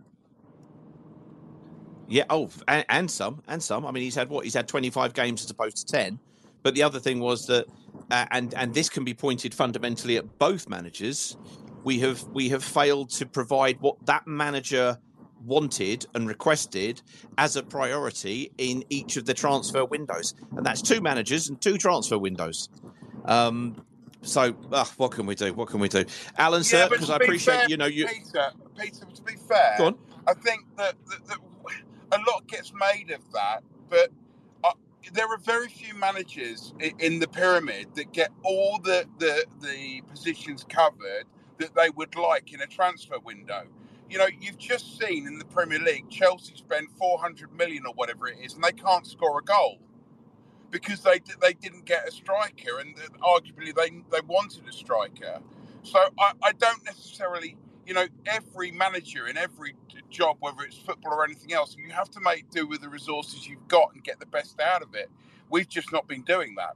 [2.10, 2.26] Yeah.
[2.30, 3.86] Oh, and, and some, and some.
[3.86, 4.44] I mean, he's had what?
[4.44, 6.20] He's had twenty-five games as opposed to ten.
[6.62, 7.68] But the other thing was that,
[8.12, 11.38] uh, and and this can be pointed fundamentally at both managers.
[11.84, 14.98] We have we have failed to provide what that manager
[15.46, 17.02] wanted and requested
[17.38, 21.78] as a priority in each of the transfer windows, and that's two managers and two
[21.78, 22.68] transfer windows.
[23.24, 23.86] Um,
[24.22, 25.54] so, ah, what can we do?
[25.54, 26.04] What can we do,
[26.38, 26.60] Alan?
[26.60, 28.08] Yeah, sir, because I appreciate fair, you know you.
[28.08, 29.78] Peter, Peter, to be fair.
[30.28, 31.38] I think that, that, that
[32.12, 34.12] a lot gets made of that, but
[34.64, 34.74] uh,
[35.14, 40.02] there are very few managers i- in the pyramid that get all the, the the
[40.10, 41.26] positions covered
[41.60, 43.64] that they would like in a transfer window.
[44.10, 48.28] You know, you've just seen in the Premier League, Chelsea spend 400 million or whatever
[48.28, 49.80] it is, and they can't score a goal
[50.72, 55.40] because they they didn't get a striker, and arguably they they wanted a striker.
[55.84, 57.58] So I, I don't necessarily,
[57.90, 59.74] you know, every manager in every
[60.12, 63.48] job, whether it's football or anything else, you have to make do with the resources
[63.48, 65.10] you've got and get the best out of it.
[65.50, 66.76] We've just not been doing that.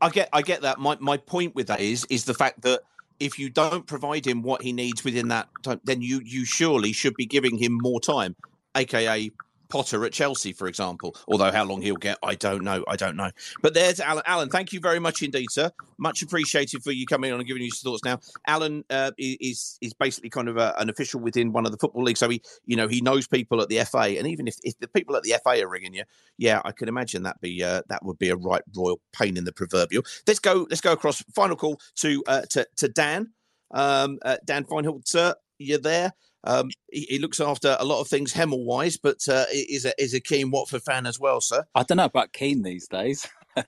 [0.00, 0.78] I get I get that.
[0.78, 2.82] My my point with that is is the fact that
[3.18, 6.92] if you don't provide him what he needs within that time, then you you surely
[6.92, 8.36] should be giving him more time,
[8.76, 9.32] aka
[9.70, 11.16] Potter at Chelsea, for example.
[11.28, 12.84] Although how long he'll get, I don't know.
[12.88, 13.30] I don't know.
[13.62, 14.22] But there's Alan.
[14.26, 15.70] Alan, thank you very much indeed, sir.
[15.98, 18.04] Much appreciated for you coming on and giving us your thoughts.
[18.04, 21.78] Now, Alan uh, is is basically kind of a, an official within one of the
[21.78, 24.56] football leagues, so he you know he knows people at the FA, and even if,
[24.62, 26.04] if the people at the FA are ringing you,
[26.36, 29.44] yeah, I can imagine that be uh, that would be a right royal pain in
[29.44, 30.02] the proverbial.
[30.26, 30.66] Let's go.
[30.68, 31.22] Let's go across.
[31.34, 33.32] Final call to uh, to to Dan.
[33.72, 36.12] Um, uh, Dan Feinholt, sir, you're there.
[36.44, 40.02] Um, he, he looks after a lot of things Hemel wise, but uh, is a
[40.02, 41.64] is a keen Watford fan as well, sir.
[41.74, 43.26] I don't know about keen these days.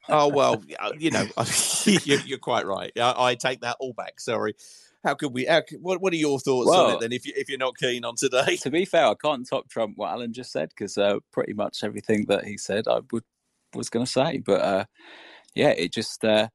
[0.09, 1.27] Oh well, uh, you know,
[1.85, 2.93] you're, you're quite right.
[2.97, 4.21] I, I take that all back.
[4.21, 4.55] Sorry.
[5.05, 5.45] How could we?
[5.47, 7.13] How could, what What are your thoughts on it then?
[7.13, 9.95] If you if you're not keen on today, to be fair, I can't top trump
[9.97, 13.25] what Alan just said because uh, pretty much everything that he said I would
[13.75, 14.39] was going to say.
[14.39, 14.85] But uh,
[15.55, 16.49] yeah, it just uh,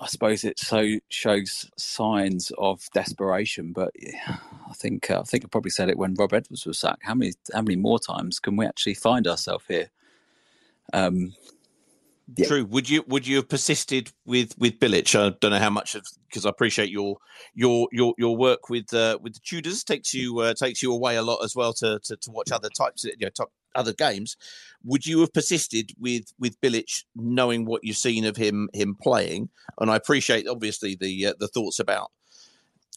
[0.00, 3.72] I suppose it so shows signs of desperation.
[3.72, 4.36] But yeah,
[4.68, 7.04] I think uh, I think I probably said it when Rob Edwards was sacked.
[7.04, 9.90] How many how many more times can we actually find ourselves here?
[10.92, 11.34] Um,
[12.44, 12.66] True.
[12.66, 15.18] Would you would you have persisted with with Bilic?
[15.18, 17.16] I don't know how much of because I appreciate your
[17.54, 21.16] your your your work with uh, with the Tudors takes you uh, takes you away
[21.16, 23.92] a lot as well to to, to watch other types of, you know top, other
[23.92, 24.36] games.
[24.84, 29.50] Would you have persisted with with Bilic, knowing what you've seen of him him playing?
[29.78, 32.10] And I appreciate obviously the uh, the thoughts about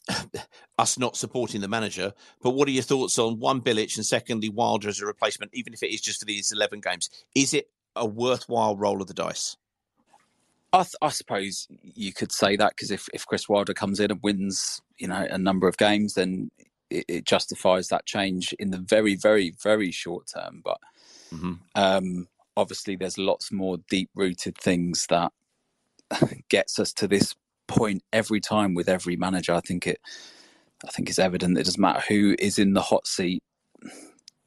[0.78, 2.14] us not supporting the manager.
[2.42, 5.74] But what are your thoughts on one Bilic and secondly Wilder as a replacement, even
[5.74, 7.10] if it is just for these eleven games?
[7.36, 9.58] Is it a worthwhile roll of the dice?
[10.74, 14.10] I, th- I suppose you could say that because if, if Chris Wilder comes in
[14.10, 16.50] and wins, you know, a number of games, then
[16.92, 20.62] it, it justifies that change in the very, very, very short term.
[20.64, 20.80] But
[21.34, 21.54] mm-hmm.
[21.76, 22.28] um,
[22.58, 25.32] obviously, there's lots more deep rooted things that
[26.50, 27.36] gets us to this
[27.68, 29.54] point every time with every manager.
[29.54, 30.00] I think it,
[30.86, 31.56] I think it's evident.
[31.56, 33.42] That it doesn't matter who is in the hot seat.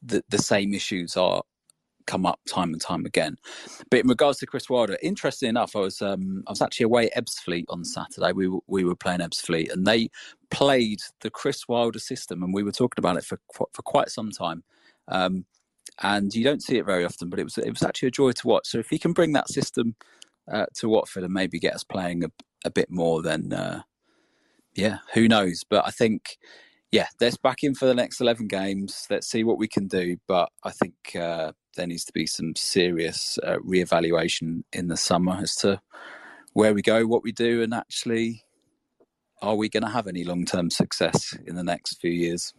[0.02, 1.42] The the same issues are
[2.06, 3.36] come up time and time again.
[3.90, 7.10] But in regards to Chris Wilder, interesting enough, I was um, I was actually away
[7.10, 8.32] at Ebbsfleet on Saturday.
[8.32, 10.08] We were, we were playing Ebbsfleet, and they
[10.50, 14.30] played the Chris Wilder system, and we were talking about it for for quite some
[14.30, 14.62] time.
[15.08, 15.46] Um,
[16.02, 18.32] and you don't see it very often, but it was it was actually a joy
[18.32, 18.66] to watch.
[18.66, 19.94] So if he can bring that system
[20.50, 22.28] uh, to Watford and maybe get us playing a,
[22.64, 23.82] a bit more, then uh,
[24.74, 25.64] yeah, who knows?
[25.68, 26.38] But I think
[26.94, 29.06] yeah, let's back in for the next 11 games.
[29.10, 30.16] Let's see what we can do.
[30.28, 35.38] But I think uh, there needs to be some serious uh, reevaluation in the summer
[35.40, 35.80] as to
[36.52, 38.44] where we go, what we do, and actually,
[39.42, 42.54] are we going to have any long term success in the next few years?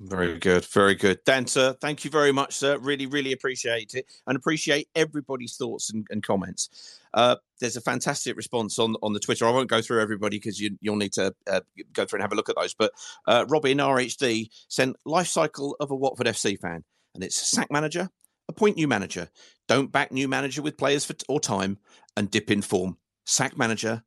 [0.00, 1.18] Very good, very good.
[1.24, 2.78] Dan, sir, thank you very much, sir.
[2.78, 7.00] Really, really appreciate it and appreciate everybody's thoughts and, and comments.
[7.12, 9.44] Uh, there's a fantastic response on on the Twitter.
[9.44, 11.60] I won't go through everybody because you, will need to uh,
[11.92, 12.74] go through and have a look at those.
[12.74, 12.92] But
[13.26, 16.84] uh, Robin RHD sent life cycle of a Watford FC fan,
[17.18, 18.08] and it's sack manager,
[18.48, 19.28] appoint new manager,
[19.66, 21.78] don't back new manager with players for or time,
[22.16, 22.96] and dip in form.
[23.26, 24.04] Sack manager,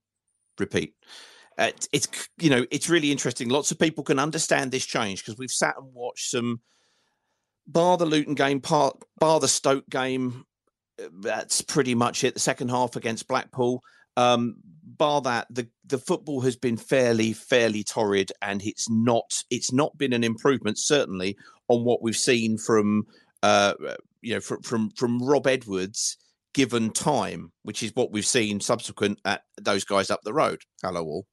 [0.57, 0.95] repeat.
[1.57, 2.07] Uh, it's
[2.37, 3.49] you know it's really interesting.
[3.49, 6.61] Lots of people can understand this change because we've sat and watched some
[7.67, 10.45] bar the Luton game, bar, bar the Stoke game.
[10.97, 12.33] Uh, that's pretty much it.
[12.33, 13.83] The second half against Blackpool.
[14.15, 19.71] Um, bar that, the the football has been fairly fairly torrid, and it's not it's
[19.71, 21.37] not been an improvement certainly
[21.67, 23.05] on what we've seen from
[23.43, 23.73] uh,
[24.21, 26.17] you know from from from Rob Edwards
[26.53, 30.61] given time, which is what we've seen subsequent at those guys up the road.
[30.83, 31.25] Hello, all.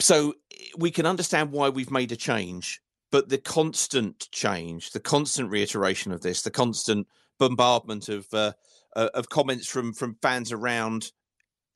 [0.00, 0.34] So
[0.76, 6.12] we can understand why we've made a change, but the constant change, the constant reiteration
[6.12, 7.08] of this, the constant
[7.38, 8.52] bombardment of uh,
[8.94, 11.12] uh, of comments from from fans around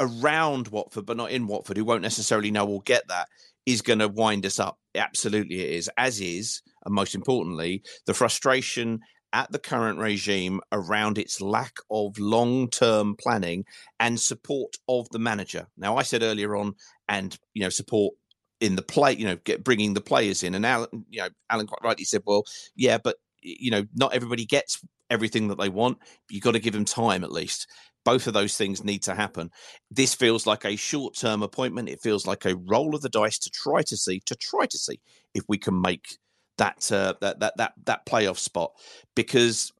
[0.02, 3.28] around Watford, but not in Watford, who won't necessarily know or get that,
[3.66, 4.78] is going to wind us up.
[4.94, 5.90] Absolutely, it is.
[5.96, 9.00] As is, and most importantly, the frustration
[9.32, 13.64] at the current regime around its lack of long term planning
[13.98, 15.66] and support of the manager.
[15.76, 16.74] Now, I said earlier on,
[17.08, 18.14] and you know, support
[18.60, 20.54] in the play, you know, get bringing the players in.
[20.54, 22.44] And Alan, you know, Alan quite rightly said, well,
[22.76, 24.80] yeah, but you know, not everybody gets
[25.10, 25.98] everything that they want.
[26.30, 27.66] You've got to give them time at least.
[28.04, 29.50] Both of those things need to happen.
[29.90, 31.88] This feels like a short term appointment.
[31.88, 34.78] It feels like a roll of the dice to try to see, to try to
[34.78, 35.00] see
[35.34, 36.18] if we can make
[36.58, 38.72] that uh, that that that that playoff spot
[39.14, 39.72] because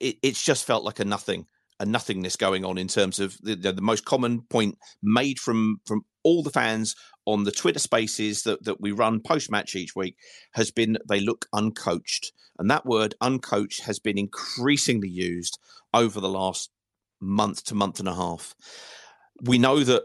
[0.00, 1.46] it, it's just felt like a nothing
[1.78, 5.80] a nothingness going on in terms of the, the, the, most common point made from
[5.86, 9.96] from all the fans on the Twitter spaces that, that we run post match each
[9.96, 10.16] week
[10.52, 12.32] has been they look uncoached.
[12.58, 15.58] And that word uncoached has been increasingly used
[15.94, 16.70] over the last
[17.20, 18.54] month to month and a half.
[19.42, 20.02] We know that,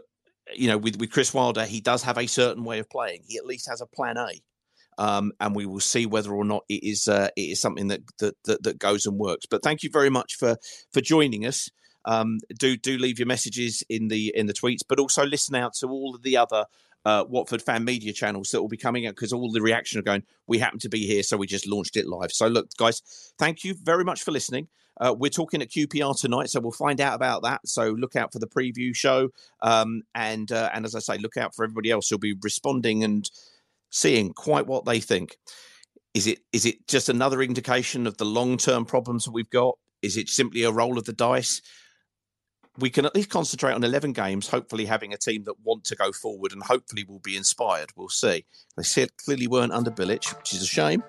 [0.54, 3.22] you know, with, with Chris Wilder, he does have a certain way of playing.
[3.26, 4.40] He at least has a plan A
[4.98, 8.00] um, and we will see whether or not it is uh, it is something that,
[8.18, 9.46] that, that that goes and works.
[9.46, 10.56] But thank you very much for
[10.92, 11.68] for joining us.
[12.04, 15.74] Um, do do leave your messages in the in the tweets, but also listen out
[15.80, 16.64] to all of the other
[17.06, 20.02] uh, Watford fan media channels that will be coming out because all the reaction are
[20.02, 20.24] going.
[20.48, 22.32] We happen to be here, so we just launched it live.
[22.32, 24.66] So look, guys, thank you very much for listening.
[25.00, 27.60] Uh, we're talking at QPR tonight, so we'll find out about that.
[27.64, 29.28] So look out for the preview show,
[29.62, 33.04] um, and uh, and as I say, look out for everybody else who'll be responding
[33.04, 33.30] and
[33.90, 35.36] seeing quite what they think.
[36.12, 39.78] Is it is it just another indication of the long term problems that we've got?
[40.02, 41.62] Is it simply a roll of the dice?
[42.78, 45.96] We can at least concentrate on 11 games, hopefully having a team that want to
[45.96, 47.90] go forward and hopefully will be inspired.
[47.96, 48.44] We'll see.
[48.76, 51.02] They clearly weren't under Bilic, which is a shame.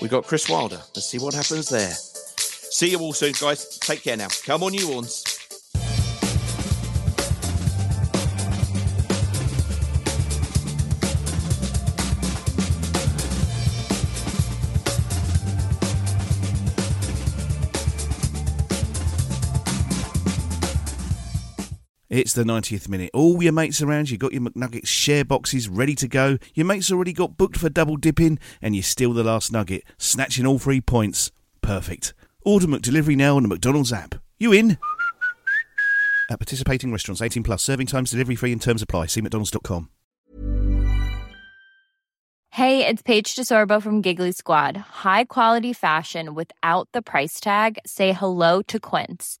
[0.00, 0.80] We got Chris Wilder.
[0.94, 1.92] Let's see what happens there.
[1.92, 3.78] See you all soon, guys.
[3.78, 4.28] Take care now.
[4.44, 5.33] Come on, you ones.
[22.14, 23.10] It's the 90th minute.
[23.12, 26.38] All your mates around, you got your McNuggets share boxes ready to go.
[26.54, 30.46] Your mates already got booked for double dipping, and you steal the last nugget, snatching
[30.46, 31.32] all three points.
[31.60, 32.14] Perfect.
[32.44, 34.14] Order McDelivery now on the McDonald's app.
[34.38, 34.78] You in?
[36.30, 39.06] At participating restaurants, 18 plus, serving times, delivery free, and terms apply.
[39.06, 39.90] See McDonald's.com.
[42.50, 44.76] Hey, it's Paige DeSorbo from Giggly Squad.
[44.76, 47.80] High quality fashion without the price tag.
[47.84, 49.40] Say hello to Quince.